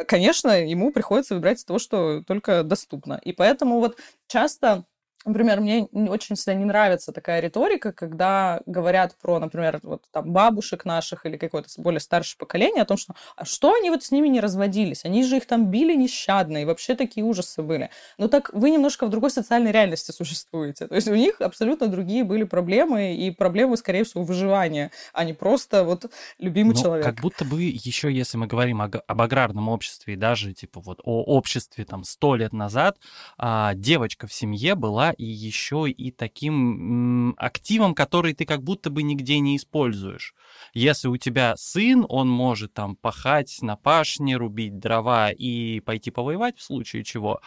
конечно, 0.06 0.50
ему 0.66 0.92
приходится 0.92 1.36
выбирать 1.36 1.66
то, 1.66 1.80
что 1.80 2.24
только 2.24 2.64
доступно. 2.64 3.20
И 3.24 3.34
поэтому 3.34 3.80
вот 3.80 3.98
часто 4.28 4.86
Например, 5.26 5.62
мне 5.62 5.84
очень 5.94 6.36
всегда 6.36 6.56
не 6.56 6.66
нравится 6.66 7.12
такая 7.12 7.42
риторика, 7.42 7.92
когда 7.92 8.62
говорят 8.66 9.16
про, 9.22 9.40
например, 9.40 9.80
вот 9.84 10.04
там 10.12 10.32
бабушек 10.32 10.84
наших 10.84 11.28
или 11.28 11.38
какое-то 11.38 11.70
более 11.78 12.00
старшее 12.00 12.40
поколение 12.40 12.82
о 12.82 12.86
том, 12.86 12.98
что 12.98 13.14
а 13.36 13.46
что 13.46 13.74
они 13.74 13.92
вот 13.92 14.04
с 14.04 14.12
ними 14.12 14.28
не 14.30 14.40
разводились? 14.40 15.06
Они 15.06 15.24
же 15.24 15.38
их 15.38 15.46
там 15.46 15.68
били 15.68 15.96
нещадно, 15.96 16.64
и 16.64 16.66
вообще 16.66 16.96
такие 16.96 17.24
ужасы 17.24 17.62
были. 17.62 17.92
Ну 18.18 18.30
так 18.30 18.50
вы 18.54 18.72
немножко 18.72 19.06
в 19.06 19.10
другой 19.10 19.30
социальной 19.30 19.72
реальности 19.72 20.12
существуете. 20.22 20.88
То 20.88 20.96
есть 20.96 21.08
у 21.08 21.16
них 21.16 21.40
абсолютно 21.40 21.88
другие 21.88 22.24
были 22.24 22.44
проблемы, 22.44 23.16
и 23.16 23.30
проблемы, 23.30 23.78
скорее 23.78 24.04
всего, 24.04 24.24
выживания, 24.24 24.92
а 25.14 25.24
не 25.24 25.34
просто 25.34 25.84
вот 25.84 26.12
любимый 26.40 26.74
ну, 26.74 26.82
человек. 26.82 27.06
Как 27.06 27.22
будто 27.22 27.46
бы 27.46 27.62
еще, 27.62 28.12
если 28.12 28.38
мы 28.38 28.48
говорим 28.48 28.82
о, 28.82 28.90
об 29.06 29.22
аграрном 29.22 29.70
обществе, 29.70 30.16
и 30.16 30.18
даже 30.18 30.54
типа 30.54 30.80
вот 30.80 31.00
о 31.04 31.24
обществе 31.24 31.86
там 31.86 32.04
сто 32.04 32.36
лет 32.36 32.54
назад, 32.54 32.98
а, 33.38 33.76
девочка 33.76 34.26
в 34.26 34.34
семье 34.34 34.74
была 34.74 35.11
и 35.12 35.26
еще 35.26 35.90
и 35.90 36.12
таким 36.12 37.34
активом, 37.38 37.94
который 37.94 38.34
ты 38.34 38.46
как 38.46 38.64
будто 38.64 38.90
бы 38.90 39.04
нигде 39.04 39.40
не 39.40 39.58
используешь. 39.58 40.34
Если 40.74 41.08
у 41.08 41.18
тебя 41.18 41.56
сын, 41.58 42.06
он 42.08 42.30
может 42.30 42.74
там 42.74 42.96
пахать 42.96 43.60
на 43.62 43.76
пашне, 43.76 44.38
рубить 44.38 44.80
дрова 44.80 45.32
и 45.32 45.80
пойти 45.82 46.12
повоевать 46.12 46.58
в 46.58 46.64
случае 46.64 47.04
чего. 47.04 47.42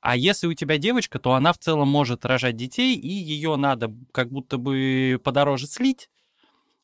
А 0.00 0.16
если 0.16 0.46
у 0.46 0.54
тебя 0.54 0.78
девочка, 0.78 1.18
то 1.18 1.32
она 1.32 1.52
в 1.52 1.58
целом 1.58 1.88
может 1.88 2.24
рожать 2.24 2.56
детей, 2.56 2.94
и 2.96 3.08
ее 3.08 3.56
надо 3.56 3.92
как 4.12 4.30
будто 4.30 4.58
бы 4.58 5.20
подороже 5.22 5.66
слить. 5.66 6.08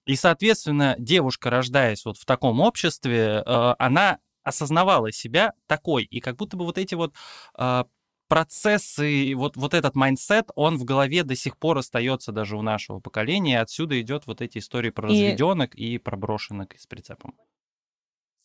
И, 0.06 0.16
соответственно, 0.16 0.96
девушка, 0.98 1.50
рождаясь 1.50 2.04
вот 2.04 2.18
в 2.18 2.24
таком 2.24 2.60
обществе, 2.60 3.42
э, 3.46 3.74
она 3.78 4.18
осознавала 4.42 5.12
себя 5.12 5.52
такой. 5.66 6.04
И 6.04 6.20
как 6.20 6.36
будто 6.36 6.56
бы 6.56 6.64
вот 6.64 6.78
эти 6.78 6.94
вот 6.94 7.14
э, 7.56 7.84
процессы, 8.32 9.34
вот, 9.36 9.58
вот 9.58 9.74
этот 9.74 9.94
mindset, 9.94 10.52
он 10.54 10.78
в 10.78 10.84
голове 10.84 11.22
до 11.22 11.36
сих 11.36 11.58
пор 11.58 11.76
остается 11.76 12.32
даже 12.32 12.56
у 12.56 12.62
нашего 12.62 12.98
поколения. 12.98 13.60
Отсюда 13.60 14.00
идет 14.00 14.26
вот 14.26 14.40
эти 14.40 14.56
истории 14.56 14.88
про 14.88 15.08
разведенок 15.08 15.74
и, 15.74 15.96
и 15.96 15.98
про 15.98 16.16
брошенок 16.16 16.74
с 16.78 16.86
прицепом. 16.86 17.34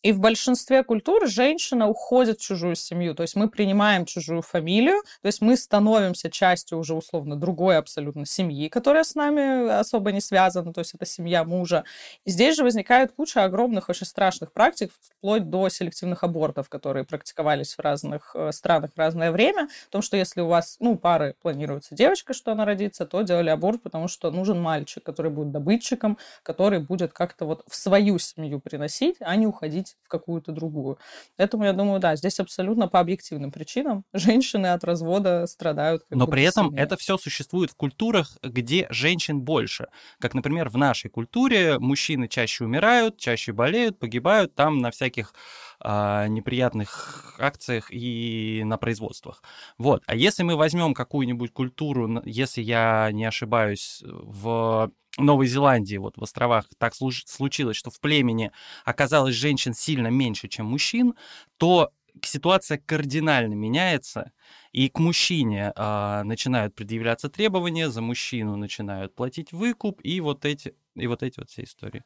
И 0.02 0.12
в 0.12 0.20
большинстве 0.20 0.84
культур 0.84 1.26
женщина 1.26 1.88
уходит 1.88 2.38
в 2.38 2.42
чужую 2.42 2.76
семью. 2.76 3.16
То 3.16 3.22
есть 3.22 3.34
мы 3.34 3.48
принимаем 3.48 4.04
чужую 4.04 4.42
фамилию, 4.42 5.02
то 5.22 5.26
есть 5.26 5.40
мы 5.40 5.56
становимся 5.56 6.30
частью 6.30 6.78
уже 6.78 6.94
условно 6.94 7.34
другой 7.34 7.76
абсолютно 7.76 8.24
семьи, 8.24 8.68
которая 8.68 9.02
с 9.02 9.16
нами 9.16 9.68
особо 9.68 10.12
не 10.12 10.20
связана, 10.20 10.72
то 10.72 10.78
есть 10.80 10.94
это 10.94 11.04
семья 11.04 11.42
мужа. 11.42 11.82
И 12.24 12.30
здесь 12.30 12.54
же 12.56 12.62
возникает 12.62 13.10
куча 13.12 13.42
огромных, 13.42 13.88
очень 13.88 14.06
страшных 14.06 14.52
практик, 14.52 14.92
вплоть 15.00 15.50
до 15.50 15.68
селективных 15.68 16.22
абортов, 16.22 16.68
которые 16.68 17.04
практиковались 17.04 17.74
в 17.74 17.80
разных 17.80 18.36
э, 18.36 18.52
странах 18.52 18.92
в 18.94 18.98
разное 18.98 19.32
время. 19.32 19.68
В 19.88 19.90
том, 19.90 20.02
что 20.02 20.16
если 20.16 20.40
у 20.40 20.46
вас, 20.46 20.76
ну, 20.78 20.96
пары 20.96 21.34
планируется 21.42 21.96
девочка, 21.96 22.34
что 22.34 22.52
она 22.52 22.64
родится, 22.64 23.04
то 23.04 23.22
делали 23.22 23.50
аборт, 23.50 23.82
потому 23.82 24.06
что 24.06 24.30
нужен 24.30 24.60
мальчик, 24.60 25.02
который 25.02 25.32
будет 25.32 25.50
добытчиком, 25.50 26.18
который 26.44 26.78
будет 26.78 27.12
как-то 27.12 27.46
вот 27.46 27.64
в 27.66 27.74
свою 27.74 28.18
семью 28.18 28.60
приносить, 28.60 29.16
а 29.20 29.34
не 29.34 29.46
уходить 29.48 29.87
уходить 29.88 29.96
в 30.02 30.08
какую-то 30.08 30.52
другую. 30.52 30.98
Поэтому 31.36 31.64
я 31.64 31.72
думаю, 31.72 32.00
да, 32.00 32.16
здесь 32.16 32.40
абсолютно 32.40 32.88
по 32.88 33.00
объективным 33.00 33.50
причинам 33.50 34.04
женщины 34.12 34.68
от 34.68 34.84
развода 34.84 35.46
страдают. 35.46 36.02
Но 36.10 36.26
при 36.26 36.42
этом 36.42 36.66
сильнее. 36.66 36.84
это 36.84 36.96
все 36.96 37.18
существует 37.18 37.70
в 37.70 37.76
культурах, 37.76 38.38
где 38.42 38.86
женщин 38.90 39.40
больше. 39.40 39.88
Как, 40.20 40.34
например, 40.34 40.68
в 40.68 40.76
нашей 40.76 41.10
культуре 41.10 41.78
мужчины 41.78 42.28
чаще 42.28 42.64
умирают, 42.64 43.18
чаще 43.18 43.52
болеют, 43.52 43.98
погибают 43.98 44.54
там 44.54 44.78
на 44.78 44.90
всяких 44.90 45.34
а, 45.80 46.26
неприятных 46.26 47.36
акциях 47.38 47.90
и 47.90 48.62
на 48.64 48.78
производствах. 48.78 49.42
Вот. 49.78 50.02
А 50.06 50.16
если 50.16 50.42
мы 50.42 50.56
возьмем 50.56 50.94
какую-нибудь 50.94 51.52
культуру, 51.52 52.22
если 52.24 52.62
я 52.62 53.10
не 53.12 53.24
ошибаюсь, 53.24 54.02
в 54.04 54.90
Новой 55.18 55.46
Зеландии, 55.46 55.96
вот 55.96 56.16
в 56.16 56.22
островах, 56.22 56.66
так 56.78 56.94
случилось, 56.94 57.76
что 57.76 57.90
в 57.90 58.00
племени 58.00 58.52
оказалось 58.84 59.34
женщин 59.34 59.74
сильно 59.74 60.08
меньше, 60.08 60.48
чем 60.48 60.66
мужчин, 60.66 61.14
то 61.56 61.90
ситуация 62.22 62.78
кардинально 62.78 63.54
меняется, 63.54 64.32
и 64.72 64.88
к 64.88 64.98
мужчине 64.98 65.72
а, 65.76 66.24
начинают 66.24 66.74
предъявляться 66.74 67.28
требования, 67.28 67.90
за 67.90 68.00
мужчину 68.00 68.56
начинают 68.56 69.14
платить 69.14 69.52
выкуп, 69.52 70.00
и 70.02 70.20
вот 70.20 70.44
эти, 70.44 70.74
и 70.94 71.06
вот 71.06 71.22
эти 71.22 71.38
вот 71.38 71.50
все 71.50 71.64
истории. 71.64 72.04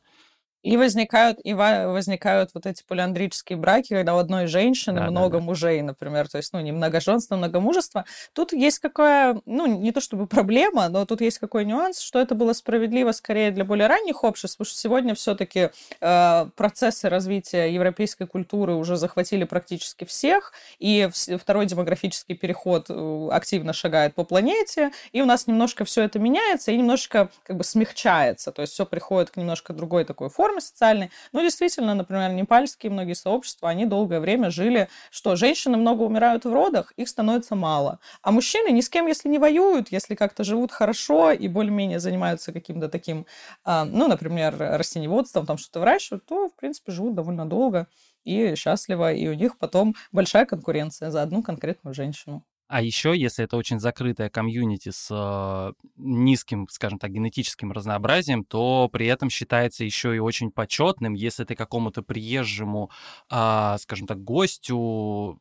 И 0.62 0.76
возникают, 0.76 1.38
и 1.42 1.54
возникают 1.54 2.50
вот 2.54 2.66
эти 2.66 2.84
полиандрические 2.86 3.56
браки, 3.56 3.94
когда 3.94 4.14
у 4.14 4.18
одной 4.18 4.46
женщины 4.46 5.00
да, 5.00 5.10
много 5.10 5.34
да, 5.34 5.38
да. 5.38 5.44
мужей, 5.44 5.82
например, 5.82 6.28
то 6.28 6.36
есть, 6.36 6.52
ну, 6.52 6.60
не 6.60 6.72
многоженство, 6.72 7.36
многомужество. 7.36 8.04
Тут 8.32 8.52
есть 8.52 8.78
какая, 8.78 9.40
ну, 9.46 9.66
не 9.66 9.92
то 9.92 10.00
чтобы 10.00 10.26
проблема, 10.26 10.88
но 10.88 11.04
тут 11.04 11.20
есть 11.20 11.38
какой 11.38 11.64
нюанс, 11.64 12.00
что 12.00 12.20
это 12.20 12.34
было 12.34 12.52
справедливо 12.52 13.12
скорее 13.12 13.50
для 13.50 13.64
более 13.64 13.86
ранних 13.86 14.24
обществ, 14.24 14.56
потому 14.58 14.70
что 14.70 14.78
сегодня 14.78 15.14
все-таки 15.14 15.70
э, 16.00 16.46
процессы 16.56 17.08
развития 17.08 17.72
европейской 17.72 18.26
культуры 18.26 18.74
уже 18.74 18.96
захватили 18.96 19.44
практически 19.44 20.04
всех, 20.04 20.52
и 20.78 21.08
второй 21.38 21.66
демографический 21.66 22.34
переход 22.36 22.86
э, 22.88 23.28
активно 23.32 23.72
шагает 23.72 24.14
по 24.14 24.24
планете, 24.24 24.92
и 25.12 25.22
у 25.22 25.26
нас 25.26 25.46
немножко 25.46 25.84
все 25.84 26.02
это 26.02 26.18
меняется 26.18 26.72
и 26.72 26.76
немножко 26.76 27.28
как 27.44 27.56
бы 27.56 27.64
смягчается, 27.64 28.52
то 28.52 28.62
есть 28.62 28.72
все 28.74 28.86
приходит 28.86 29.30
к 29.30 29.36
немножко 29.36 29.72
другой 29.72 30.04
такой 30.04 30.28
форме, 30.28 30.51
форме 30.53 30.61
социальной. 30.61 31.11
Ну, 31.32 31.40
действительно, 31.42 31.94
например, 31.94 32.32
непальские 32.32 32.92
многие 32.92 33.14
сообщества, 33.14 33.68
они 33.70 33.86
долгое 33.86 34.20
время 34.20 34.50
жили, 34.50 34.88
что 35.11 35.36
женщины 35.36 35.76
много 35.76 36.03
умирают 36.03 36.44
в 36.44 36.53
родах, 36.53 36.92
их 36.96 37.09
становится 37.09 37.55
мало. 37.55 37.98
А 38.22 38.30
мужчины 38.32 38.70
ни 38.72 38.80
с 38.80 38.88
кем, 38.88 39.07
если 39.07 39.28
не 39.28 39.38
воюют, 39.38 39.90
если 39.90 40.14
как-то 40.14 40.44
живут 40.44 40.72
хорошо 40.72 41.30
и 41.32 41.48
более-менее 41.48 42.00
занимаются 42.00 42.53
каким-то 42.53 42.88
таким, 42.88 43.26
а, 43.64 43.84
ну, 43.84 44.09
например, 44.09 44.57
растеневодством, 44.59 45.46
там 45.46 45.59
что-то 45.59 45.80
выращивают, 45.80 46.24
то, 46.26 46.48
в 46.48 46.55
принципе, 46.57 46.92
живут 46.92 47.14
довольно 47.14 47.46
долго 47.48 47.86
и 48.24 48.55
счастливо, 48.55 49.12
и 49.12 49.28
у 49.28 49.34
них 49.34 49.59
потом 49.59 49.94
большая 50.12 50.46
конкуренция 50.46 51.11
за 51.11 51.22
одну 51.22 51.42
конкретную 51.42 51.94
женщину. 51.94 52.44
А 52.72 52.80
еще, 52.80 53.14
если 53.14 53.44
это 53.44 53.58
очень 53.58 53.78
закрытая 53.78 54.30
комьюнити 54.30 54.88
с 54.88 55.08
э, 55.10 55.72
низким, 55.98 56.66
скажем 56.70 56.98
так, 56.98 57.10
генетическим 57.12 57.70
разнообразием, 57.70 58.44
то 58.44 58.88
при 58.90 59.06
этом 59.08 59.28
считается 59.28 59.84
еще 59.84 60.16
и 60.16 60.18
очень 60.18 60.50
почетным, 60.50 61.12
если 61.12 61.44
ты 61.44 61.54
какому-то 61.54 62.00
приезжему, 62.00 62.90
э, 63.30 63.76
скажем 63.78 64.06
так, 64.06 64.24
гостю 64.24 65.38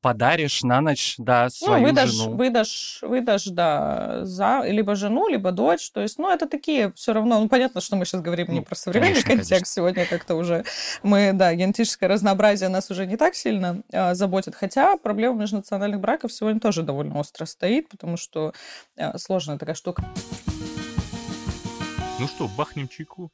подаришь 0.00 0.62
на 0.62 0.80
ночь, 0.80 1.16
да, 1.18 1.44
ну, 1.44 1.50
свою 1.50 1.80
ну, 1.80 1.88
выдашь, 1.88 2.10
жену. 2.10 2.36
Выдашь, 2.36 2.98
выдашь, 3.02 3.44
да, 3.46 4.24
за 4.24 4.62
либо 4.64 4.94
жену, 4.94 5.28
либо 5.28 5.52
дочь. 5.52 5.90
То 5.90 6.00
есть, 6.00 6.18
ну, 6.18 6.30
это 6.30 6.46
такие 6.46 6.92
все 6.94 7.12
равно, 7.12 7.40
ну, 7.40 7.48
понятно, 7.48 7.80
что 7.80 7.96
мы 7.96 8.04
сейчас 8.04 8.22
говорим 8.22 8.46
ну, 8.48 8.54
не 8.54 8.60
про 8.60 8.74
современный 8.74 9.22
конечно, 9.22 9.30
контекст. 9.30 9.50
Конечно. 9.50 9.72
Сегодня 9.72 10.06
как-то 10.06 10.34
уже 10.36 10.64
мы, 11.02 11.32
да, 11.34 11.54
генетическое 11.54 12.06
разнообразие 12.08 12.68
нас 12.68 12.90
уже 12.90 13.06
не 13.06 13.16
так 13.16 13.34
сильно 13.34 13.82
а, 13.92 14.14
заботит. 14.14 14.54
Хотя 14.54 14.96
проблема 14.96 15.40
межнациональных 15.42 16.00
браков 16.00 16.32
сегодня 16.32 16.60
тоже 16.60 16.82
довольно 16.82 17.18
остро 17.18 17.44
стоит, 17.44 17.88
потому 17.88 18.16
что 18.16 18.52
а, 18.96 19.18
сложная 19.18 19.58
такая 19.58 19.74
штука. 19.74 20.04
Ну 22.18 22.26
что, 22.26 22.48
бахнем 22.48 22.88
чайку? 22.88 23.30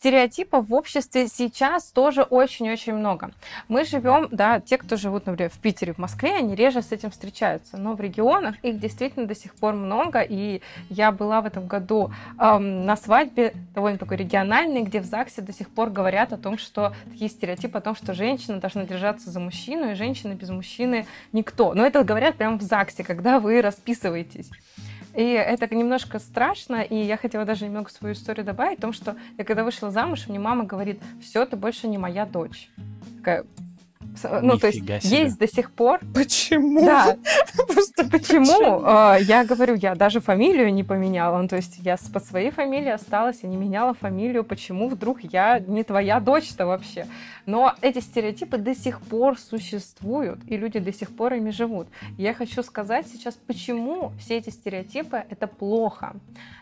Стереотипов 0.00 0.66
в 0.66 0.72
обществе 0.72 1.28
сейчас 1.28 1.84
тоже 1.92 2.22
очень-очень 2.22 2.94
много. 2.94 3.32
Мы 3.68 3.84
живем, 3.84 4.28
да, 4.30 4.58
те, 4.58 4.78
кто 4.78 4.96
живут, 4.96 5.26
например, 5.26 5.50
в 5.50 5.58
Питере, 5.58 5.92
в 5.92 5.98
Москве, 5.98 6.36
они 6.36 6.54
реже 6.54 6.80
с 6.80 6.90
этим 6.90 7.10
встречаются, 7.10 7.76
но 7.76 7.92
в 7.92 8.00
регионах 8.00 8.56
их 8.62 8.80
действительно 8.80 9.26
до 9.26 9.34
сих 9.34 9.54
пор 9.54 9.74
много, 9.74 10.22
и 10.22 10.62
я 10.88 11.12
была 11.12 11.42
в 11.42 11.44
этом 11.44 11.66
году 11.66 12.10
эм, 12.38 12.86
на 12.86 12.96
свадьбе 12.96 13.52
довольно 13.74 13.98
такой 13.98 14.16
региональной, 14.16 14.84
где 14.84 15.02
в 15.02 15.04
ЗАГСе 15.04 15.42
до 15.42 15.52
сих 15.52 15.68
пор 15.68 15.90
говорят 15.90 16.32
о 16.32 16.38
том, 16.38 16.56
что 16.56 16.94
такие 17.10 17.28
стереотипы 17.28 17.76
о 17.76 17.82
том, 17.82 17.94
что 17.94 18.14
женщина 18.14 18.58
должна 18.58 18.86
держаться 18.86 19.30
за 19.30 19.38
мужчину, 19.38 19.90
и 19.90 19.94
женщина 19.96 20.32
без 20.32 20.48
мужчины 20.48 21.06
никто. 21.32 21.74
Но 21.74 21.84
это 21.84 22.04
говорят 22.04 22.36
прямо 22.36 22.56
в 22.56 22.62
ЗАГСе, 22.62 23.04
когда 23.04 23.38
вы 23.38 23.60
расписываетесь. 23.60 24.48
И 25.14 25.22
это 25.22 25.72
немножко 25.74 26.18
страшно, 26.18 26.82
и 26.82 26.94
я 26.94 27.16
хотела 27.16 27.44
даже 27.44 27.64
немного 27.64 27.90
свою 27.90 28.14
историю 28.14 28.44
добавить, 28.44 28.78
о 28.78 28.82
том, 28.82 28.92
что 28.92 29.16
я 29.38 29.44
когда 29.44 29.64
вышла 29.64 29.90
замуж, 29.90 30.28
мне 30.28 30.38
мама 30.38 30.64
говорит, 30.64 31.00
все, 31.20 31.44
ты 31.46 31.56
больше 31.56 31.88
не 31.88 31.98
моя 31.98 32.26
дочь. 32.26 32.70
Такая, 33.18 33.44
ну, 34.42 34.58
то 34.58 34.66
есть 34.66 34.80
себе. 34.80 35.00
есть 35.22 35.38
до 35.38 35.46
сих 35.46 35.70
пор. 35.70 36.00
Почему? 36.14 36.84
Да. 36.84 37.16
Просто 37.68 38.08
почему? 38.08 38.82
А, 38.84 39.16
я 39.20 39.44
говорю, 39.44 39.74
я 39.74 39.94
даже 39.94 40.20
фамилию 40.20 40.72
не 40.72 40.84
поменяла. 40.84 41.40
Ну, 41.40 41.48
то 41.48 41.56
есть 41.56 41.78
я 41.78 41.96
под 42.12 42.24
своей 42.24 42.50
фамилией 42.50 42.92
осталась, 42.92 43.40
я 43.42 43.48
не 43.48 43.56
меняла 43.56 43.94
фамилию. 43.94 44.44
Почему 44.44 44.88
вдруг 44.88 45.20
я 45.22 45.58
не 45.58 45.84
твоя 45.84 46.20
дочь-то 46.20 46.66
вообще? 46.66 47.06
Но 47.46 47.74
эти 47.80 48.00
стереотипы 48.00 48.58
до 48.58 48.74
сих 48.74 49.00
пор 49.00 49.38
существуют, 49.38 50.40
и 50.46 50.56
люди 50.56 50.78
до 50.78 50.92
сих 50.92 51.14
пор 51.14 51.34
ими 51.34 51.50
живут. 51.50 51.88
Я 52.18 52.34
хочу 52.34 52.62
сказать 52.62 53.06
сейчас, 53.08 53.34
почему 53.46 54.12
все 54.18 54.38
эти 54.38 54.50
стереотипы— 54.50 55.24
это 55.30 55.46
плохо. 55.46 56.14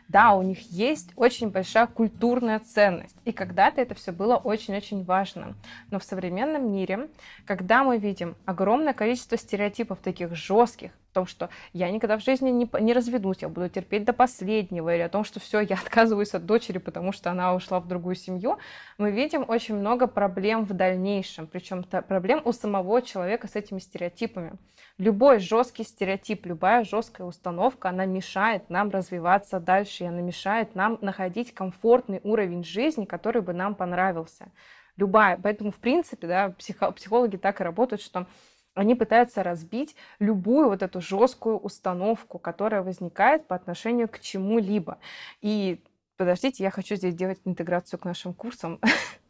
Да, 0.08 0.32
у 0.32 0.40
них 0.40 0.70
есть 0.70 1.12
очень 1.16 1.50
большая 1.50 1.86
культурная 1.86 2.60
ценность, 2.60 3.14
и 3.26 3.32
когда-то 3.32 3.82
это 3.82 3.94
все 3.94 4.10
было 4.10 4.36
очень-очень 4.36 5.04
важно. 5.04 5.54
Но 5.90 5.98
в 5.98 6.04
современном 6.04 6.72
мире, 6.72 7.10
когда 7.44 7.84
мы 7.84 7.98
видим 7.98 8.34
огромное 8.46 8.94
количество 8.94 9.36
стереотипов 9.36 9.98
таких 9.98 10.34
жестких, 10.34 10.92
о 11.10 11.14
том, 11.14 11.26
что 11.26 11.50
я 11.72 11.90
никогда 11.90 12.16
в 12.16 12.24
жизни 12.24 12.50
не, 12.50 12.68
не 12.80 12.92
разведусь, 12.94 13.38
я 13.40 13.48
буду 13.48 13.68
терпеть 13.68 14.04
до 14.04 14.12
последнего, 14.14 14.94
или 14.94 15.02
о 15.02 15.08
том, 15.10 15.24
что 15.24 15.40
все, 15.40 15.60
я 15.60 15.76
отказываюсь 15.84 16.32
от 16.34 16.46
дочери, 16.46 16.78
потому 16.78 17.12
что 17.12 17.30
она 17.30 17.54
ушла 17.54 17.78
в 17.78 17.86
другую 17.86 18.14
семью, 18.14 18.58
мы 18.96 19.10
видим 19.10 19.44
очень 19.46 19.74
много 19.74 20.06
проблем 20.06 20.64
в 20.64 20.72
дальнейшем, 20.72 21.46
причем 21.46 21.82
проблем 21.82 22.40
у 22.46 22.52
самого 22.52 23.02
человека 23.02 23.46
с 23.46 23.56
этими 23.56 23.78
стереотипами. 23.78 24.54
Любой 24.98 25.38
жесткий 25.38 25.84
стереотип, 25.84 26.44
любая 26.44 26.82
жесткая 26.82 27.24
установка, 27.24 27.90
она 27.90 28.04
мешает 28.04 28.68
нам 28.68 28.90
развиваться 28.90 29.60
дальше, 29.60 30.04
она 30.04 30.20
мешает 30.20 30.74
нам 30.74 30.98
находить 31.00 31.54
комфортный 31.54 32.20
уровень 32.24 32.64
жизни, 32.64 33.04
который 33.04 33.40
бы 33.40 33.52
нам 33.52 33.76
понравился. 33.76 34.50
Любая. 34.96 35.38
Поэтому, 35.40 35.70
в 35.70 35.76
принципе, 35.76 36.26
да, 36.26 36.50
психологи 36.50 37.36
так 37.36 37.60
и 37.60 37.64
работают, 37.64 38.02
что 38.02 38.26
они 38.74 38.96
пытаются 38.96 39.44
разбить 39.44 39.94
любую 40.18 40.68
вот 40.68 40.82
эту 40.82 41.00
жесткую 41.00 41.58
установку, 41.58 42.40
которая 42.40 42.82
возникает 42.82 43.46
по 43.46 43.54
отношению 43.54 44.08
к 44.08 44.18
чему-либо. 44.18 44.98
И 45.40 45.80
подождите, 46.16 46.64
я 46.64 46.72
хочу 46.72 46.96
здесь 46.96 47.14
делать 47.14 47.38
интеграцию 47.44 48.00
к 48.00 48.04
нашим 48.04 48.34
курсам. 48.34 48.80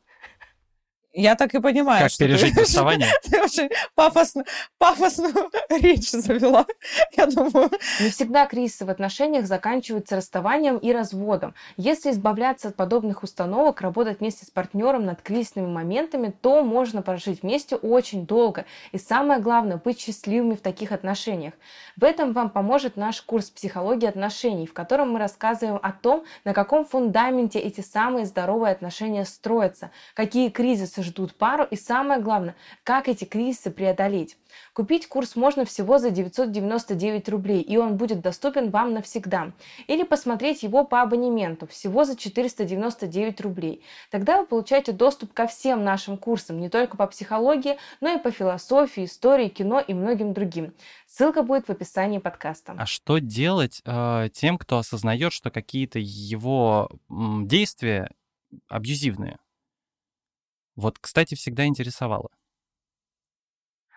Я 1.15 1.37
так 1.37 1.55
и 1.55 1.61
понимаю, 1.61 2.03
как 2.03 2.11
что 2.11 2.25
пережить 2.25 2.55
ты, 2.55 2.61
расставание. 2.61 3.09
Ты 3.23 3.43
очень 3.43 3.71
пафосно, 3.95 4.45
пафосную 4.79 5.51
речь 5.71 6.11
завела, 6.11 6.67
я 7.17 7.27
думаю. 7.27 7.71
Не 8.01 8.11
всегда 8.11 8.47
кризисы 8.47 8.85
в 8.85 8.91
отношениях 8.91 9.47
заканчиваются 9.47 10.17
расставанием 10.17 10.77
и 10.77 10.93
разводом. 10.93 11.55
Если 11.77 12.11
избавляться 12.11 12.69
от 12.69 12.77
подобных 12.77 13.23
установок, 13.23 13.81
работать 13.81 14.21
вместе 14.21 14.45
с 14.45 14.51
партнером 14.51 15.07
над 15.07 15.23
кризисными 15.23 15.67
моментами, 15.67 16.33
то 16.43 16.63
можно 16.63 17.01
прожить 17.01 17.43
вместе 17.43 17.77
очень 17.77 18.27
долго. 18.27 18.67
И 18.93 18.99
самое 18.99 19.41
главное, 19.41 19.79
быть 19.79 20.01
счастливыми 20.01 20.55
в 20.55 20.61
таких 20.61 20.93
отношениях. 20.93 21.55
В 21.97 22.05
этом 22.05 22.33
вам 22.33 22.51
поможет 22.51 22.97
наш 22.97 23.23
курс 23.23 23.51
психологии 23.51 24.07
отношений, 24.07 24.67
в 24.67 24.75
котором 24.75 25.13
мы 25.13 25.19
рассказываем 25.19 25.81
о 25.83 25.93
том, 25.93 26.25
на 26.45 26.53
каком 26.53 26.85
фундаменте 26.85 27.59
эти 27.59 27.81
самые 27.81 28.27
здоровые 28.27 28.73
отношения 28.73 29.25
строятся, 29.25 29.91
какие 30.15 30.51
кризисы 30.51 30.98
ждут 31.03 31.35
пару 31.35 31.65
и 31.65 31.77
самое 31.77 32.21
главное, 32.21 32.57
как 32.85 33.09
эти 33.09 33.25
кризисы 33.25 33.71
преодолеть. 33.71 34.37
Купить 34.73 35.09
курс 35.09 35.37
можно 35.37 35.65
всего 35.65 35.99
за 35.99 36.11
999 36.11 37.29
рублей, 37.29 37.61
и 37.61 37.77
он 37.77 37.97
будет 37.97 38.21
доступен 38.21 38.71
вам 38.71 38.95
навсегда. 38.95 39.53
Или 39.87 40.05
посмотреть 40.05 40.63
его 40.63 40.85
по 40.85 41.03
абонементу 41.03 41.67
всего 41.67 42.05
за 42.05 42.17
499 42.17 43.41
рублей. 43.41 43.83
Тогда 44.11 44.41
вы 44.41 44.47
получаете 44.47 44.93
доступ 44.93 45.33
ко 45.33 45.47
всем 45.47 45.85
нашим 45.85 46.17
курсам, 46.17 46.61
не 46.61 46.69
только 46.69 46.97
по 46.97 47.07
психологии, 47.07 47.77
но 48.01 48.15
и 48.15 48.19
по 48.19 48.31
философии, 48.31 49.05
истории, 49.05 49.49
кино 49.49 49.81
и 49.81 49.95
многим 49.95 50.33
другим. 50.33 50.75
Ссылка 51.07 51.43
будет 51.43 51.67
в 51.67 51.71
описании 51.71 52.19
подкаста. 52.19 52.75
А 52.79 52.87
что 52.87 53.19
делать 53.19 53.83
э, 53.85 54.29
тем, 54.33 54.59
кто 54.59 54.79
осознает, 54.79 55.33
что 55.33 55.51
какие-то 55.51 55.99
его 55.99 56.89
действия 57.09 58.11
абьюзивные? 58.69 59.39
Вот, 60.79 60.97
кстати, 61.01 61.35
всегда 61.35 61.67
интересовало. 61.67 62.31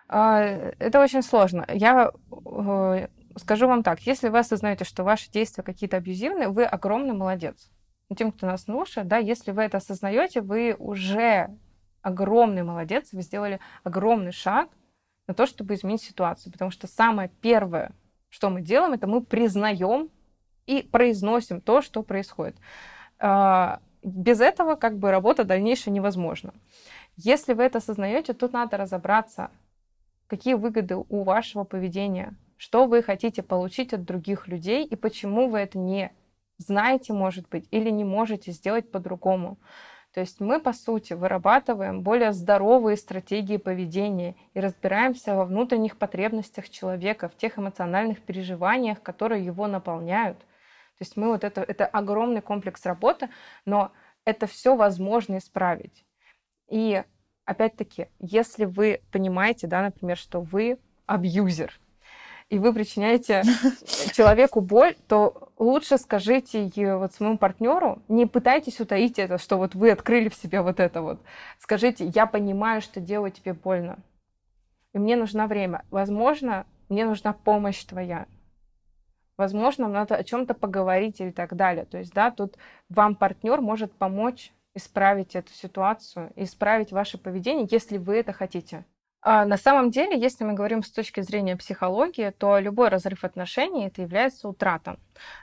А, 0.08 0.40
это 0.40 1.00
очень 1.00 1.22
сложно. 1.22 1.64
Я 1.72 2.10
э, 2.10 3.08
скажу 3.36 3.68
вам 3.68 3.84
так, 3.84 4.00
если 4.00 4.30
вы 4.30 4.40
осознаете, 4.40 4.84
что 4.84 5.04
ваши 5.04 5.30
действия 5.30 5.62
какие-то 5.62 5.98
абьюзивные, 5.98 6.48
вы 6.48 6.64
огромный 6.64 7.14
молодец. 7.14 7.70
Тем, 8.16 8.32
кто 8.32 8.48
нас 8.48 8.64
слушает, 8.64 9.06
да, 9.06 9.18
если 9.18 9.52
вы 9.52 9.62
это 9.62 9.76
осознаете, 9.76 10.40
вы 10.40 10.74
уже 10.76 11.56
огромный 12.02 12.64
молодец, 12.64 13.10
вы 13.12 13.22
сделали 13.22 13.60
огромный 13.84 14.32
шаг 14.32 14.68
на 15.28 15.34
то, 15.34 15.46
чтобы 15.46 15.74
изменить 15.74 16.02
ситуацию. 16.02 16.52
Потому 16.52 16.72
что 16.72 16.88
самое 16.88 17.30
первое, 17.40 17.92
что 18.28 18.50
мы 18.50 18.60
делаем, 18.60 18.94
это 18.94 19.06
мы 19.06 19.22
признаем 19.22 20.10
и 20.66 20.82
произносим 20.82 21.60
то, 21.60 21.80
что 21.80 22.02
происходит. 22.02 22.56
Без 24.02 24.40
этого 24.40 24.74
как 24.74 24.98
бы 24.98 25.12
работа 25.12 25.44
дальнейшая 25.44 25.94
невозможна. 25.94 26.52
Если 27.16 27.52
вы 27.52 27.62
это 27.62 27.78
осознаете, 27.78 28.32
тут 28.32 28.52
надо 28.52 28.76
разобраться, 28.76 29.50
какие 30.26 30.54
выгоды 30.54 30.96
у 30.96 31.22
вашего 31.22 31.62
поведения, 31.62 32.34
что 32.56 32.86
вы 32.86 33.02
хотите 33.02 33.42
получить 33.42 33.92
от 33.92 34.04
других 34.04 34.48
людей 34.48 34.84
и 34.84 34.96
почему 34.96 35.48
вы 35.48 35.60
это 35.60 35.78
не 35.78 36.10
знаете, 36.58 37.12
может 37.12 37.48
быть, 37.48 37.66
или 37.70 37.90
не 37.90 38.04
можете 38.04 38.50
сделать 38.50 38.90
по-другому. 38.90 39.58
То 40.12 40.20
есть 40.20 40.40
мы, 40.40 40.60
по 40.60 40.72
сути, 40.72 41.12
вырабатываем 41.12 42.02
более 42.02 42.32
здоровые 42.32 42.96
стратегии 42.96 43.56
поведения 43.56 44.36
и 44.52 44.60
разбираемся 44.60 45.34
во 45.34 45.44
внутренних 45.44 45.96
потребностях 45.96 46.68
человека, 46.68 47.28
в 47.28 47.36
тех 47.36 47.58
эмоциональных 47.58 48.20
переживаниях, 48.20 49.00
которые 49.00 49.44
его 49.44 49.68
наполняют– 49.68 50.38
то 51.02 51.04
есть 51.04 51.16
мы 51.16 51.32
вот 51.32 51.42
это, 51.42 51.62
это 51.62 51.84
огромный 51.84 52.40
комплекс 52.40 52.86
работы, 52.86 53.28
но 53.64 53.90
это 54.24 54.46
все 54.46 54.76
возможно 54.76 55.38
исправить. 55.38 56.04
И 56.68 57.02
опять-таки, 57.44 58.06
если 58.20 58.66
вы 58.66 59.00
понимаете, 59.10 59.66
да, 59.66 59.82
например, 59.82 60.16
что 60.16 60.40
вы 60.40 60.78
абьюзер, 61.06 61.76
и 62.50 62.60
вы 62.60 62.72
причиняете 62.72 63.42
человеку 64.12 64.60
боль, 64.60 64.94
то 65.08 65.50
лучше 65.58 65.98
скажите 65.98 66.70
вот 66.94 67.12
своему 67.12 67.36
партнеру, 67.36 68.00
не 68.06 68.26
пытайтесь 68.26 68.78
утаить 68.78 69.18
это, 69.18 69.38
что 69.38 69.56
вот 69.56 69.74
вы 69.74 69.90
открыли 69.90 70.28
в 70.28 70.36
себе 70.36 70.62
вот 70.62 70.78
это 70.78 71.02
вот. 71.02 71.20
Скажите, 71.58 72.06
я 72.14 72.26
понимаю, 72.26 72.80
что 72.80 73.00
делаю 73.00 73.32
тебе 73.32 73.54
больно, 73.54 73.98
и 74.92 75.00
мне 75.00 75.16
нужно 75.16 75.48
время. 75.48 75.84
Возможно, 75.90 76.64
мне 76.88 77.04
нужна 77.04 77.32
помощь 77.32 77.82
твоя 77.82 78.26
возможно, 79.36 79.88
надо 79.88 80.16
о 80.16 80.24
чем-то 80.24 80.54
поговорить 80.54 81.20
и 81.20 81.30
так 81.30 81.54
далее. 81.54 81.84
То 81.84 81.98
есть, 81.98 82.12
да, 82.12 82.30
тут 82.30 82.56
вам 82.88 83.14
партнер 83.14 83.60
может 83.60 83.92
помочь 83.92 84.52
исправить 84.74 85.34
эту 85.34 85.52
ситуацию, 85.52 86.32
исправить 86.36 86.92
ваше 86.92 87.18
поведение, 87.18 87.66
если 87.70 87.98
вы 87.98 88.16
это 88.16 88.32
хотите. 88.32 88.84
А 89.24 89.44
на 89.44 89.56
самом 89.56 89.92
деле, 89.92 90.18
если 90.18 90.42
мы 90.42 90.52
говорим 90.54 90.82
с 90.82 90.90
точки 90.90 91.20
зрения 91.20 91.56
психологии, 91.56 92.30
то 92.30 92.58
любой 92.58 92.88
разрыв 92.88 93.22
отношений 93.22 93.86
это 93.86 94.02
является 94.02 94.48
утратом. 94.48 94.98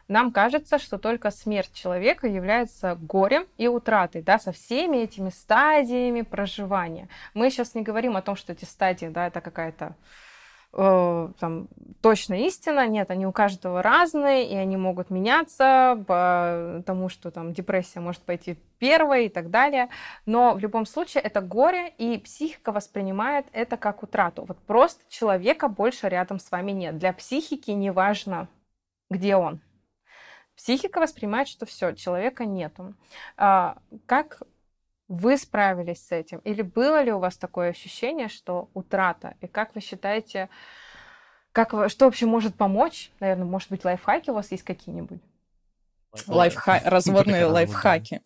Нам 0.10 0.34
кажется, 0.34 0.80
что 0.80 0.98
только 0.98 1.32
смерть 1.32 1.72
человека 1.74 2.28
является 2.28 2.96
горем 2.96 3.48
и 3.58 3.70
утратой, 3.70 4.22
да, 4.22 4.38
со 4.38 4.52
всеми 4.52 4.98
этими 4.98 5.30
стадиями 5.30 6.24
проживания. 6.24 7.08
Мы 7.34 7.50
сейчас 7.50 7.74
не 7.74 7.82
говорим 7.82 8.18
о 8.18 8.22
том, 8.22 8.36
что 8.36 8.52
эти 8.52 8.66
стадии, 8.66 9.06
да, 9.06 9.28
это 9.28 9.40
какая-то 9.40 9.96
э, 10.74 11.30
там, 11.39 11.67
точно 12.01 12.45
истина. 12.45 12.88
Нет, 12.88 13.11
они 13.11 13.26
у 13.26 13.32
каждого 13.32 13.82
разные, 13.82 14.49
и 14.49 14.55
они 14.55 14.78
могут 14.78 15.09
меняться, 15.09 16.03
потому 16.07 17.09
что 17.09 17.32
там 17.32 17.53
депрессия 17.53 17.99
может 17.99 18.22
пойти 18.22 18.57
первой 18.80 19.26
и 19.26 19.30
так 19.30 19.49
далее. 19.49 19.89
Но 20.26 20.53
в 20.53 20.59
любом 20.59 20.86
случае 20.86 21.24
это 21.24 21.41
горе, 21.41 21.89
и 21.97 22.17
психика 22.17 22.72
воспринимает 22.72 23.45
это 23.51 23.78
как 23.78 24.03
утрату. 24.03 24.45
Вот 24.45 24.57
просто 24.59 25.03
человека 25.09 25.67
больше 25.67 26.09
рядом 26.09 26.39
с 26.39 26.51
вами 26.51 26.72
нет. 26.72 26.97
Для 26.97 27.13
психики 27.13 27.72
не 27.72 27.91
важно, 27.91 28.47
где 29.09 29.36
он. 29.36 29.61
Психика 30.55 30.99
воспринимает, 30.99 31.47
что 31.47 31.65
все, 31.65 31.93
человека 31.93 32.45
нету. 32.45 32.93
А, 33.38 33.78
как 34.05 34.41
вы 35.10 35.38
справились 35.38 36.05
с 36.07 36.12
этим? 36.12 36.38
Или 36.39 36.62
было 36.62 37.01
ли 37.01 37.12
у 37.12 37.20
вас 37.20 37.36
такое 37.36 37.72
ощущение, 37.72 38.30
что 38.30 38.70
утрата? 38.74 39.36
И 39.41 39.47
как 39.47 39.76
вы 39.76 39.82
считаете, 39.82 40.49
как, 41.51 41.74
что 41.89 42.05
вообще 42.05 42.28
может 42.28 42.55
помочь? 42.55 43.12
Наверное, 43.20 43.45
может 43.45 43.70
быть, 43.70 43.84
лайфхаки 43.84 44.30
у 44.30 44.36
вас 44.36 44.51
есть 44.51 44.64
какие-нибудь? 44.64 45.20
Лайфха... 46.28 46.82
Разводные 46.86 47.45
лайфхаки. 47.45 48.22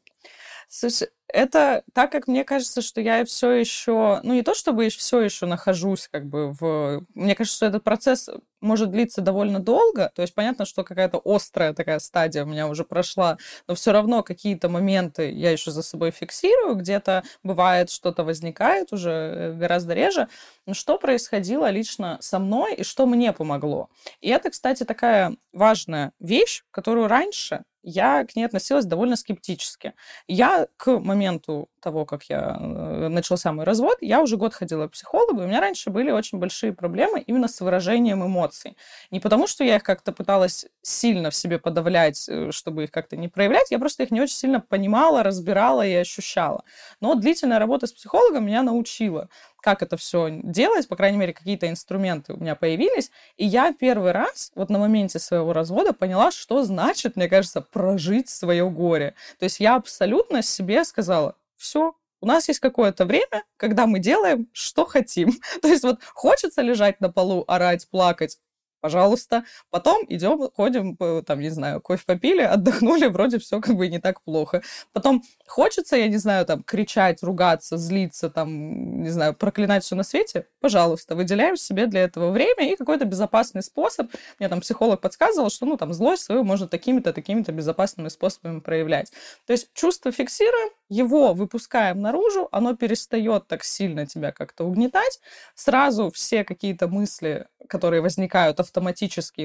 Слушай, 0.75 1.09
это 1.27 1.83
так 1.93 2.11
как 2.11 2.27
мне 2.27 2.43
кажется, 2.43 2.81
что 2.81 2.99
я 2.99 3.23
все 3.25 3.51
еще, 3.51 4.21
ну 4.23 4.33
не 4.33 4.41
то 4.41 4.55
чтобы 4.55 4.89
все 4.89 5.21
еще 5.21 5.45
нахожусь 5.45 6.07
как 6.11 6.25
бы 6.25 6.51
в... 6.51 7.05
Мне 7.13 7.35
кажется, 7.35 7.57
что 7.57 7.65
этот 7.67 7.83
процесс 7.83 8.27
может 8.59 8.89
длиться 8.89 9.21
довольно 9.21 9.59
долго, 9.59 10.11
то 10.15 10.23
есть 10.23 10.33
понятно, 10.33 10.65
что 10.65 10.83
какая-то 10.83 11.21
острая 11.23 11.75
такая 11.75 11.99
стадия 11.99 12.43
у 12.43 12.47
меня 12.47 12.67
уже 12.67 12.85
прошла, 12.85 13.37
но 13.67 13.75
все 13.75 13.91
равно 13.91 14.23
какие-то 14.23 14.67
моменты 14.67 15.31
я 15.31 15.51
еще 15.51 15.69
за 15.69 15.83
собой 15.83 16.09
фиксирую, 16.09 16.73
где-то 16.73 17.23
бывает 17.43 17.91
что-то 17.91 18.23
возникает 18.23 18.91
уже 18.93 19.11
э, 19.11 19.53
гораздо 19.53 19.93
реже. 19.93 20.27
Но 20.65 20.73
что 20.73 20.97
происходило 20.97 21.69
лично 21.69 22.17
со 22.19 22.39
мной 22.39 22.73
и 22.73 22.83
что 22.83 23.05
мне 23.05 23.31
помогло? 23.31 23.89
И 24.21 24.29
это, 24.29 24.49
кстати, 24.49 24.85
такая 24.85 25.35
важная 25.51 26.13
вещь, 26.19 26.63
которую 26.71 27.07
раньше 27.07 27.63
я 27.83 28.25
к 28.25 28.35
ней 28.35 28.45
относилась 28.45 28.85
довольно 28.85 29.15
скептически. 29.15 29.93
Я 30.27 30.67
к 30.77 30.99
моменту 30.99 31.69
того, 31.81 32.05
как 32.05 32.23
я 32.23 32.57
э, 32.59 33.07
начался 33.09 33.51
мой 33.51 33.65
развод, 33.65 33.97
я 34.01 34.21
уже 34.21 34.37
год 34.37 34.53
ходила 34.53 34.87
к 34.87 34.91
психологу, 34.91 35.41
и 35.41 35.43
у 35.43 35.47
меня 35.47 35.59
раньше 35.59 35.89
были 35.89 36.11
очень 36.11 36.39
большие 36.39 36.73
проблемы 36.73 37.19
именно 37.19 37.47
с 37.49 37.59
выражением 37.59 38.25
эмоций. 38.25 38.77
Не 39.11 39.19
потому, 39.19 39.47
что 39.47 39.63
я 39.65 39.75
их 39.75 39.83
как-то 39.83 40.13
пыталась 40.13 40.65
сильно 40.81 41.29
в 41.29 41.35
себе 41.35 41.59
подавлять, 41.59 42.27
э, 42.29 42.51
чтобы 42.51 42.85
их 42.85 42.91
как-то 42.91 43.17
не 43.17 43.27
проявлять, 43.27 43.69
я 43.71 43.79
просто 43.79 44.03
их 44.03 44.11
не 44.11 44.21
очень 44.21 44.35
сильно 44.35 44.61
понимала, 44.61 45.21
разбирала 45.21 45.85
и 45.85 45.93
ощущала. 45.93 46.63
Но 47.01 47.15
длительная 47.15 47.59
работа 47.59 47.87
с 47.87 47.91
психологом 47.91 48.45
меня 48.45 48.63
научила 48.63 49.29
как 49.63 49.81
это 49.81 49.95
все 49.95 50.29
делать, 50.43 50.89
по 50.89 50.97
крайней 50.97 51.17
мере, 51.17 51.33
какие-то 51.33 51.69
инструменты 51.69 52.33
у 52.33 52.37
меня 52.37 52.53
появились. 52.53 53.11
И 53.37 53.45
я 53.45 53.73
первый 53.73 54.11
раз 54.11 54.51
вот 54.55 54.69
на 54.69 54.77
моменте 54.77 55.19
своего 55.19 55.53
развода 55.53 55.93
поняла, 55.93 56.31
что 56.31 56.63
значит, 56.63 57.15
мне 57.15 57.29
кажется, 57.29 57.61
прожить 57.61 58.29
свое 58.29 58.69
горе. 58.69 59.15
То 59.39 59.45
есть 59.45 59.61
я 59.61 59.75
абсолютно 59.75 60.41
себе 60.41 60.83
сказала, 60.83 61.35
все, 61.55 61.95
у 62.19 62.25
нас 62.25 62.47
есть 62.47 62.59
какое-то 62.59 63.05
время, 63.05 63.43
когда 63.57 63.87
мы 63.87 63.99
делаем, 63.99 64.47
что 64.51 64.85
хотим. 64.85 65.33
То 65.61 65.69
есть 65.69 65.83
вот 65.83 66.03
хочется 66.13 66.61
лежать 66.61 66.99
на 66.99 67.09
полу, 67.11 67.45
орать, 67.47 67.87
плакать, 67.89 68.39
пожалуйста. 68.83 69.45
Потом 69.69 70.03
идем, 70.09 70.49
ходим, 70.53 70.97
там, 71.23 71.39
не 71.39 71.49
знаю, 71.49 71.79
кофе 71.79 72.03
попили, 72.05 72.41
отдохнули, 72.55 73.07
вроде 73.07 73.39
все 73.39 73.61
как 73.61 73.77
бы 73.77 73.87
не 73.87 73.99
так 73.99 74.21
плохо. 74.21 74.61
Потом 74.91 75.23
хочется, 75.47 75.95
я 75.95 76.09
не 76.09 76.17
знаю, 76.17 76.45
там, 76.45 76.63
кричать, 76.63 77.23
ругаться, 77.23 77.77
злиться, 77.77 78.29
там, 78.29 79.01
не 79.01 79.09
знаю, 79.09 79.35
проклинать 79.35 79.85
все 79.85 79.95
на 79.95 80.03
свете, 80.03 80.47
пожалуйста, 80.59 81.15
выделяем 81.15 81.55
себе 81.55 81.87
для 81.87 82.01
этого 82.01 82.31
время 82.31 82.73
и 82.73 82.75
какой-то 82.75 83.05
безопасный 83.05 83.63
способ. 83.63 84.11
Мне 84.37 84.49
там 84.49 84.59
психолог 84.59 84.99
подсказывал, 84.99 85.49
что, 85.49 85.65
ну, 85.65 85.77
там, 85.77 85.93
злость 85.93 86.25
свою 86.25 86.43
можно 86.43 86.67
такими-то, 86.67 87.13
такими-то 87.13 87.53
безопасными 87.53 88.09
способами 88.09 88.59
проявлять. 88.59 89.13
То 89.47 89.53
есть 89.53 89.69
чувство 89.73 90.11
фиксируем, 90.11 90.71
его 90.89 91.33
выпускаем 91.33 92.01
наружу, 92.01 92.49
оно 92.51 92.75
перестает 92.75 93.47
так 93.47 93.63
сильно 93.63 94.05
тебя 94.05 94.33
как-то 94.33 94.65
угнетать, 94.65 95.21
сразу 95.55 96.11
все 96.11 96.43
какие-то 96.43 96.89
мысли, 96.89 97.47
которые 97.67 98.01
возникают 98.01 98.59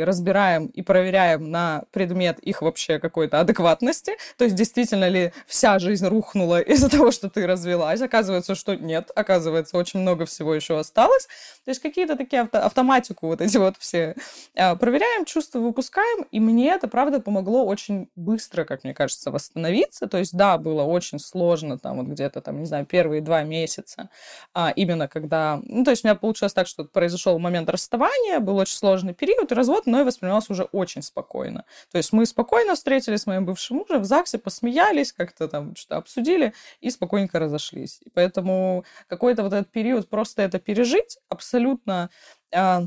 разбираем 0.03 0.67
и 0.67 0.83
проверяем 0.83 1.51
на 1.51 1.85
предмет 1.91 2.39
их 2.41 2.63
вообще 2.63 2.99
какой-то 2.99 3.41
адекватности, 3.41 4.13
то 4.37 4.45
есть 4.45 4.57
действительно 4.57 5.09
ли 5.09 5.33
вся 5.47 5.79
жизнь 5.79 6.07
рухнула 6.07 6.61
из-за 6.73 6.89
того, 6.89 7.11
что 7.11 7.29
ты 7.29 7.47
развелась, 7.47 8.01
оказывается, 8.01 8.55
что 8.55 8.75
нет, 8.75 9.11
оказывается, 9.15 9.77
очень 9.77 10.01
много 10.01 10.27
всего 10.27 10.55
еще 10.55 10.79
осталось, 10.79 11.27
то 11.65 11.71
есть 11.71 11.81
какие-то 11.81 12.17
такие 12.17 12.43
авто 12.43 12.59
автоматику 12.59 13.27
вот 13.29 13.41
эти 13.41 13.57
вот 13.57 13.77
все 13.79 14.15
а, 14.57 14.77
проверяем, 14.77 15.25
чувства 15.25 15.59
выпускаем, 15.59 16.25
и 16.31 16.41
мне 16.41 16.71
это, 16.71 16.89
правда, 16.89 17.21
помогло 17.21 17.65
очень 17.65 18.09
быстро, 18.17 18.65
как 18.65 18.85
мне 18.85 18.95
кажется, 18.95 19.31
восстановиться, 19.31 20.07
то 20.07 20.19
есть 20.19 20.37
да, 20.37 20.59
было 20.59 20.83
очень 20.83 21.19
сложно, 21.19 21.79
там 21.79 21.99
вот 21.99 22.07
где-то, 22.07 22.41
там, 22.41 22.61
не 22.61 22.67
знаю, 22.67 22.87
первые 22.87 23.21
два 23.21 23.43
месяца, 23.43 24.11
а, 24.55 24.73
именно 24.75 25.09
когда... 25.09 25.61
Ну, 25.65 25.85
то 25.85 25.91
есть 25.91 26.05
у 26.05 26.09
меня 26.09 26.15
получилось 26.15 26.53
так, 26.53 26.67
что 26.67 26.85
произошел 26.85 27.39
момент 27.39 27.69
расставания, 27.71 28.41
был 28.41 28.57
очень 28.57 28.77
сложный 28.77 29.15
период, 29.19 29.53
развод 29.53 29.87
мной 29.87 30.05
воспринимался 30.05 30.53
уже 30.53 30.65
очень 30.65 31.03
спокойно. 31.03 31.65
То 31.91 31.99
есть 31.99 32.13
мы 32.13 32.25
спокойно 32.25 32.75
встретились 32.75 33.23
с 33.23 33.27
моим 33.27 33.45
бывшим 33.45 33.79
мужем 33.79 34.03
в 34.03 34.05
ЗАГСе, 34.05 34.39
посмеялись, 34.39 35.13
как-то 35.13 35.49
там 35.49 35.77
что-то 35.77 35.97
обсудили 35.97 36.55
и 36.81 36.91
спокойненько 36.91 37.39
разошлись. 37.39 38.01
И 38.05 38.11
поэтому 38.11 38.85
какой-то 39.09 39.43
вот 39.43 39.53
этот 39.53 39.71
период 39.71 40.09
просто 40.09 40.43
это 40.43 40.59
пережить 40.59 41.19
абсолютно 41.29 42.11
а, 42.55 42.85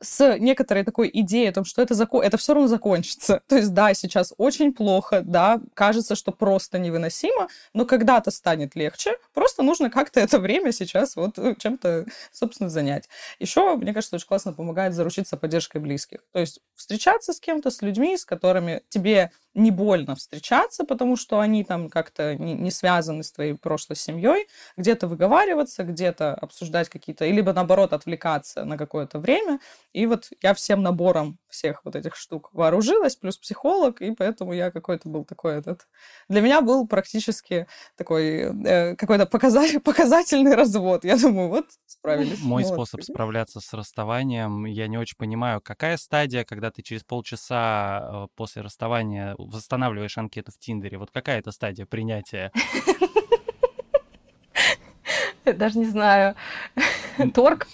с 0.00 0.36
некоторой 0.38 0.84
такой 0.84 1.10
идеей 1.12 1.48
о 1.48 1.52
том, 1.52 1.64
что 1.64 1.80
это, 1.82 1.94
закон, 1.94 2.22
это 2.22 2.36
все 2.36 2.54
равно 2.54 2.68
закончится. 2.68 3.42
То 3.46 3.56
есть, 3.56 3.72
да, 3.72 3.94
сейчас 3.94 4.34
очень 4.36 4.72
плохо, 4.72 5.22
да, 5.22 5.60
кажется, 5.74 6.14
что 6.14 6.32
просто 6.32 6.78
невыносимо, 6.78 7.48
но 7.72 7.86
когда-то 7.86 8.30
станет 8.30 8.76
легче, 8.76 9.16
просто 9.32 9.62
нужно 9.62 9.90
как-то 9.90 10.20
это 10.20 10.38
время 10.38 10.72
сейчас 10.72 11.16
вот 11.16 11.38
э, 11.38 11.54
чем-то, 11.58 12.06
собственно, 12.32 12.68
занять. 12.68 13.08
Еще, 13.38 13.76
мне 13.76 13.94
кажется, 13.94 14.16
очень 14.16 14.26
классно 14.26 14.52
помогает 14.52 14.94
заручиться 14.94 15.36
поддержкой 15.36 15.78
близких. 15.78 16.20
То 16.32 16.40
есть 16.40 16.60
встречаться 16.74 17.32
с 17.32 17.40
кем-то, 17.40 17.70
с 17.70 17.80
людьми, 17.82 18.16
с 18.16 18.24
которыми 18.24 18.82
тебе 18.88 19.30
не 19.54 19.70
больно 19.70 20.14
встречаться, 20.14 20.84
потому 20.84 21.16
что 21.16 21.40
они 21.40 21.64
там 21.64 21.90
как-то 21.90 22.36
не, 22.36 22.54
не 22.54 22.70
связаны 22.70 23.22
с 23.22 23.32
твоей 23.32 23.54
прошлой 23.54 23.96
семьей, 23.96 24.46
где-то 24.76 25.06
выговариваться, 25.06 25.84
где-то 25.84 26.34
обсуждать 26.34 26.88
какие-то, 26.88 27.26
либо 27.26 27.52
наоборот 27.52 27.92
отвлекаться 27.92 28.64
на 28.64 28.78
какое-то 28.78 29.18
время. 29.18 29.60
И 29.92 30.06
вот 30.06 30.30
я 30.42 30.54
всем 30.54 30.82
набором 30.82 31.38
всех 31.48 31.84
вот 31.84 31.96
этих 31.96 32.16
штук 32.16 32.48
вооружилась, 32.52 33.16
плюс 33.16 33.36
психолог, 33.36 34.00
и 34.00 34.12
поэтому 34.12 34.52
я 34.52 34.70
какой-то 34.70 35.08
был 35.08 35.24
такой 35.24 35.58
этот... 35.58 35.86
Для 36.28 36.40
меня 36.40 36.62
был 36.62 36.86
практически 36.86 37.66
такой 37.96 38.52
э, 38.66 38.96
какой-то 38.96 39.26
показатель, 39.26 39.80
показательный 39.84 40.54
развод. 40.54 41.04
Я 41.04 41.18
думаю, 41.18 41.48
вот 41.48 41.66
справились. 41.86 42.42
Мой 42.42 42.64
вот. 42.64 42.72
способ 42.72 43.02
справляться 43.02 43.60
с 43.60 43.72
расставанием, 43.74 44.64
я 44.64 44.88
не 44.88 44.96
очень 44.96 45.16
понимаю, 45.18 45.60
какая 45.60 45.98
стадия, 45.98 46.44
когда 46.44 46.70
ты 46.70 46.82
через 46.82 47.04
полчаса 47.04 48.00
э, 48.02 48.26
после 48.34 48.62
расставания 48.62 49.34
восстанавливаешь 49.46 50.18
анкету 50.18 50.52
в 50.52 50.58
Тиндере? 50.58 50.98
Вот 50.98 51.10
какая 51.10 51.38
это 51.38 51.52
стадия 51.52 51.86
принятия? 51.86 52.52
Даже 55.44 55.78
не 55.78 55.86
знаю. 55.86 56.36
Торг? 57.34 57.66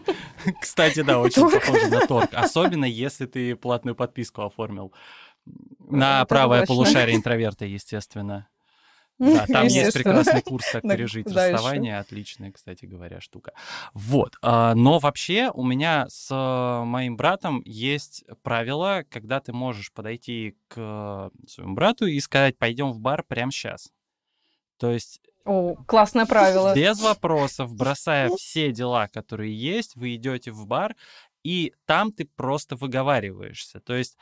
Кстати, 0.60 1.02
да, 1.02 1.18
очень 1.18 1.50
похоже 1.50 1.88
на 1.88 2.06
торг. 2.06 2.30
Особенно, 2.32 2.84
если 2.84 3.26
ты 3.26 3.56
платную 3.56 3.94
подписку 3.94 4.42
оформил. 4.42 4.92
На 5.80 6.24
правое 6.26 6.64
полушарие 6.66 7.16
интроверта, 7.16 7.64
естественно. 7.64 8.48
Да, 9.18 9.46
там 9.46 9.66
есть 9.66 9.94
прекрасный 9.94 10.42
курс, 10.42 10.70
как 10.70 10.82
пережить 10.82 11.26
расставание. 11.26 11.98
Отличная, 11.98 12.52
кстати 12.52 12.84
говоря, 12.84 13.20
штука. 13.20 13.52
Вот. 13.92 14.36
А, 14.42 14.74
но 14.74 14.98
вообще 14.98 15.50
у 15.52 15.64
меня 15.64 16.06
с 16.08 16.32
моим 16.84 17.16
братом 17.16 17.62
есть 17.64 18.24
правило, 18.42 19.04
когда 19.10 19.40
ты 19.40 19.52
можешь 19.52 19.92
подойти 19.92 20.56
к 20.68 21.30
своему 21.46 21.74
брату 21.74 22.06
и 22.06 22.18
сказать, 22.20 22.56
пойдем 22.58 22.92
в 22.92 23.00
бар 23.00 23.24
прямо 23.24 23.50
сейчас. 23.50 23.90
То 24.78 24.92
есть 24.92 25.20
о, 25.44 25.76
классное 25.86 26.26
правило. 26.26 26.74
Без 26.74 27.00
вопросов, 27.00 27.74
бросая 27.74 28.28
все 28.36 28.70
дела, 28.70 29.08
которые 29.08 29.58
есть, 29.58 29.96
вы 29.96 30.14
идете 30.14 30.52
в 30.52 30.66
бар, 30.66 30.94
и 31.42 31.72
там 31.86 32.12
ты 32.12 32.26
просто 32.26 32.76
выговариваешься. 32.76 33.80
То 33.80 33.94
есть 33.94 34.18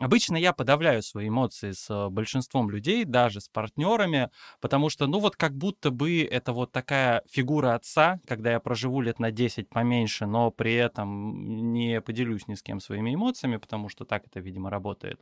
Обычно 0.00 0.36
я 0.38 0.54
подавляю 0.54 1.02
свои 1.02 1.28
эмоции 1.28 1.72
с 1.72 1.90
э, 1.90 2.08
большинством 2.08 2.70
людей, 2.70 3.04
даже 3.04 3.42
с 3.42 3.48
партнерами, 3.50 4.30
потому 4.60 4.88
что, 4.88 5.06
ну 5.06 5.20
вот 5.20 5.36
как 5.36 5.54
будто 5.54 5.90
бы 5.90 6.22
это 6.22 6.54
вот 6.54 6.72
такая 6.72 7.22
фигура 7.30 7.74
отца, 7.74 8.18
когда 8.26 8.52
я 8.52 8.60
проживу 8.60 9.02
лет 9.02 9.18
на 9.18 9.30
10 9.30 9.68
поменьше, 9.68 10.24
но 10.24 10.50
при 10.50 10.72
этом 10.74 11.72
не 11.74 12.00
поделюсь 12.00 12.48
ни 12.48 12.54
с 12.54 12.62
кем 12.62 12.80
своими 12.80 13.14
эмоциями, 13.14 13.58
потому 13.58 13.90
что 13.90 14.06
так 14.06 14.26
это, 14.26 14.40
видимо, 14.40 14.70
работает. 14.70 15.20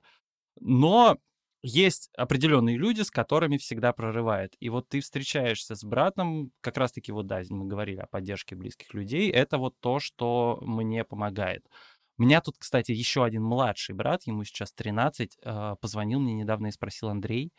Но 0.61 1.19
есть 1.63 2.11
определенные 2.17 2.77
люди, 2.77 3.03
с 3.03 3.11
которыми 3.11 3.57
всегда 3.59 3.93
прорывает. 3.93 4.55
И 4.61 4.69
вот 4.69 4.89
ты 4.89 5.01
встречаешься 5.01 5.75
с 5.75 5.85
братом, 5.85 6.53
как 6.61 6.77
раз-таки 6.77 7.13
вот, 7.13 7.27
да, 7.27 7.43
мы 7.51 7.67
говорили 7.67 8.01
о 8.01 8.07
поддержке 8.07 8.55
близких 8.57 8.95
людей, 8.95 9.31
это 9.31 9.59
вот 9.59 9.75
то, 9.81 9.99
что 10.01 10.59
мне 10.63 11.05
помогает. 11.05 11.65
У 12.19 12.23
меня 12.23 12.41
тут, 12.41 12.57
кстати, 12.59 12.93
еще 12.93 13.25
один 13.25 13.45
младший 13.45 13.95
брат, 13.95 14.25
ему 14.27 14.45
сейчас 14.45 14.73
13, 14.73 15.39
а, 15.45 15.77
позвонил 15.77 16.21
мне 16.21 16.35
недавно 16.35 16.69
и 16.69 16.73
спросил 16.73 17.09
Андрей, 17.09 17.53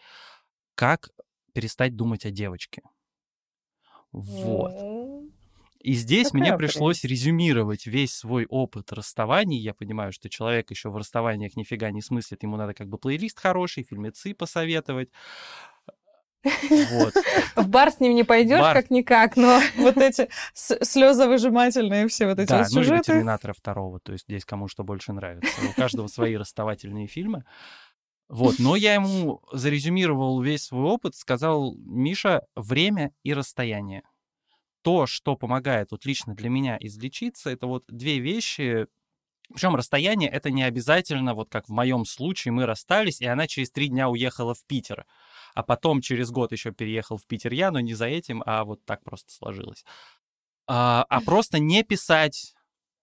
как 0.76 1.10
перестать 1.54 1.96
думать 1.96 2.26
о 2.26 2.32
девочке. 2.32 2.82
Вот. 4.12 4.74
И 5.80 5.94
здесь 5.94 6.32
Какая 6.32 6.42
мне 6.42 6.54
пришлось 6.54 7.02
прелесть. 7.02 7.22
резюмировать 7.24 7.86
весь 7.88 8.14
свой 8.14 8.46
опыт 8.46 8.92
расставаний. 8.92 9.58
Я 9.60 9.74
понимаю, 9.74 10.12
что 10.12 10.30
человек 10.30 10.72
еще 10.72 10.90
в 10.90 10.98
расставаниях 10.98 11.56
нифига 11.56 11.90
не 11.92 12.02
смыслит. 12.02 12.44
Ему 12.44 12.58
надо 12.58 12.74
как 12.74 12.90
бы 12.90 12.98
плейлист 12.98 13.40
хороший, 13.40 13.84
фильмецы 13.84 14.34
посоветовать. 14.34 15.10
Вот. 16.44 17.14
В 17.56 17.68
бар 17.68 17.92
с 17.92 18.00
ним 18.00 18.16
не 18.16 18.24
пойдешь 18.24 18.62
как-никак, 18.62 19.36
но 19.36 19.60
вот 19.78 19.98
эти 19.98 20.30
слезовыжимательные 20.54 22.08
все 22.08 22.28
вот 22.28 22.40
эти 22.40 22.50
да, 22.50 22.60
вот 22.60 22.70
сюжеты. 22.70 22.96
ну, 22.96 23.04
Терминатора 23.04 23.54
второго, 23.54 24.00
то 24.00 24.14
есть 24.14 24.26
здесь 24.26 24.46
кому 24.46 24.68
что 24.68 24.84
больше 24.84 25.12
нравится. 25.12 25.52
У 25.70 25.74
каждого 25.74 26.08
свои 26.08 26.36
расставательные 26.36 27.08
фильмы. 27.08 27.44
Вот, 28.30 28.60
но 28.60 28.76
я 28.76 28.94
ему 28.94 29.42
зарезюмировал 29.52 30.40
весь 30.42 30.64
свой 30.64 30.84
опыт, 30.84 31.16
сказал, 31.16 31.74
Миша, 31.78 32.44
время 32.56 33.12
и 33.24 33.34
расстояние. 33.34 34.04
То, 34.84 35.08
что 35.08 35.36
помогает 35.36 35.92
вот 35.92 36.06
лично 36.06 36.36
для 36.36 36.50
меня 36.50 36.78
излечиться, 36.80 37.50
это 37.50 37.66
вот 37.66 37.84
две 37.88 38.20
вещи, 38.20 38.86
причем 39.52 39.76
расстояние 39.76 40.30
это 40.30 40.52
не 40.52 40.64
обязательно, 40.64 41.34
вот 41.34 41.50
как 41.50 41.68
в 41.68 41.72
моем 41.72 42.06
случае, 42.06 42.52
мы 42.52 42.68
расстались, 42.68 43.20
и 43.20 43.26
она 43.26 43.48
через 43.48 43.72
три 43.72 43.88
дня 43.88 44.08
уехала 44.08 44.54
в 44.54 44.64
Питер 44.66 45.06
а 45.60 45.64
потом 45.64 46.00
через 46.00 46.32
год 46.32 46.54
еще 46.54 46.72
переехал 46.72 47.18
в 47.18 47.26
Питер 47.26 47.52
я, 47.52 47.70
но 47.70 47.82
не 47.82 47.94
за 47.94 48.06
этим, 48.06 48.42
а 48.46 48.64
вот 48.64 48.86
так 48.86 49.04
просто 49.04 49.34
сложилось. 49.34 49.84
А, 50.68 51.06
а 51.10 51.20
просто 51.20 51.60
не 51.60 51.84
писать 51.84 52.54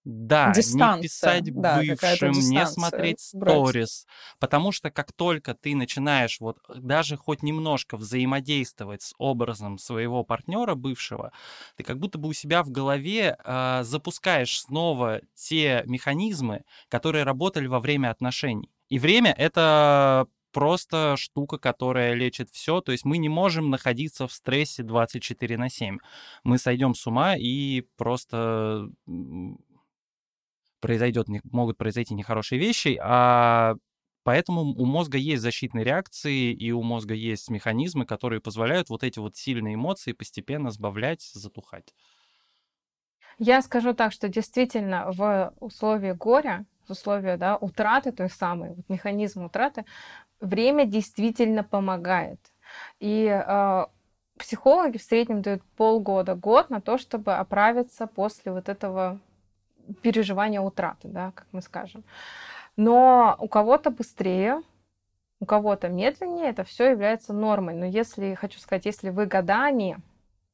да, 0.04 0.52
дистанция, 0.52 0.96
не 0.96 1.02
писать 1.02 1.54
да, 1.60 1.76
бывшим, 1.76 2.30
не 2.30 2.66
смотреть 2.66 3.20
сторис. 3.20 4.06
Потому 4.38 4.72
что 4.72 4.90
как 4.90 5.12
только 5.12 5.52
ты 5.52 5.74
начинаешь 5.74 6.40
вот 6.40 6.56
даже 6.68 7.18
хоть 7.18 7.42
немножко 7.42 7.98
взаимодействовать 7.98 9.02
с 9.02 9.12
образом 9.18 9.76
своего 9.76 10.24
партнера 10.24 10.74
бывшего, 10.74 11.32
ты 11.76 11.82
как 11.82 11.98
будто 11.98 12.16
бы 12.16 12.30
у 12.30 12.32
себя 12.32 12.62
в 12.62 12.70
голове 12.70 13.36
э, 13.44 13.80
запускаешь 13.82 14.62
снова 14.62 15.20
те 15.34 15.82
механизмы, 15.84 16.62
которые 16.88 17.24
работали 17.24 17.66
во 17.66 17.80
время 17.80 18.10
отношений. 18.10 18.70
И 18.88 18.98
время 18.98 19.34
это 19.36 20.26
просто 20.56 21.16
штука, 21.18 21.58
которая 21.58 22.14
лечит 22.14 22.48
все. 22.48 22.80
То 22.80 22.90
есть 22.90 23.04
мы 23.04 23.18
не 23.18 23.28
можем 23.28 23.68
находиться 23.68 24.26
в 24.26 24.32
стрессе 24.32 24.82
24 24.82 25.58
на 25.58 25.68
7. 25.68 25.98
Мы 26.44 26.56
сойдем 26.56 26.94
с 26.94 27.06
ума 27.06 27.36
и 27.36 27.82
просто 27.98 28.88
произойдет, 30.80 31.26
могут 31.52 31.76
произойти 31.76 32.14
нехорошие 32.14 32.58
вещи, 32.58 32.98
а 33.02 33.74
Поэтому 34.22 34.62
у 34.62 34.86
мозга 34.86 35.18
есть 35.18 35.40
защитные 35.40 35.84
реакции, 35.84 36.52
и 36.52 36.72
у 36.72 36.82
мозга 36.82 37.14
есть 37.14 37.48
механизмы, 37.48 38.06
которые 38.06 38.40
позволяют 38.40 38.88
вот 38.88 39.04
эти 39.04 39.20
вот 39.20 39.36
сильные 39.36 39.76
эмоции 39.76 40.14
постепенно 40.14 40.72
сбавлять, 40.72 41.22
затухать. 41.32 41.94
Я 43.38 43.62
скажу 43.62 43.94
так, 43.94 44.12
что 44.12 44.28
действительно 44.28 45.12
в 45.12 45.52
условии 45.60 46.10
горя, 46.10 46.66
в 46.88 46.90
условии 46.92 47.36
да, 47.36 47.56
утраты 47.56 48.12
той 48.12 48.30
самой, 48.30 48.74
вот 48.74 48.88
механизм 48.88 49.44
утраты, 49.44 49.84
время 50.40 50.86
действительно 50.86 51.64
помогает. 51.64 52.40
И 53.00 53.26
э, 53.26 53.86
психологи 54.38 54.98
в 54.98 55.02
среднем 55.02 55.42
дают 55.42 55.62
полгода, 55.76 56.34
год 56.34 56.70
на 56.70 56.80
то, 56.80 56.98
чтобы 56.98 57.34
оправиться 57.34 58.06
после 58.06 58.52
вот 58.52 58.68
этого 58.68 59.20
переживания 60.02 60.60
утраты, 60.60 61.08
да, 61.08 61.32
как 61.32 61.46
мы 61.52 61.62
скажем. 61.62 62.04
Но 62.76 63.36
у 63.38 63.48
кого-то 63.48 63.90
быстрее, 63.90 64.62
у 65.40 65.46
кого-то 65.46 65.88
медленнее, 65.88 66.48
это 66.48 66.64
все 66.64 66.90
является 66.90 67.32
нормой. 67.32 67.74
Но 67.74 67.86
если, 67.86 68.34
хочу 68.34 68.58
сказать, 68.58 68.86
если 68.86 69.10
вы 69.10 69.26
годами 69.26 69.98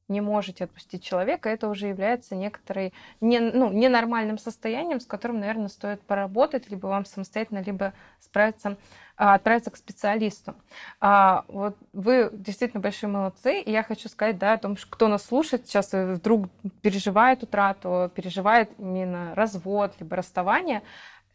не 0.07 0.21
можете 0.21 0.65
отпустить 0.65 1.03
человека, 1.03 1.49
это 1.49 1.69
уже 1.69 1.87
является 1.87 2.35
некоторой 2.35 2.93
не, 3.21 3.39
ну, 3.39 3.71
ненормальным 3.71 4.37
состоянием, 4.37 4.99
с 4.99 5.05
которым, 5.05 5.39
наверное, 5.39 5.69
стоит 5.69 6.01
поработать, 6.01 6.69
либо 6.69 6.87
вам 6.87 7.05
самостоятельно, 7.05 7.63
либо 7.63 7.93
справиться, 8.19 8.77
а, 9.15 9.35
отправиться 9.35 9.71
к 9.71 9.77
специалисту. 9.77 10.55
А, 10.99 11.45
вот 11.47 11.77
вы 11.93 12.29
действительно 12.33 12.81
большие 12.81 13.09
молодцы, 13.09 13.61
и 13.61 13.71
я 13.71 13.83
хочу 13.83 14.09
сказать, 14.09 14.37
да, 14.37 14.53
о 14.53 14.57
том, 14.57 14.75
что 14.75 14.87
кто 14.89 15.07
нас 15.07 15.25
слушает, 15.25 15.67
сейчас 15.67 15.91
вдруг 15.93 16.49
переживает 16.81 17.43
утрату, 17.43 18.11
переживает 18.13 18.71
именно 18.77 19.33
развод, 19.35 19.93
либо 19.99 20.17
расставание, 20.17 20.83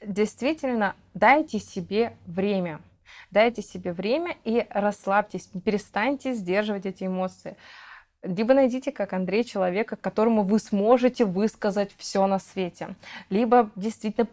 действительно 0.05 0.95
дайте 1.14 1.59
себе 1.59 2.16
время. 2.27 2.81
Дайте 3.31 3.62
себе 3.62 3.93
время 3.93 4.37
и 4.45 4.66
расслабьтесь, 4.71 5.49
перестаньте 5.64 6.35
сдерживать 6.35 6.87
эти 6.87 7.05
эмоции 7.05 7.57
либо 8.23 8.55
найдите, 8.55 8.93
как 8.93 9.12
Андрей, 9.12 9.45
человека, 9.45 9.97
которому 9.97 10.43
вы 10.43 10.59
сможете 10.59 11.25
высказать 11.25 11.93
все 11.97 12.27
на 12.27 12.39
свете. 12.39 12.97
Либо 13.31 13.71
действительно 13.77 14.29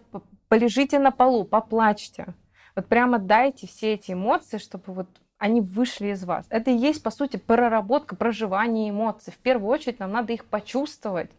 полежите 0.47 0.99
на 0.99 1.11
полу, 1.11 1.45
поплачьте. 1.45 2.27
Вот 2.75 2.87
прямо 2.87 3.19
дайте 3.19 3.67
все 3.67 3.93
эти 3.93 4.11
эмоции, 4.11 4.57
чтобы 4.57 4.93
вот 4.93 5.07
они 5.37 5.61
вышли 5.61 6.07
из 6.07 6.23
вас. 6.23 6.45
Это 6.49 6.71
и 6.71 6.77
есть, 6.77 7.03
по 7.03 7.11
сути, 7.11 7.37
проработка 7.37 8.15
проживания 8.15 8.89
эмоций. 8.89 9.33
В 9.33 9.37
первую 9.37 9.69
очередь 9.69 9.99
нам 9.99 10.11
надо 10.11 10.33
их 10.33 10.45
почувствовать, 10.45 11.31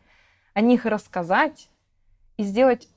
о 0.55 0.61
них 0.61 0.86
рассказать 0.86 1.68
и 2.36 2.42
сделать, 2.42 2.88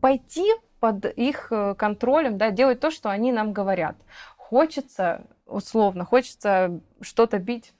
пойти 0.00 0.46
под 0.80 1.06
их 1.06 1.48
э, 1.52 1.74
контролем, 1.76 2.38
да, 2.38 2.50
делать 2.50 2.80
то, 2.80 2.90
что 2.90 3.08
они 3.08 3.30
нам 3.30 3.52
говорят. 3.52 3.96
Хочется, 4.36 5.24
условно, 5.46 6.04
хочется 6.04 6.80
что-то 7.00 7.38
бить, 7.38 7.72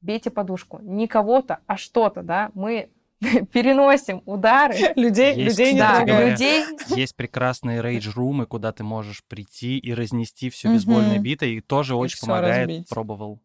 бейте 0.00 0.30
подушку. 0.30 0.78
Не 0.82 1.08
кого-то, 1.08 1.60
а 1.66 1.76
что-то, 1.76 2.22
да. 2.22 2.50
Мы 2.54 2.90
переносим 3.52 4.22
удары. 4.26 4.76
Людей, 4.96 5.34
есть, 5.34 5.58
людей 5.58 5.72
не 5.74 5.80
да, 5.80 6.04
говоря, 6.04 6.30
людей. 6.30 6.64
Есть 6.88 7.16
прекрасные 7.16 7.82
рейдж-румы, 7.82 8.46
куда 8.46 8.72
ты 8.72 8.84
можешь 8.84 9.24
прийти 9.24 9.78
и 9.78 9.92
разнести 9.92 10.50
все 10.50 10.68
бейсбольной 10.68 11.18
битой, 11.18 11.54
и 11.54 11.60
тоже 11.60 11.94
и 11.94 11.96
очень 11.96 12.20
помогает. 12.20 12.68
Разбить. 12.68 12.88
Пробовал. 12.88 13.40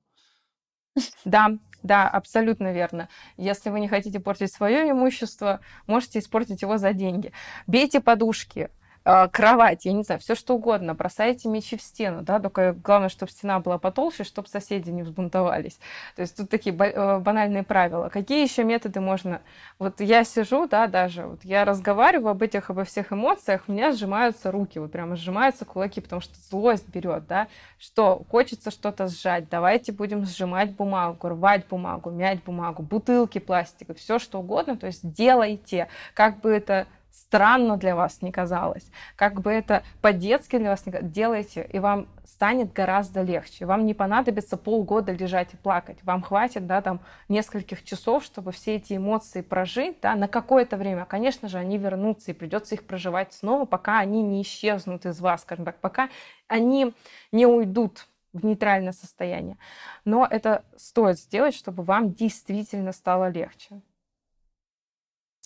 Да, 1.25 1.57
да, 1.81 2.07
абсолютно 2.07 2.71
верно. 2.71 3.09
Если 3.35 3.69
вы 3.69 3.79
не 3.79 3.87
хотите 3.87 4.19
портить 4.19 4.53
свое 4.53 4.89
имущество, 4.91 5.59
можете 5.87 6.19
испортить 6.19 6.61
его 6.61 6.77
за 6.77 6.93
деньги. 6.93 7.31
Бейте 7.65 7.99
подушки, 7.99 8.69
кровать, 9.03 9.85
я 9.85 9.91
не 9.91 10.03
знаю, 10.03 10.21
все 10.21 10.33
что 10.33 10.55
угодно, 10.55 10.93
бросайте 10.93 11.49
мечи 11.49 11.75
в 11.75 11.81
стену, 11.81 12.21
да, 12.21 12.39
только 12.39 12.73
главное, 12.73 13.09
чтобы 13.09 13.31
стена 13.31 13.59
была 13.59 13.77
потолще, 13.77 14.23
чтобы 14.23 14.47
соседи 14.47 14.89
не 14.91 15.03
взбунтовались. 15.03 15.77
То 16.15 16.21
есть 16.21 16.37
тут 16.37 16.49
такие 16.49 16.73
э, 16.73 17.19
банальные 17.19 17.63
правила. 17.63 18.07
Какие 18.07 18.43
еще 18.43 18.63
методы 18.63 19.01
можно? 19.01 19.41
Вот 19.77 19.99
я 19.99 20.23
сижу, 20.23 20.67
да, 20.67 20.87
даже, 20.87 21.25
вот 21.25 21.43
я 21.43 21.65
разговариваю 21.65 22.31
об 22.31 22.41
этих, 22.41 22.69
обо 22.69 22.85
всех 22.85 23.11
эмоциях, 23.11 23.63
у 23.67 23.73
меня 23.73 23.91
сжимаются 23.91 24.51
руки, 24.51 24.79
вот 24.79 24.91
прямо 24.91 25.17
сжимаются 25.17 25.65
кулаки, 25.65 25.99
потому 25.99 26.21
что 26.21 26.35
злость 26.49 26.87
берет, 26.87 27.27
да, 27.27 27.47
что 27.79 28.23
хочется 28.29 28.71
что-то 28.71 29.07
сжать, 29.09 29.49
давайте 29.49 29.91
будем 29.91 30.25
сжимать 30.25 30.71
бумагу, 30.75 31.27
рвать 31.27 31.67
бумагу, 31.67 32.09
мять 32.09 32.41
бумагу, 32.43 32.83
бутылки 32.83 33.39
пластика, 33.39 33.93
все 33.93 34.17
что 34.17 34.39
угодно, 34.39 34.77
то 34.77 34.87
есть 34.87 35.11
делайте, 35.11 35.89
как 36.13 36.39
бы 36.39 36.51
это 36.51 36.87
странно 37.13 37.77
для 37.77 37.95
вас 37.95 38.21
не 38.23 38.31
казалось, 38.31 38.89
как 39.15 39.39
бы 39.41 39.51
это 39.51 39.83
по-детски 40.01 40.57
для 40.57 40.71
вас 40.71 40.85
не 40.87 40.93
делайте, 41.03 41.69
и 41.71 41.77
вам 41.77 42.07
станет 42.25 42.73
гораздо 42.73 43.21
легче. 43.21 43.65
Вам 43.65 43.85
не 43.85 43.93
понадобится 43.93 44.57
полгода 44.57 45.11
лежать 45.11 45.53
и 45.53 45.57
плакать. 45.57 45.99
Вам 46.03 46.23
хватит, 46.23 46.65
да, 46.65 46.81
там, 46.81 47.01
нескольких 47.29 47.83
часов, 47.83 48.23
чтобы 48.23 48.51
все 48.51 48.75
эти 48.75 48.97
эмоции 48.97 49.41
прожить, 49.41 49.97
да, 50.01 50.15
на 50.15 50.27
какое-то 50.27 50.75
время. 50.75 51.05
Конечно 51.05 51.47
же, 51.47 51.59
они 51.59 51.77
вернутся, 51.77 52.31
и 52.31 52.33
придется 52.33 52.73
их 52.75 52.85
проживать 52.85 53.31
снова, 53.33 53.65
пока 53.65 53.99
они 53.99 54.23
не 54.23 54.41
исчезнут 54.41 55.05
из 55.05 55.19
вас, 55.19 55.41
скажем 55.41 55.65
так, 55.65 55.79
пока 55.79 56.09
они 56.47 56.93
не 57.31 57.45
уйдут 57.45 58.07
в 58.33 58.43
нейтральное 58.43 58.93
состояние. 58.93 59.57
Но 60.03 60.27
это 60.27 60.63
стоит 60.75 61.19
сделать, 61.19 61.53
чтобы 61.53 61.83
вам 61.83 62.13
действительно 62.13 62.91
стало 62.91 63.29
легче. 63.29 63.81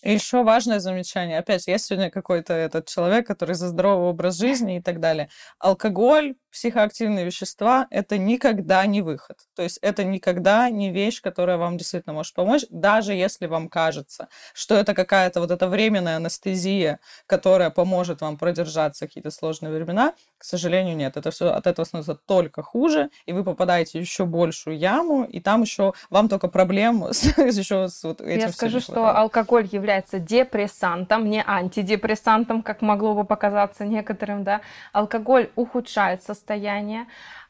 Еще 0.08 0.44
важное 0.44 0.80
замечание. 0.80 1.38
Опять, 1.38 1.68
я 1.68 1.78
сегодня 1.78 2.10
какой-то 2.10 2.54
этот 2.54 2.88
человек, 2.88 3.28
который 3.28 3.56
за 3.56 3.68
здоровый 3.68 4.08
образ 4.08 4.38
жизни 4.38 4.78
и 4.78 4.82
так 4.82 5.02
далее. 5.02 5.30
Алкоголь, 5.60 6.36
психоактивные 6.58 7.24
вещества— 7.24 7.86
это 7.92 8.18
никогда 8.18 8.84
не 8.88 9.04
выход. 9.04 9.38
То 9.56 9.62
есть 9.62 9.78
это 9.84 10.04
никогда 10.04 10.72
не 10.72 10.92
вещь, 10.92 11.22
которая 11.22 11.58
вам 11.58 11.78
действительно 11.78 12.14
может 12.14 12.34
помочь, 12.34 12.66
даже 12.72 13.14
если 13.14 13.46
вам 13.46 13.70
кажется, 13.70 14.28
что 14.54 14.74
это 14.74 14.96
какая-то 14.96 15.40
вот 15.40 15.52
эта 15.52 15.68
временная 15.68 16.18
анестезия, 16.18 17.00
которая 17.28 17.70
поможет 17.70 18.22
вам 18.22 18.38
продержаться 18.38 19.06
какие-то 19.06 19.30
сложные 19.30 19.72
времена. 19.72 20.14
К 20.40 20.44
сожалению, 20.44 20.96
нет. 20.96 21.16
Это 21.16 21.30
все 21.30 21.52
от 21.52 21.68
этого 21.68 21.86
становится 21.86 22.16
только 22.16 22.64
хуже, 22.64 23.12
и 23.28 23.34
вы 23.34 23.44
попадаете 23.44 24.00
в 24.00 24.02
еще 24.02 24.26
большую 24.26 24.80
яму, 24.80 25.26
и 25.26 25.40
там 25.40 25.62
еще 25.62 25.94
вам 26.10 26.30
только 26.30 26.48
проблем 26.48 27.06
с, 27.12 27.24
еще 27.38 27.88
с 27.88 28.04
вот 28.04 28.22
этим 28.22 28.42
Я 28.42 28.50
скажу, 28.50 28.80
что 28.80 29.16
алкоголь 29.16 29.68
является 29.72 30.18
депрессантом, 30.18 31.30
не 31.30 31.44
антидепрессантом, 31.46 32.64
как 32.64 32.82
могло 32.82 33.14
бы 33.14 33.26
показаться 33.26 33.86
некоторым, 33.86 34.44
да. 34.44 34.62
Алкоголь 34.92 35.52
ухудшает 35.56 36.24
состояние, 36.24 36.47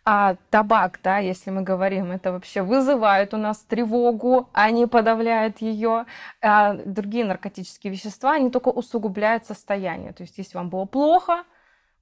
а 0.09 0.35
табак, 0.51 0.99
да, 1.03 1.17
если 1.17 1.49
мы 1.49 1.63
говорим, 1.63 2.11
это 2.11 2.31
вообще 2.31 2.61
вызывает 2.61 3.33
у 3.33 3.37
нас 3.37 3.57
тревогу, 3.59 4.49
а 4.53 4.71
не 4.71 4.87
подавляет 4.87 5.59
ее. 5.61 6.05
А 6.41 6.75
другие 6.75 7.25
наркотические 7.25 7.91
вещества, 7.91 8.31
они 8.31 8.49
только 8.49 8.69
усугубляют 8.69 9.45
состояние. 9.45 10.13
То 10.13 10.23
есть, 10.23 10.37
если 10.37 10.57
вам 10.57 10.69
было 10.69 10.85
плохо, 10.85 11.43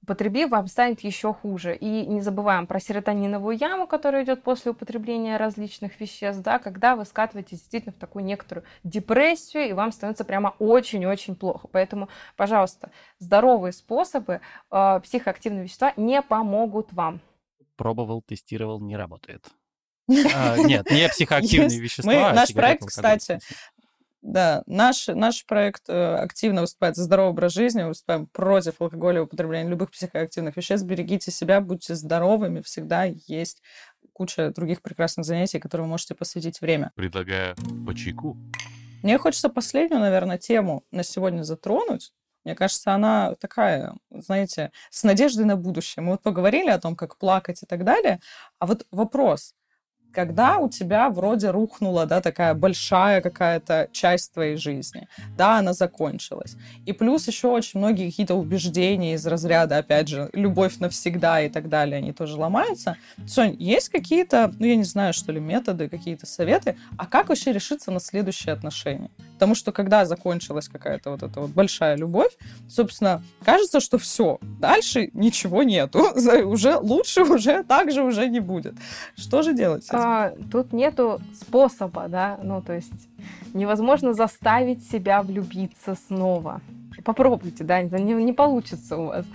употребив, 0.06 0.50
вам 0.50 0.68
станет 0.68 1.00
еще 1.00 1.34
хуже. 1.34 1.74
И 1.74 2.06
не 2.06 2.20
забываем 2.20 2.66
про 2.66 2.78
серотониновую 2.78 3.56
яму, 3.56 3.88
которая 3.88 4.24
идет 4.24 4.42
после 4.44 4.70
употребления 4.70 5.36
различных 5.36 6.00
веществ, 6.00 6.42
да, 6.42 6.60
когда 6.60 6.94
вы 6.94 7.04
скатываетесь 7.04 7.58
действительно 7.58 7.92
в 7.92 7.98
такую 7.98 8.24
некоторую 8.24 8.64
депрессию, 8.84 9.68
и 9.68 9.72
вам 9.72 9.90
становится 9.90 10.24
прямо 10.24 10.54
очень-очень 10.60 11.34
плохо. 11.34 11.68
Поэтому, 11.72 12.08
пожалуйста, 12.36 12.90
здоровые 13.18 13.72
способы 13.72 14.40
э, 14.70 15.00
психоактивные 15.02 15.64
вещества 15.64 15.92
не 15.96 16.22
помогут 16.22 16.92
вам. 16.92 17.20
Пробовал, 17.74 18.22
тестировал, 18.22 18.80
не 18.80 18.96
работает. 18.96 19.44
А, 20.34 20.56
нет, 20.56 20.88
не 20.88 21.08
психоактивные 21.08 21.80
вещества. 21.80 22.12
Мы, 22.12 22.22
а 22.22 22.32
наш 22.32 22.54
проект, 22.54 22.86
кстати, 22.86 23.40
да, 24.22 24.62
наш, 24.66 25.08
наш 25.08 25.44
проект 25.46 25.88
э, 25.88 26.16
активно 26.16 26.62
выступает 26.62 26.96
за 26.96 27.04
здоровый 27.04 27.30
образ 27.30 27.52
жизни, 27.52 27.82
мы 27.82 27.88
выступаем 27.88 28.26
против 28.26 28.80
алкоголя 28.80 29.18
и 29.18 29.22
употребления 29.22 29.68
любых 29.68 29.90
психоактивных 29.90 30.56
веществ. 30.56 30.86
Берегите 30.86 31.30
себя, 31.30 31.60
будьте 31.60 31.94
здоровыми, 31.94 32.60
всегда 32.62 33.04
есть 33.04 33.62
куча 34.12 34.50
других 34.50 34.82
прекрасных 34.82 35.26
занятий, 35.26 35.58
которые 35.58 35.84
вы 35.84 35.90
можете 35.90 36.14
посвятить 36.14 36.60
время. 36.60 36.90
Предлагаю 36.94 37.54
по 37.86 37.94
чайку. 37.94 38.36
Мне 39.02 39.18
хочется 39.18 39.48
последнюю, 39.48 40.00
наверное, 40.00 40.38
тему 40.38 40.84
на 40.90 41.02
сегодня 41.04 41.42
затронуть. 41.42 42.12
Мне 42.44 42.54
кажется, 42.54 42.94
она 42.94 43.34
такая, 43.40 43.94
знаете, 44.10 44.70
с 44.90 45.02
надеждой 45.02 45.44
на 45.44 45.56
будущее. 45.56 46.02
Мы 46.02 46.12
вот 46.12 46.22
поговорили 46.22 46.70
о 46.70 46.78
том, 46.78 46.94
как 46.94 47.18
плакать 47.18 47.62
и 47.62 47.66
так 47.66 47.84
далее. 47.84 48.20
А 48.58 48.66
вот 48.66 48.86
вопрос, 48.90 49.54
когда 50.16 50.56
у 50.56 50.70
тебя 50.70 51.10
вроде 51.10 51.50
рухнула, 51.50 52.06
да, 52.06 52.22
такая 52.22 52.54
большая 52.54 53.20
какая-то 53.20 53.90
часть 53.92 54.32
твоей 54.32 54.56
жизни, 54.56 55.08
да, 55.36 55.58
она 55.58 55.74
закончилась. 55.74 56.56
И 56.86 56.92
плюс 56.92 57.28
еще 57.28 57.48
очень 57.48 57.80
многие 57.80 58.08
какие-то 58.08 58.34
убеждения 58.34 59.12
из 59.12 59.26
разряда, 59.26 59.76
опять 59.76 60.08
же, 60.08 60.30
любовь 60.32 60.78
навсегда 60.78 61.42
и 61.42 61.50
так 61.50 61.68
далее, 61.68 61.98
они 61.98 62.14
тоже 62.14 62.36
ломаются. 62.36 62.96
Сонь, 63.26 63.56
есть 63.58 63.90
какие-то, 63.90 64.54
ну, 64.58 64.64
я 64.64 64.76
не 64.76 64.84
знаю, 64.84 65.12
что 65.12 65.32
ли, 65.32 65.38
методы, 65.38 65.90
какие-то 65.90 66.24
советы, 66.24 66.78
а 66.96 67.04
как 67.04 67.28
вообще 67.28 67.52
решиться 67.52 67.90
на 67.90 68.00
следующие 68.00 68.54
отношения? 68.54 69.10
Потому 69.36 69.54
что 69.54 69.70
когда 69.70 70.06
закончилась 70.06 70.66
какая-то 70.66 71.10
вот 71.10 71.22
эта 71.22 71.40
вот 71.40 71.50
большая 71.50 71.96
любовь, 71.96 72.32
собственно, 72.68 73.22
кажется, 73.44 73.80
что 73.80 73.98
все, 73.98 74.38
дальше 74.40 75.10
ничего 75.12 75.62
нету, 75.62 75.98
уже 76.46 76.78
лучше 76.78 77.22
уже 77.22 77.62
так 77.62 77.92
же 77.92 78.02
уже 78.02 78.28
не 78.28 78.40
будет. 78.40 78.74
Что 79.14 79.42
же 79.42 79.52
делать? 79.52 79.86
А, 79.90 80.32
тут 80.50 80.72
нету 80.72 81.20
способа, 81.38 82.08
да, 82.08 82.38
ну 82.42 82.62
то 82.62 82.72
есть 82.72 83.08
невозможно 83.52 84.14
заставить 84.14 84.88
себя 84.88 85.22
влюбиться 85.22 85.96
снова. 86.08 86.62
Попробуйте, 87.04 87.62
да, 87.62 87.82
не, 87.82 88.14
не 88.14 88.32
получится 88.32 88.96
у 88.96 89.06
вас. 89.06 89.26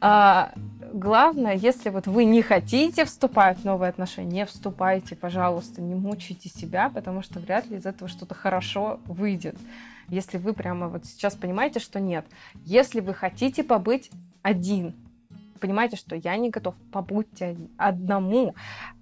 А, 0.00 0.52
главное, 0.92 1.54
если 1.54 1.90
вот 1.90 2.06
вы 2.06 2.24
не 2.24 2.42
хотите 2.42 3.04
вступать 3.04 3.58
в 3.58 3.64
новые 3.64 3.90
отношения, 3.90 4.30
не 4.30 4.46
вступайте, 4.46 5.16
пожалуйста, 5.16 5.80
не 5.80 5.94
мучайте 5.94 6.48
себя, 6.48 6.90
потому 6.90 7.22
что 7.22 7.40
вряд 7.40 7.68
ли 7.68 7.76
из 7.76 7.86
этого 7.86 8.08
что-то 8.08 8.34
хорошо 8.34 9.00
выйдет. 9.04 9.56
Если 10.08 10.38
вы 10.38 10.52
прямо 10.52 10.88
вот 10.88 11.04
сейчас 11.06 11.34
понимаете, 11.34 11.78
что 11.80 12.00
нет. 12.00 12.26
Если 12.64 13.00
вы 13.00 13.14
хотите 13.14 13.62
побыть 13.62 14.10
один, 14.42 14.94
понимаете, 15.60 15.96
что 15.96 16.16
я 16.16 16.36
не 16.36 16.50
готов, 16.50 16.74
побудьте 16.90 17.56
одному, 17.76 18.54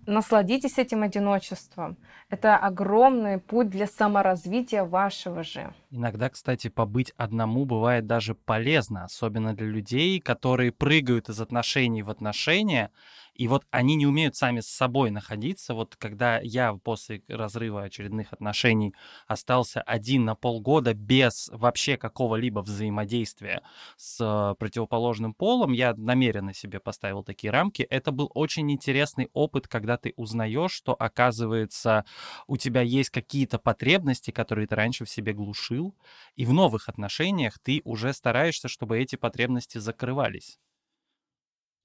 насладитесь 0.08 0.78
этим 0.78 1.02
одиночеством. 1.02 1.96
Это 2.30 2.56
огромный 2.56 3.38
путь 3.38 3.70
для 3.70 3.86
саморазвития 3.86 4.84
вашего 4.84 5.42
же. 5.42 5.72
Иногда, 5.90 6.28
кстати, 6.28 6.68
побыть 6.68 7.12
одному 7.16 7.64
бывает 7.64 8.06
даже 8.06 8.34
полезно, 8.34 9.04
особенно 9.04 9.54
для 9.54 9.66
людей, 9.66 10.20
которые 10.20 10.72
прыгают 10.72 11.28
из 11.28 11.40
отношений 11.40 12.02
в 12.02 12.10
отношения, 12.10 12.90
и 13.38 13.46
вот 13.46 13.64
они 13.70 13.94
не 13.94 14.04
умеют 14.04 14.34
сами 14.34 14.58
с 14.60 14.66
собой 14.66 15.10
находиться. 15.10 15.72
Вот 15.72 15.94
когда 15.94 16.40
я 16.40 16.74
после 16.74 17.22
разрыва 17.28 17.84
очередных 17.84 18.32
отношений 18.32 18.94
остался 19.28 19.80
один 19.80 20.24
на 20.24 20.34
полгода 20.34 20.92
без 20.92 21.48
вообще 21.52 21.96
какого-либо 21.96 22.60
взаимодействия 22.60 23.62
с 23.96 24.20
э, 24.20 24.54
противоположным 24.58 25.34
полом, 25.34 25.72
я 25.72 25.94
намеренно 25.94 26.52
себе 26.52 26.80
поставил 26.80 27.22
такие 27.22 27.52
рамки. 27.52 27.82
Это 27.82 28.10
был 28.10 28.28
очень 28.34 28.72
интересный 28.72 29.30
опыт, 29.32 29.68
когда 29.68 29.97
ты 29.98 30.14
узнаешь, 30.16 30.72
что, 30.72 30.94
оказывается, 30.98 32.04
у 32.46 32.56
тебя 32.56 32.80
есть 32.80 33.10
какие-то 33.10 33.58
потребности, 33.58 34.30
которые 34.30 34.66
ты 34.66 34.74
раньше 34.74 35.04
в 35.04 35.10
себе 35.10 35.32
глушил, 35.32 35.94
и 36.36 36.46
в 36.46 36.52
новых 36.52 36.88
отношениях 36.88 37.58
ты 37.58 37.82
уже 37.84 38.12
стараешься, 38.12 38.68
чтобы 38.68 38.98
эти 38.98 39.16
потребности 39.16 39.78
закрывались. 39.78 40.58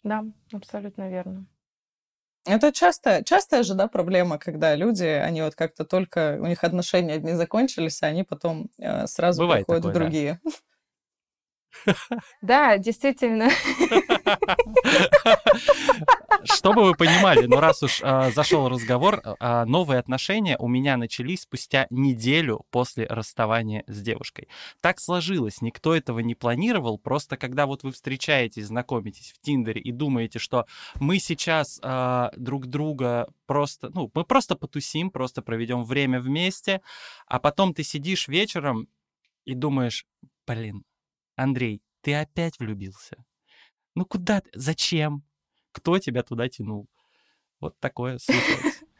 Да, 0.04 0.26
абсолютно 0.52 1.10
верно. 1.10 1.46
Это 2.46 2.74
часто, 2.74 3.24
частая 3.24 3.64
же, 3.64 3.74
да, 3.74 3.88
проблема, 3.88 4.38
когда 4.38 4.76
люди, 4.76 5.06
они 5.06 5.42
вот 5.42 5.56
как-то 5.56 5.86
только, 5.86 6.38
у 6.42 6.46
них 6.46 6.64
отношения 6.66 7.14
одни 7.14 7.34
закончились, 7.34 8.04
а 8.04 8.08
они 8.08 8.24
потом 8.24 8.70
э, 8.78 9.08
сразу 9.08 9.42
Бывает 9.42 9.66
переходят 9.66 9.84
такое, 9.84 9.94
в 9.94 10.00
другие. 10.00 10.42
Да. 10.44 10.62
Да, 12.42 12.78
действительно. 12.78 13.50
Чтобы 16.44 16.84
вы 16.84 16.94
понимали, 16.94 17.46
ну 17.46 17.60
раз 17.60 17.84
уж 17.84 18.02
э, 18.02 18.32
зашел 18.32 18.68
разговор, 18.68 19.22
э, 19.24 19.64
новые 19.66 20.00
отношения 20.00 20.58
у 20.58 20.68
меня 20.68 20.98
начались 20.98 21.42
спустя 21.42 21.88
неделю 21.90 22.66
после 22.70 23.06
расставания 23.06 23.84
с 23.88 24.02
девушкой. 24.02 24.50
Так 24.82 25.00
сложилось, 25.00 25.62
никто 25.62 25.96
этого 25.96 26.20
не 26.20 26.36
планировал, 26.36 26.98
просто 26.98 27.38
когда 27.38 27.66
вот 27.66 27.84
вы 27.84 27.92
встречаетесь, 27.92 28.68
знакомитесь 28.68 29.32
в 29.32 29.40
Тиндере 29.42 29.82
и 29.82 29.92
думаете, 29.92 30.40
что 30.40 30.66
мы 31.00 31.20
сейчас 31.20 31.80
э, 31.82 32.30
друг 32.36 32.68
друга 32.68 33.30
просто, 33.46 33.90
ну, 33.94 34.12
мы 34.14 34.26
просто 34.26 34.56
потусим, 34.56 35.12
просто 35.12 35.42
проведем 35.42 35.84
время 35.84 36.20
вместе, 36.20 36.82
а 37.28 37.40
потом 37.40 37.74
ты 37.74 37.84
сидишь 37.84 38.28
вечером 38.28 38.88
и 39.46 39.54
думаешь, 39.56 40.06
блин, 40.46 40.84
Андрей, 41.36 41.82
ты 42.02 42.16
опять 42.16 42.60
влюбился? 42.60 43.24
Ну 43.96 44.06
куда? 44.06 44.42
Зачем? 44.54 45.24
Кто 45.72 46.00
тебя 46.00 46.24
туда 46.24 46.50
тянул? 46.50 46.88
Вот 47.60 47.80
такое 47.80 48.18
случилось. 48.20 48.82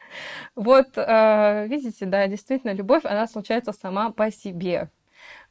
Вот, 0.54 0.96
э, 0.96 1.66
видите, 1.66 2.06
да, 2.06 2.28
действительно, 2.28 2.72
любовь, 2.72 3.04
она 3.04 3.26
случается 3.26 3.72
сама 3.72 4.12
по 4.12 4.30
себе 4.30 4.88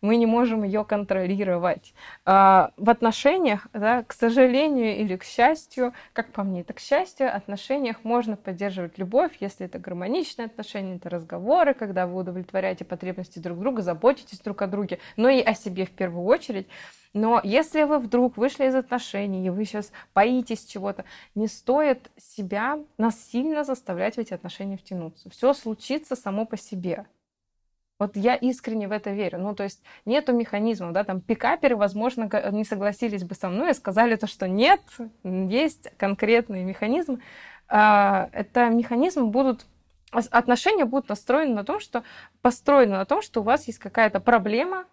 мы 0.02 0.18
не 0.18 0.26
можем 0.26 0.64
ее 0.64 0.84
контролировать. 0.84 1.94
А, 2.26 2.72
в 2.78 2.90
отношениях, 2.90 3.68
да, 3.74 4.04
к 4.04 4.14
сожалению 4.14 4.98
или 4.98 5.16
к 5.16 5.24
счастью, 5.24 5.94
как 6.12 6.32
по 6.32 6.44
мне, 6.44 6.64
так 6.64 6.78
к 6.78 6.80
счастью, 6.80 7.34
отношениях 7.34 8.04
можно 8.04 8.36
поддерживать 8.36 8.98
любовь, 8.98 9.32
если 9.40 9.66
это 9.66 9.80
гармоничные 9.80 10.48
отношения, 10.48 10.98
это 10.98 11.10
разговоры, 11.10 11.74
когда 11.74 12.06
вы 12.06 12.20
удовлетворяете 12.20 12.86
потребности 12.86 13.40
друг 13.40 13.60
друга, 13.60 13.82
заботитесь 13.82 14.40
друг 14.40 14.62
о 14.62 14.68
друге, 14.68 15.00
но 15.16 15.30
и 15.30 15.42
о 15.42 15.54
себе 15.54 15.86
в 15.86 15.92
первую 15.92 16.26
очередь. 16.26 16.68
Но 17.14 17.40
если 17.44 17.84
вы 17.84 18.00
вдруг 18.00 18.38
вышли 18.38 18.66
из 18.66 18.76
отношений, 18.76 19.46
и 19.46 19.50
вы 19.50 19.66
сейчас 19.66 19.92
боитесь 20.16 20.66
чего-то, 20.66 21.06
не 21.36 21.48
стоит 21.48 22.12
себя 22.18 22.80
насильно 22.98 23.64
заставлять 23.64 24.16
в 24.16 24.20
эти 24.20 24.34
отношения 24.34 24.78
втянуться. 24.78 25.30
Все 25.30 25.54
случится 25.54 26.16
само 26.16 26.46
по 26.46 26.58
себе. 26.58 27.06
Вот 28.00 28.18
я 28.18 28.36
искренне 28.36 28.88
в 28.88 28.92
это 28.92 29.12
верю. 29.12 29.40
Ну, 29.40 29.56
то 29.56 29.64
есть 29.64 29.84
нету 30.06 30.34
механизмов, 30.34 30.94
да, 30.94 31.04
там 31.04 31.22
пикаперы, 31.22 31.76
возможно, 31.76 32.30
не 32.52 32.64
согласились 32.66 33.24
бы 33.24 33.36
со 33.36 33.50
мной 33.50 33.72
и 33.72 33.76
сказали 33.76 34.16
то, 34.16 34.28
что 34.28 34.48
нет, 34.48 34.82
есть 35.24 35.90
конкретный 35.98 36.64
механизм. 36.64 37.20
А, 37.68 38.30
это 38.34 38.70
механизмы 38.70 39.28
будут 39.28 39.66
отношения 40.12 40.86
будут 40.86 41.10
настроены 41.10 41.56
на 41.56 41.64
том, 41.64 41.80
что 41.80 42.04
построены 42.42 42.98
на 42.98 43.06
том, 43.06 43.22
что 43.22 43.42
у 43.42 43.44
вас 43.44 43.68
есть 43.68 43.80
какая-то 43.80 44.20
проблема, 44.20 44.86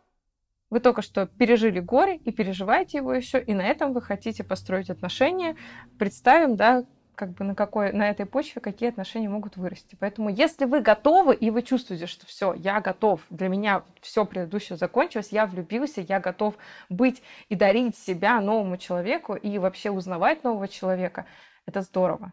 Вы 0.71 0.79
только 0.81 1.03
что 1.03 1.27
пережили 1.27 1.81
горе 1.81 2.17
и 2.17 2.31
переживаете 2.31 2.99
его 2.99 3.13
еще, 3.13 3.43
и 3.43 3.55
на 3.55 3.63
этом 3.63 3.93
вы 3.93 4.01
хотите 4.01 4.45
построить 4.45 4.89
отношения. 4.89 5.57
Представим, 5.99 6.57
да, 6.57 6.85
как 7.21 7.33
бы 7.33 7.45
на 7.45 7.55
какой 7.55 7.93
на 7.93 8.09
этой 8.09 8.25
почве 8.25 8.63
какие 8.63 8.89
отношения 8.89 9.29
могут 9.29 9.59
вырасти. 9.59 9.95
Поэтому, 10.01 10.31
если 10.31 10.65
вы 10.65 10.81
готовы 10.81 11.35
и 11.35 11.51
вы 11.51 11.61
чувствуете, 11.61 12.07
что 12.07 12.25
все, 12.25 12.55
я 12.55 12.81
готов, 12.81 13.21
для 13.29 13.49
меня 13.49 13.83
все 14.01 14.25
предыдущее 14.25 14.79
закончилось, 14.79 15.29
я 15.31 15.45
влюбился, 15.45 16.01
я 16.01 16.19
готов 16.19 16.55
быть 16.89 17.23
и 17.51 17.57
дарить 17.57 17.95
себя 17.99 18.41
новому 18.41 18.79
человеку 18.79 19.35
и 19.35 19.59
вообще 19.59 19.91
узнавать 19.91 20.45
нового 20.45 20.67
человека, 20.67 21.27
это 21.67 21.83
здорово. 21.83 22.33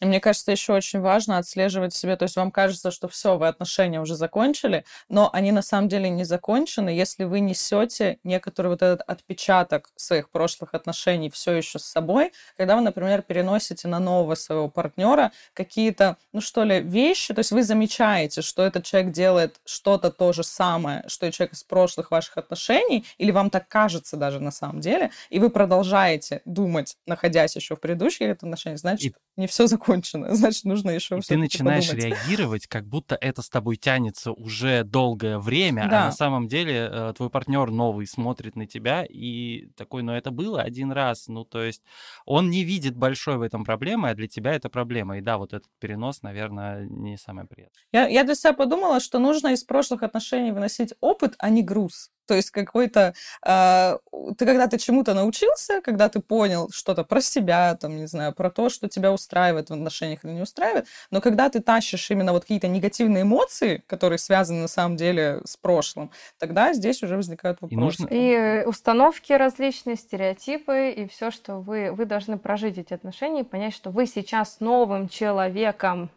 И 0.00 0.06
мне 0.06 0.20
кажется, 0.20 0.50
еще 0.52 0.72
очень 0.72 1.00
важно 1.00 1.38
отслеживать 1.38 1.94
себе, 1.94 2.16
то 2.16 2.24
есть 2.24 2.36
вам 2.36 2.50
кажется, 2.50 2.90
что 2.90 3.08
все, 3.08 3.38
вы 3.38 3.48
отношения 3.48 4.00
уже 4.00 4.16
закончили, 4.16 4.84
но 5.08 5.30
они 5.32 5.52
на 5.52 5.62
самом 5.62 5.88
деле 5.88 6.10
не 6.10 6.24
закончены, 6.24 6.90
если 6.90 7.24
вы 7.24 7.40
несете 7.40 8.18
некоторый 8.24 8.68
вот 8.68 8.82
этот 8.82 9.02
отпечаток 9.06 9.90
своих 9.96 10.30
прошлых 10.30 10.74
отношений 10.74 11.30
все 11.30 11.52
еще 11.52 11.78
с 11.78 11.84
собой, 11.84 12.32
когда 12.56 12.76
вы, 12.76 12.82
например, 12.82 13.22
переносите 13.22 13.88
на 13.88 13.98
нового 14.00 14.34
своего 14.34 14.68
партнера 14.68 15.32
какие-то, 15.54 16.16
ну 16.32 16.40
что 16.40 16.64
ли, 16.64 16.80
вещи, 16.80 17.32
то 17.32 17.40
есть 17.40 17.52
вы 17.52 17.62
замечаете, 17.62 18.42
что 18.42 18.62
этот 18.62 18.84
человек 18.84 19.12
делает 19.12 19.60
что-то 19.64 20.10
то 20.10 20.32
же 20.32 20.42
самое, 20.42 21.04
что 21.06 21.26
и 21.26 21.32
человек 21.32 21.54
из 21.54 21.62
прошлых 21.62 22.10
ваших 22.10 22.36
отношений, 22.36 23.06
или 23.18 23.30
вам 23.30 23.48
так 23.48 23.68
кажется 23.68 24.16
даже 24.16 24.40
на 24.40 24.50
самом 24.50 24.80
деле, 24.80 25.10
и 25.30 25.38
вы 25.38 25.50
продолжаете 25.50 26.42
думать, 26.44 26.96
находясь 27.06 27.56
еще 27.56 27.76
в 27.76 27.80
предыдущих 27.80 28.30
отношениях, 28.30 28.80
значит, 28.80 29.14
и... 29.16 29.23
не 29.36 29.46
все 29.46 29.66
закончено, 29.66 30.34
значит, 30.34 30.64
нужно 30.64 30.90
еще 30.90 31.18
И 31.18 31.20
ты 31.20 31.36
начинаешь 31.36 31.88
подумать. 31.88 32.04
реагировать, 32.04 32.66
как 32.66 32.86
будто 32.86 33.16
это 33.20 33.42
с 33.42 33.48
тобой 33.48 33.76
тянется 33.76 34.32
уже 34.32 34.84
долгое 34.84 35.38
время, 35.38 35.88
да. 35.88 36.02
а 36.02 36.04
на 36.06 36.12
самом 36.12 36.48
деле 36.48 36.88
э, 36.90 37.12
твой 37.16 37.30
партнер 37.30 37.70
новый 37.70 38.06
смотрит 38.06 38.56
на 38.56 38.66
тебя 38.66 39.04
и 39.08 39.66
такой, 39.76 40.02
ну 40.02 40.12
это 40.12 40.30
было 40.30 40.62
один 40.62 40.92
раз, 40.92 41.26
ну 41.28 41.44
то 41.44 41.62
есть 41.62 41.82
он 42.26 42.50
не 42.50 42.64
видит 42.64 42.96
большой 42.96 43.36
в 43.36 43.42
этом 43.42 43.64
проблемы, 43.64 44.10
а 44.10 44.14
для 44.14 44.28
тебя 44.28 44.52
это 44.52 44.68
проблема. 44.68 45.18
И 45.18 45.20
да, 45.20 45.38
вот 45.38 45.52
этот 45.52 45.68
перенос, 45.80 46.22
наверное, 46.22 46.86
не 46.88 47.16
самое 47.16 47.46
приятное. 47.46 47.82
Я, 47.92 48.06
я 48.06 48.24
для 48.24 48.34
себя 48.34 48.52
подумала, 48.52 49.00
что 49.00 49.18
нужно 49.18 49.48
из 49.48 49.64
прошлых 49.64 50.02
отношений 50.02 50.52
выносить 50.52 50.94
опыт, 51.00 51.34
а 51.38 51.50
не 51.50 51.62
груз. 51.62 52.10
То 52.26 52.34
есть 52.34 52.50
какой-то... 52.50 53.14
Э, 53.46 53.98
ты 54.36 54.46
когда 54.46 54.66
ты 54.66 54.78
чему-то 54.78 55.14
научился, 55.14 55.80
когда 55.80 56.08
ты 56.08 56.20
понял 56.20 56.68
что-то 56.72 57.04
про 57.04 57.20
себя, 57.20 57.74
там, 57.76 57.96
не 57.96 58.06
знаю, 58.06 58.32
про 58.32 58.50
то, 58.50 58.68
что 58.68 58.88
тебя 58.88 59.12
устраивает 59.12 59.70
в 59.70 59.72
отношениях 59.72 60.24
или 60.24 60.32
не 60.32 60.42
устраивает, 60.42 60.86
но 61.10 61.20
когда 61.20 61.48
ты 61.48 61.60
тащишь 61.60 62.10
именно 62.10 62.32
вот 62.32 62.42
какие-то 62.42 62.68
негативные 62.68 63.22
эмоции, 63.22 63.82
которые 63.86 64.18
связаны 64.18 64.62
на 64.62 64.68
самом 64.68 64.96
деле 64.96 65.40
с 65.44 65.56
прошлым, 65.56 66.10
тогда 66.38 66.72
здесь 66.72 67.02
уже 67.02 67.16
возникают 67.16 67.60
вопросы. 67.60 67.74
И, 67.74 67.78
нужно... 67.78 68.06
и 68.10 68.64
установки 68.66 69.32
различные, 69.32 69.96
стереотипы, 69.96 70.90
и 70.90 71.08
все, 71.08 71.30
что 71.30 71.56
вы, 71.56 71.92
вы 71.92 72.04
должны 72.04 72.38
прожить 72.38 72.78
эти 72.78 72.94
отношения 72.94 73.40
и 73.40 73.44
понять, 73.44 73.74
что 73.74 73.90
вы 73.90 74.06
сейчас 74.06 74.60
новым 74.60 75.08
человеком, 75.08 76.10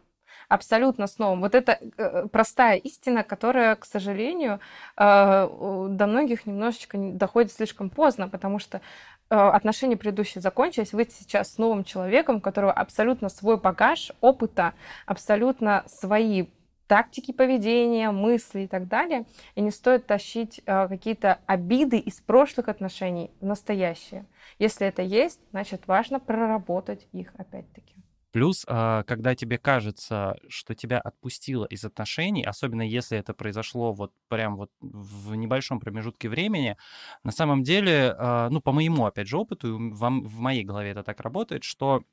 абсолютно 0.48 1.06
с 1.06 1.18
новым. 1.18 1.40
Вот 1.40 1.54
это 1.54 1.78
э, 1.96 2.26
простая 2.32 2.76
истина, 2.76 3.22
которая, 3.22 3.76
к 3.76 3.84
сожалению, 3.84 4.60
э, 4.96 5.88
до 5.90 6.06
многих 6.06 6.46
немножечко 6.46 6.96
доходит 6.98 7.52
слишком 7.52 7.90
поздно, 7.90 8.28
потому 8.28 8.58
что 8.58 8.78
э, 8.78 9.36
отношения 9.36 9.96
предыдущие 9.96 10.42
закончились, 10.42 10.92
вы 10.92 11.06
сейчас 11.10 11.52
с 11.54 11.58
новым 11.58 11.84
человеком, 11.84 12.36
у 12.36 12.40
которого 12.40 12.72
абсолютно 12.72 13.28
свой 13.28 13.58
багаж 13.58 14.10
опыта, 14.20 14.72
абсолютно 15.06 15.84
свои 15.86 16.46
тактики 16.86 17.32
поведения, 17.32 18.10
мысли 18.10 18.60
и 18.60 18.66
так 18.66 18.88
далее. 18.88 19.26
И 19.54 19.60
не 19.60 19.70
стоит 19.70 20.06
тащить 20.06 20.62
какие-то 20.64 21.38
обиды 21.44 21.98
из 21.98 22.14
прошлых 22.14 22.68
отношений 22.68 23.30
в 23.42 23.44
настоящее. 23.44 24.24
Если 24.58 24.86
это 24.86 25.02
есть, 25.02 25.38
значит 25.50 25.86
важно 25.86 26.18
проработать 26.18 27.06
их 27.12 27.34
опять-таки. 27.36 27.97
Плюс, 28.38 28.64
а, 28.68 29.02
когда 29.02 29.34
тебе 29.34 29.58
кажется, 29.58 30.36
что 30.46 30.76
тебя 30.76 31.00
отпустило 31.00 31.64
из 31.64 31.84
отношений, 31.84 32.44
особенно 32.44 32.82
если 32.82 33.18
это 33.18 33.34
произошло 33.34 33.92
вот 33.92 34.12
прям 34.28 34.54
вот 34.54 34.70
в 34.80 35.34
небольшом 35.34 35.80
промежутке 35.80 36.28
времени, 36.28 36.76
на 37.24 37.32
самом 37.32 37.64
деле, 37.64 38.14
а, 38.16 38.48
ну, 38.48 38.60
по 38.60 38.70
моему, 38.70 39.06
опять 39.06 39.26
же, 39.26 39.38
опыту, 39.38 39.76
в 39.76 40.38
моей 40.38 40.62
голове 40.62 40.90
это 40.90 41.02
так 41.02 41.18
работает, 41.18 41.64
что 41.64 42.04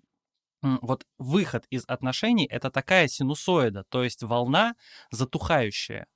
вот 0.63 1.05
выход 1.19 1.67
из 1.69 1.84
отношений— 1.88 2.47
это 2.49 2.71
такая 2.71 3.07
синусоида, 3.07 3.84
то 3.89 4.03
есть 4.03 4.23
волна 4.23 4.73
затухающая 5.11 6.07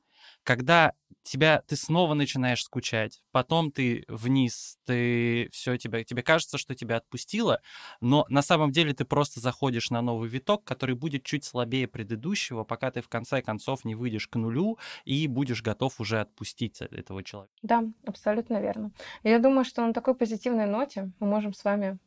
когда 0.43 0.93
тебя, 1.23 1.61
ты 1.67 1.75
снова 1.75 2.13
начинаешь 2.13 2.63
скучать, 2.63 3.21
потом 3.31 3.71
ты 3.71 4.03
вниз, 4.07 4.77
ты 4.85 5.49
все, 5.51 5.77
тебя, 5.77 6.03
тебе 6.03 6.23
кажется, 6.23 6.57
что 6.57 6.75
тебя 6.75 6.97
отпустило, 6.97 7.61
но 8.01 8.25
на 8.29 8.41
самом 8.41 8.71
деле 8.71 8.93
ты 8.93 9.05
просто 9.05 9.39
заходишь 9.39 9.89
на 9.89 10.01
новый 10.01 10.29
виток, 10.29 10.63
который 10.63 10.95
будет 10.95 11.23
чуть 11.23 11.43
слабее 11.45 11.87
предыдущего, 11.87 12.63
пока 12.63 12.91
ты 12.91 13.01
в 13.01 13.09
конце 13.09 13.41
концов 13.41 13.85
не 13.85 13.95
выйдешь 13.95 14.27
к 14.27 14.35
нулю 14.35 14.79
и 15.05 15.27
будешь 15.27 15.61
готов 15.61 15.99
уже 15.99 16.19
отпустить 16.19 16.81
этого 16.81 17.23
человека. 17.23 17.53
Да, 17.61 17.83
абсолютно 18.05 18.59
верно. 18.61 18.91
Я 19.23 19.39
думаю, 19.39 19.65
что 19.65 19.85
на 19.85 19.93
такой 19.93 20.15
позитивной 20.15 20.65
ноте 20.65 21.11
мы 21.19 21.27
можем 21.27 21.53
с 21.53 21.63
вами 21.63 21.99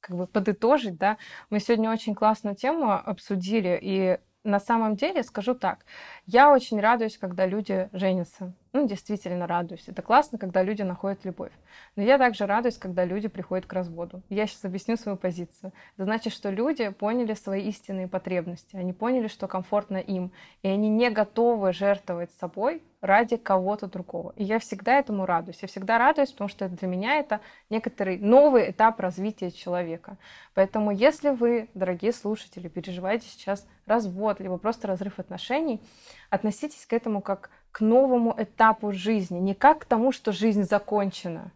как 0.00 0.16
бы 0.16 0.26
подытожить, 0.26 0.96
да. 0.96 1.18
Мы 1.50 1.60
сегодня 1.60 1.90
очень 1.90 2.14
классную 2.14 2.56
тему 2.56 2.92
обсудили, 2.92 3.78
и 3.80 4.18
на 4.44 4.60
самом 4.60 4.96
деле 4.96 5.22
скажу 5.22 5.54
так, 5.54 5.84
я 6.26 6.52
очень 6.52 6.80
радуюсь, 6.80 7.18
когда 7.18 7.46
люди 7.46 7.88
женятся. 7.92 8.54
Ну, 8.72 8.86
действительно 8.86 9.46
радуюсь. 9.46 9.84
Это 9.88 10.00
классно, 10.00 10.38
когда 10.38 10.62
люди 10.62 10.82
находят 10.82 11.24
любовь. 11.24 11.52
Но 11.96 12.02
я 12.02 12.18
также 12.18 12.46
радуюсь, 12.46 12.78
когда 12.78 13.04
люди 13.04 13.28
приходят 13.28 13.66
к 13.66 13.72
разводу. 13.72 14.22
Я 14.28 14.46
сейчас 14.46 14.64
объясню 14.64 14.96
свою 14.96 15.18
позицию. 15.18 15.72
Это 15.96 16.04
значит, 16.04 16.32
что 16.32 16.50
люди 16.50 16.88
поняли 16.90 17.34
свои 17.34 17.68
истинные 17.68 18.08
потребности. 18.08 18.76
Они 18.76 18.92
поняли, 18.92 19.26
что 19.26 19.48
комфортно 19.48 19.96
им. 19.96 20.32
И 20.62 20.68
они 20.68 20.88
не 20.88 21.10
готовы 21.10 21.72
жертвовать 21.72 22.32
собой 22.32 22.82
ради 23.00 23.36
кого-то 23.36 23.86
другого. 23.86 24.32
И 24.36 24.44
я 24.44 24.58
всегда 24.58 24.98
этому 24.98 25.24
радуюсь. 25.24 25.58
Я 25.62 25.68
всегда 25.68 25.98
радуюсь, 25.98 26.32
потому 26.32 26.48
что 26.48 26.68
для 26.68 26.86
меня 26.86 27.16
это 27.16 27.40
некоторый 27.70 28.18
новый 28.18 28.70
этап 28.70 29.00
развития 29.00 29.50
человека. 29.50 30.16
Поэтому 30.54 30.90
если 30.90 31.30
вы, 31.30 31.70
дорогие 31.74 32.12
слушатели, 32.12 32.68
переживаете 32.68 33.26
сейчас 33.26 33.66
развод, 33.86 34.40
либо 34.40 34.58
просто 34.58 34.86
разрыв 34.86 35.18
отношений, 35.18 35.80
относитесь 36.28 36.84
к 36.86 36.92
этому 36.92 37.22
как 37.22 37.50
к 37.72 37.80
новому 37.80 38.34
этапу 38.36 38.92
жизни, 38.92 39.38
не 39.38 39.54
как 39.54 39.80
к 39.80 39.84
тому, 39.84 40.12
что 40.12 40.32
жизнь 40.32 40.64
закончена, 40.64 41.52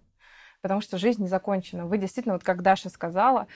потому 0.62 0.80
что 0.80 0.97
жизнь 0.97 1.22
не 1.22 1.28
закончена. 1.28 1.86
Вы 1.86 1.99
действительно, 1.99 2.34
вот 2.34 2.45
как 2.45 2.62
Даша 2.62 2.88
сказала, 2.88 3.49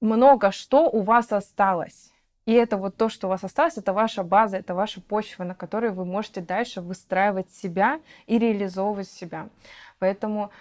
много 0.00 0.50
что 0.50 0.88
у 0.90 1.02
вас 1.02 1.32
осталось. 1.32 2.12
И 2.46 2.52
это 2.52 2.76
вот 2.76 2.96
то, 2.96 3.08
что 3.08 3.26
у 3.26 3.30
вас 3.30 3.42
осталось, 3.44 3.76
это 3.76 3.92
ваша 3.92 4.22
база, 4.22 4.56
это 4.56 4.74
ваша 4.74 5.00
почва, 5.00 5.44
на 5.44 5.54
которой 5.54 5.90
вы 5.90 6.04
можете 6.04 6.40
дальше 6.40 6.80
выстраивать 6.80 7.52
себя 7.52 8.00
и 8.26 8.38
реализовывать 8.38 9.10
себя. 9.10 9.48
Поэтому 9.98 10.52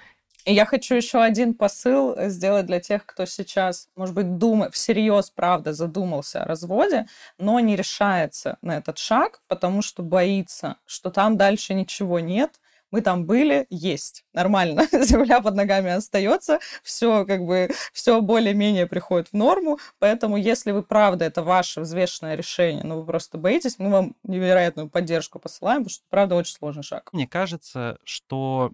я 0.47 0.65
хочу 0.65 0.93
еще 0.93 1.21
один 1.21 1.55
посыл 1.55 2.13
э, 2.13 2.29
сделать 2.29 2.67
для 2.67 2.79
тех, 2.79 3.05
кто 3.05 3.25
сейчас, 3.25 3.89
может 3.95 4.13
быть, 4.13 4.37
думает, 4.37 4.75
всерьез, 4.75 5.31
правда, 5.31 5.73
задумался 5.73 6.43
о 6.43 6.45
разводе, 6.45 7.07
но 7.39 7.59
не 7.59 7.75
решается 7.75 8.57
на 8.61 8.77
этот 8.77 8.99
шаг, 8.99 9.41
потому 9.47 9.81
что 9.81 10.03
боится, 10.03 10.77
что 10.85 11.09
там 11.09 11.35
дальше 11.35 11.73
ничего 11.73 12.19
нет, 12.19 12.59
мы 12.95 13.01
там 13.01 13.25
были, 13.25 13.67
есть, 13.69 14.23
нормально, 14.31 14.87
земля 15.03 15.41
под 15.41 15.55
ногами 15.55 15.91
остается, 15.91 16.59
все 16.81 17.25
как 17.25 17.45
бы, 17.45 17.69
все 17.91 18.21
более-менее 18.21 18.87
приходит 18.87 19.27
в 19.27 19.33
норму, 19.33 19.79
поэтому 19.99 20.37
если 20.37 20.71
вы, 20.71 20.81
правда, 20.81 21.25
это 21.25 21.43
ваше 21.43 21.81
взвешенное 21.81 22.35
решение, 22.35 22.85
но 22.85 23.01
вы 23.01 23.05
просто 23.05 23.37
боитесь, 23.37 23.79
мы 23.79 23.89
вам 23.89 24.15
невероятную 24.23 24.89
поддержку 24.89 25.39
посылаем, 25.39 25.79
потому 25.79 25.89
что, 25.89 26.03
правда, 26.09 26.35
очень 26.35 26.55
сложный 26.55 26.83
шаг. 26.83 27.09
Мне 27.11 27.27
кажется, 27.27 27.97
что 28.05 28.71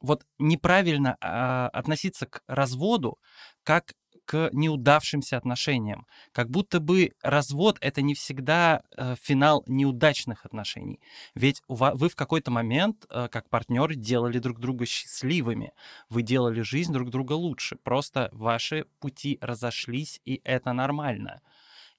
вот 0.00 0.26
неправильно 0.40 1.16
а, 1.20 1.68
относиться 1.68 2.26
к 2.26 2.42
разводу 2.48 3.20
как 3.62 3.94
к 4.32 4.48
неудавшимся 4.54 5.36
отношениям. 5.36 6.06
Как 6.32 6.48
будто 6.48 6.80
бы 6.80 7.12
развод 7.20 7.76
это 7.82 8.00
не 8.00 8.14
всегда 8.14 8.82
э, 8.96 9.14
финал 9.20 9.62
неудачных 9.66 10.46
отношений. 10.46 11.00
Ведь 11.34 11.62
у 11.68 11.74
вас, 11.74 11.94
вы 11.94 12.08
в 12.08 12.16
какой-то 12.16 12.50
момент, 12.50 13.04
э, 13.10 13.28
как 13.30 13.50
партнеры, 13.50 13.94
делали 13.94 14.38
друг 14.38 14.58
друга 14.58 14.86
счастливыми. 14.86 15.74
Вы 16.08 16.22
делали 16.22 16.62
жизнь 16.62 16.94
друг 16.94 17.10
друга 17.10 17.34
лучше. 17.34 17.76
Просто 17.76 18.30
ваши 18.32 18.86
пути 19.00 19.36
разошлись, 19.42 20.18
и 20.24 20.40
это 20.44 20.72
нормально. 20.72 21.42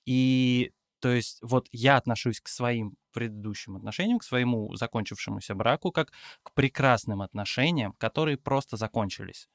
И 0.08 0.72
то 1.02 1.10
есть 1.10 1.38
вот 1.44 1.68
я 1.72 1.98
отношусь 1.98 2.42
к 2.42 2.48
своим 2.48 2.96
предыдущим 3.12 3.76
отношениям, 3.76 4.18
к 4.18 4.24
своему 4.24 4.74
закончившемуся 4.74 5.54
браку, 5.54 5.92
как 5.92 6.12
к 6.42 6.52
прекрасным 6.54 7.22
отношениям, 7.22 7.94
которые 8.00 8.38
просто 8.38 8.76
закончились. 8.76 9.48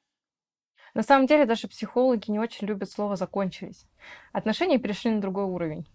На 0.95 1.03
самом 1.03 1.26
деле 1.26 1.45
даже 1.47 1.68
психологи 1.68 2.30
не 2.30 2.39
очень 2.39 2.66
любят 2.66 2.91
слово 2.91 3.16
«закончились». 3.16 3.86
Отношения 4.32 4.78
перешли 4.78 5.11
на 5.11 5.20
другой 5.20 5.45
уровень. 5.45 5.86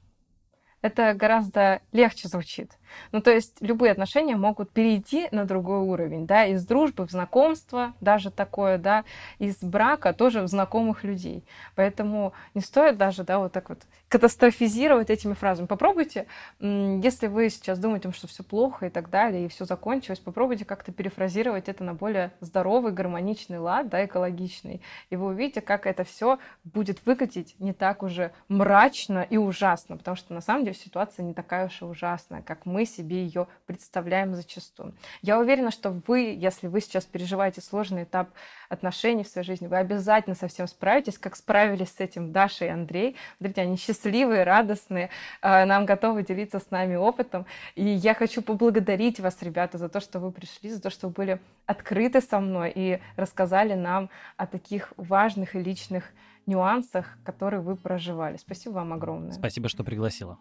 это 0.84 1.14
гораздо 1.14 1.82
легче 1.94 2.28
звучит. 2.28 2.78
Ну, 3.14 3.22
то 3.22 3.32
есть 3.32 3.62
любые 3.62 3.94
отношения 3.94 4.36
могут 4.36 4.70
перейти 4.72 5.30
на 5.32 5.46
другой 5.46 5.80
уровень, 5.80 6.28
да, 6.28 6.46
из 6.46 6.66
дружбы 6.66 7.08
в 7.08 7.12
знакомство, 7.12 7.94
даже 8.02 8.32
такое, 8.32 8.78
да, 8.78 9.06
из 9.40 9.58
брака 9.64 10.14
тоже 10.14 10.42
в 10.42 10.48
знакомых 10.48 11.06
людей. 11.06 11.46
Поэтому 11.76 12.34
не 12.54 12.60
стоит 12.62 12.98
даже, 12.98 13.24
да, 13.24 13.40
вот 13.40 13.54
так 13.54 13.70
вот 13.70 13.80
катастрофизировать 14.14 15.10
этими 15.10 15.34
фразами. 15.34 15.66
Попробуйте, 15.66 16.28
если 16.60 17.26
вы 17.26 17.50
сейчас 17.50 17.80
думаете, 17.80 18.12
что 18.12 18.28
все 18.28 18.44
плохо 18.44 18.86
и 18.86 18.90
так 18.92 19.10
далее, 19.10 19.46
и 19.46 19.48
все 19.48 19.66
закончилось, 19.66 20.20
попробуйте 20.20 20.66
как-то 20.66 20.92
перефразировать 20.92 21.68
это 21.68 21.84
на 21.84 21.96
более 21.96 22.32
здоровый, 22.40 22.92
гармоничный 22.92 23.58
лад, 23.58 23.90
да, 23.90 24.06
экологичный. 24.06 24.84
И 25.10 25.16
вы 25.16 25.30
увидите, 25.30 25.62
как 25.62 25.88
это 25.88 26.04
все 26.04 26.38
будет 26.64 27.04
выглядеть 27.08 27.56
не 27.58 27.74
так 27.74 28.04
уже 28.04 28.32
мрачно 28.50 29.26
и 29.28 29.38
ужасно, 29.38 29.98
потому 29.98 30.16
что 30.16 30.36
на 30.36 30.42
самом 30.42 30.66
деле 30.66 30.76
ситуация 30.76 31.24
не 31.24 31.34
такая 31.34 31.66
уж 31.66 31.82
и 31.82 31.86
ужасная, 31.86 32.44
как 32.44 32.68
мы 32.68 32.86
себе 32.86 33.24
ее 33.26 33.48
представляем 33.66 34.36
зачастую. 34.36 34.94
Я 35.24 35.40
уверена, 35.40 35.72
что 35.72 35.90
вы, 36.06 36.38
если 36.40 36.68
вы 36.68 36.82
сейчас 36.82 37.06
переживаете 37.06 37.62
сложный 37.62 38.04
этап 38.04 38.30
отношений 38.70 39.24
в 39.24 39.28
своей 39.28 39.48
жизни, 39.48 39.66
вы 39.66 39.78
обязательно 39.78 40.36
со 40.36 40.48
всем 40.48 40.68
справитесь, 40.68 41.18
как 41.18 41.36
справились 41.36 41.90
с 41.90 42.00
этим 42.00 42.32
Даша 42.32 42.66
и 42.66 42.70
Андрей. 42.70 43.16
Смотрите, 43.40 43.62
они 43.62 43.76
счастливые, 44.04 44.44
радостные, 44.44 45.10
а, 45.42 45.66
нам 45.66 45.86
готовы 45.86 46.24
делиться 46.24 46.60
с 46.60 46.72
нами 46.72 46.96
опытом. 46.96 47.46
И 47.76 47.84
я 47.84 48.14
хочу 48.14 48.42
поблагодарить 48.42 49.20
вас, 49.20 49.42
ребята, 49.42 49.78
за 49.78 49.90
то, 49.90 50.00
что 50.00 50.20
вы 50.20 50.32
пришли, 50.32 50.70
за 50.70 50.82
то, 50.82 50.90
что 50.90 51.08
вы 51.08 51.14
были 51.14 51.40
открыты 51.66 52.22
со 52.22 52.40
мной 52.40 52.72
и 52.76 53.00
рассказали 53.16 53.74
нам 53.74 54.10
о 54.38 54.48
таких 54.48 54.94
важных 54.98 55.56
и 55.56 55.60
личных 55.60 56.12
нюансах, 56.46 57.18
которые 57.24 57.62
вы 57.62 57.76
проживали. 57.76 58.38
Спасибо 58.38 58.74
вам 58.74 58.94
огромное. 58.94 59.32
Спасибо, 59.32 59.70
что 59.70 59.84
пригласила. 59.84 60.38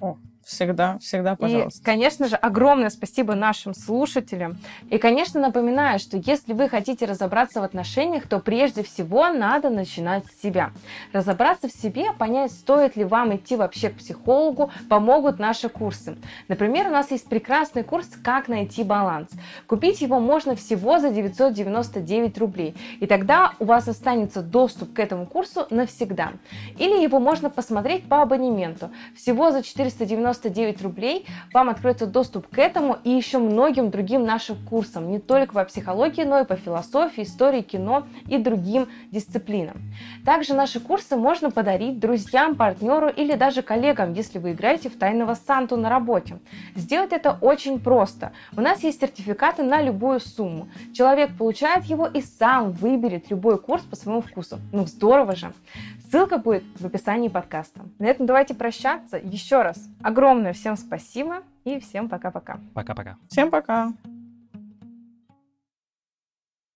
О, 0.00 0.18
Всегда, 0.44 0.98
всегда, 0.98 1.36
пожалуйста. 1.36 1.80
И, 1.80 1.84
конечно 1.84 2.28
же, 2.28 2.36
огромное 2.36 2.90
спасибо 2.90 3.34
нашим 3.34 3.74
слушателям. 3.74 4.58
И, 4.90 4.98
конечно, 4.98 5.40
напоминаю, 5.40 5.98
что 5.98 6.16
если 6.16 6.52
вы 6.52 6.68
хотите 6.68 7.06
разобраться 7.06 7.60
в 7.60 7.64
отношениях, 7.64 8.26
то 8.26 8.40
прежде 8.40 8.82
всего 8.82 9.28
надо 9.28 9.70
начинать 9.70 10.24
с 10.26 10.42
себя. 10.42 10.72
Разобраться 11.12 11.68
в 11.68 11.72
себе, 11.72 12.12
понять, 12.12 12.52
стоит 12.52 12.96
ли 12.96 13.04
вам 13.04 13.36
идти 13.36 13.56
вообще 13.56 13.90
к 13.90 13.98
психологу, 13.98 14.70
помогут 14.88 15.38
наши 15.38 15.68
курсы. 15.68 16.16
Например, 16.48 16.88
у 16.88 16.90
нас 16.90 17.10
есть 17.10 17.28
прекрасный 17.28 17.84
курс 17.84 18.08
«Как 18.24 18.48
найти 18.48 18.82
баланс». 18.82 19.30
Купить 19.66 20.00
его 20.00 20.18
можно 20.18 20.56
всего 20.56 20.98
за 20.98 21.10
999 21.10 22.38
рублей. 22.38 22.74
И 23.00 23.06
тогда 23.06 23.52
у 23.60 23.64
вас 23.64 23.86
останется 23.86 24.42
доступ 24.42 24.92
к 24.92 24.98
этому 24.98 25.26
курсу 25.26 25.66
навсегда. 25.70 26.32
Или 26.78 27.00
его 27.02 27.20
можно 27.20 27.48
посмотреть 27.48 28.08
по 28.08 28.22
абонементу. 28.22 28.90
Всего 29.14 29.52
за 29.52 29.62
490 29.62 30.31
99 30.32 30.82
рублей 30.82 31.26
вам 31.52 31.68
откроется 31.68 32.06
доступ 32.06 32.48
к 32.48 32.58
этому 32.58 32.98
и 33.04 33.10
еще 33.10 33.38
многим 33.38 33.90
другим 33.90 34.24
нашим 34.24 34.56
курсам, 34.56 35.10
не 35.10 35.18
только 35.18 35.54
по 35.54 35.64
психологии, 35.64 36.22
но 36.22 36.40
и 36.40 36.44
по 36.44 36.56
философии, 36.56 37.22
истории, 37.22 37.62
кино 37.62 38.06
и 38.28 38.38
другим 38.38 38.88
дисциплинам. 39.10 39.76
Также 40.24 40.54
наши 40.54 40.80
курсы 40.80 41.16
можно 41.16 41.50
подарить 41.50 41.98
друзьям, 41.98 42.56
партнеру 42.56 43.08
или 43.08 43.34
даже 43.34 43.62
коллегам, 43.62 44.12
если 44.12 44.38
вы 44.38 44.52
играете 44.52 44.88
в 44.88 44.98
тайного 44.98 45.34
Санту 45.34 45.76
на 45.76 45.88
работе. 45.88 46.38
Сделать 46.74 47.12
это 47.12 47.36
очень 47.40 47.80
просто. 47.80 48.32
У 48.56 48.60
нас 48.60 48.82
есть 48.82 49.00
сертификаты 49.00 49.62
на 49.62 49.82
любую 49.82 50.20
сумму. 50.20 50.68
Человек 50.94 51.36
получает 51.36 51.84
его 51.84 52.06
и 52.06 52.20
сам 52.20 52.72
выберет 52.72 53.30
любой 53.30 53.58
курс 53.58 53.82
по 53.82 53.96
своему 53.96 54.22
вкусу. 54.22 54.58
Ну 54.72 54.86
здорово 54.86 55.36
же! 55.36 55.52
Ссылка 56.12 56.36
будет 56.36 56.62
в 56.78 56.84
описании 56.84 57.28
подкаста. 57.28 57.86
На 57.98 58.04
этом 58.04 58.26
давайте 58.26 58.52
прощаться. 58.52 59.16
Еще 59.16 59.62
раз 59.62 59.88
огромное 60.02 60.52
всем 60.52 60.76
спасибо 60.76 61.42
и 61.64 61.80
всем 61.80 62.10
пока-пока. 62.10 62.60
Пока-пока. 62.74 63.16
Всем 63.30 63.50
пока. 63.50 63.94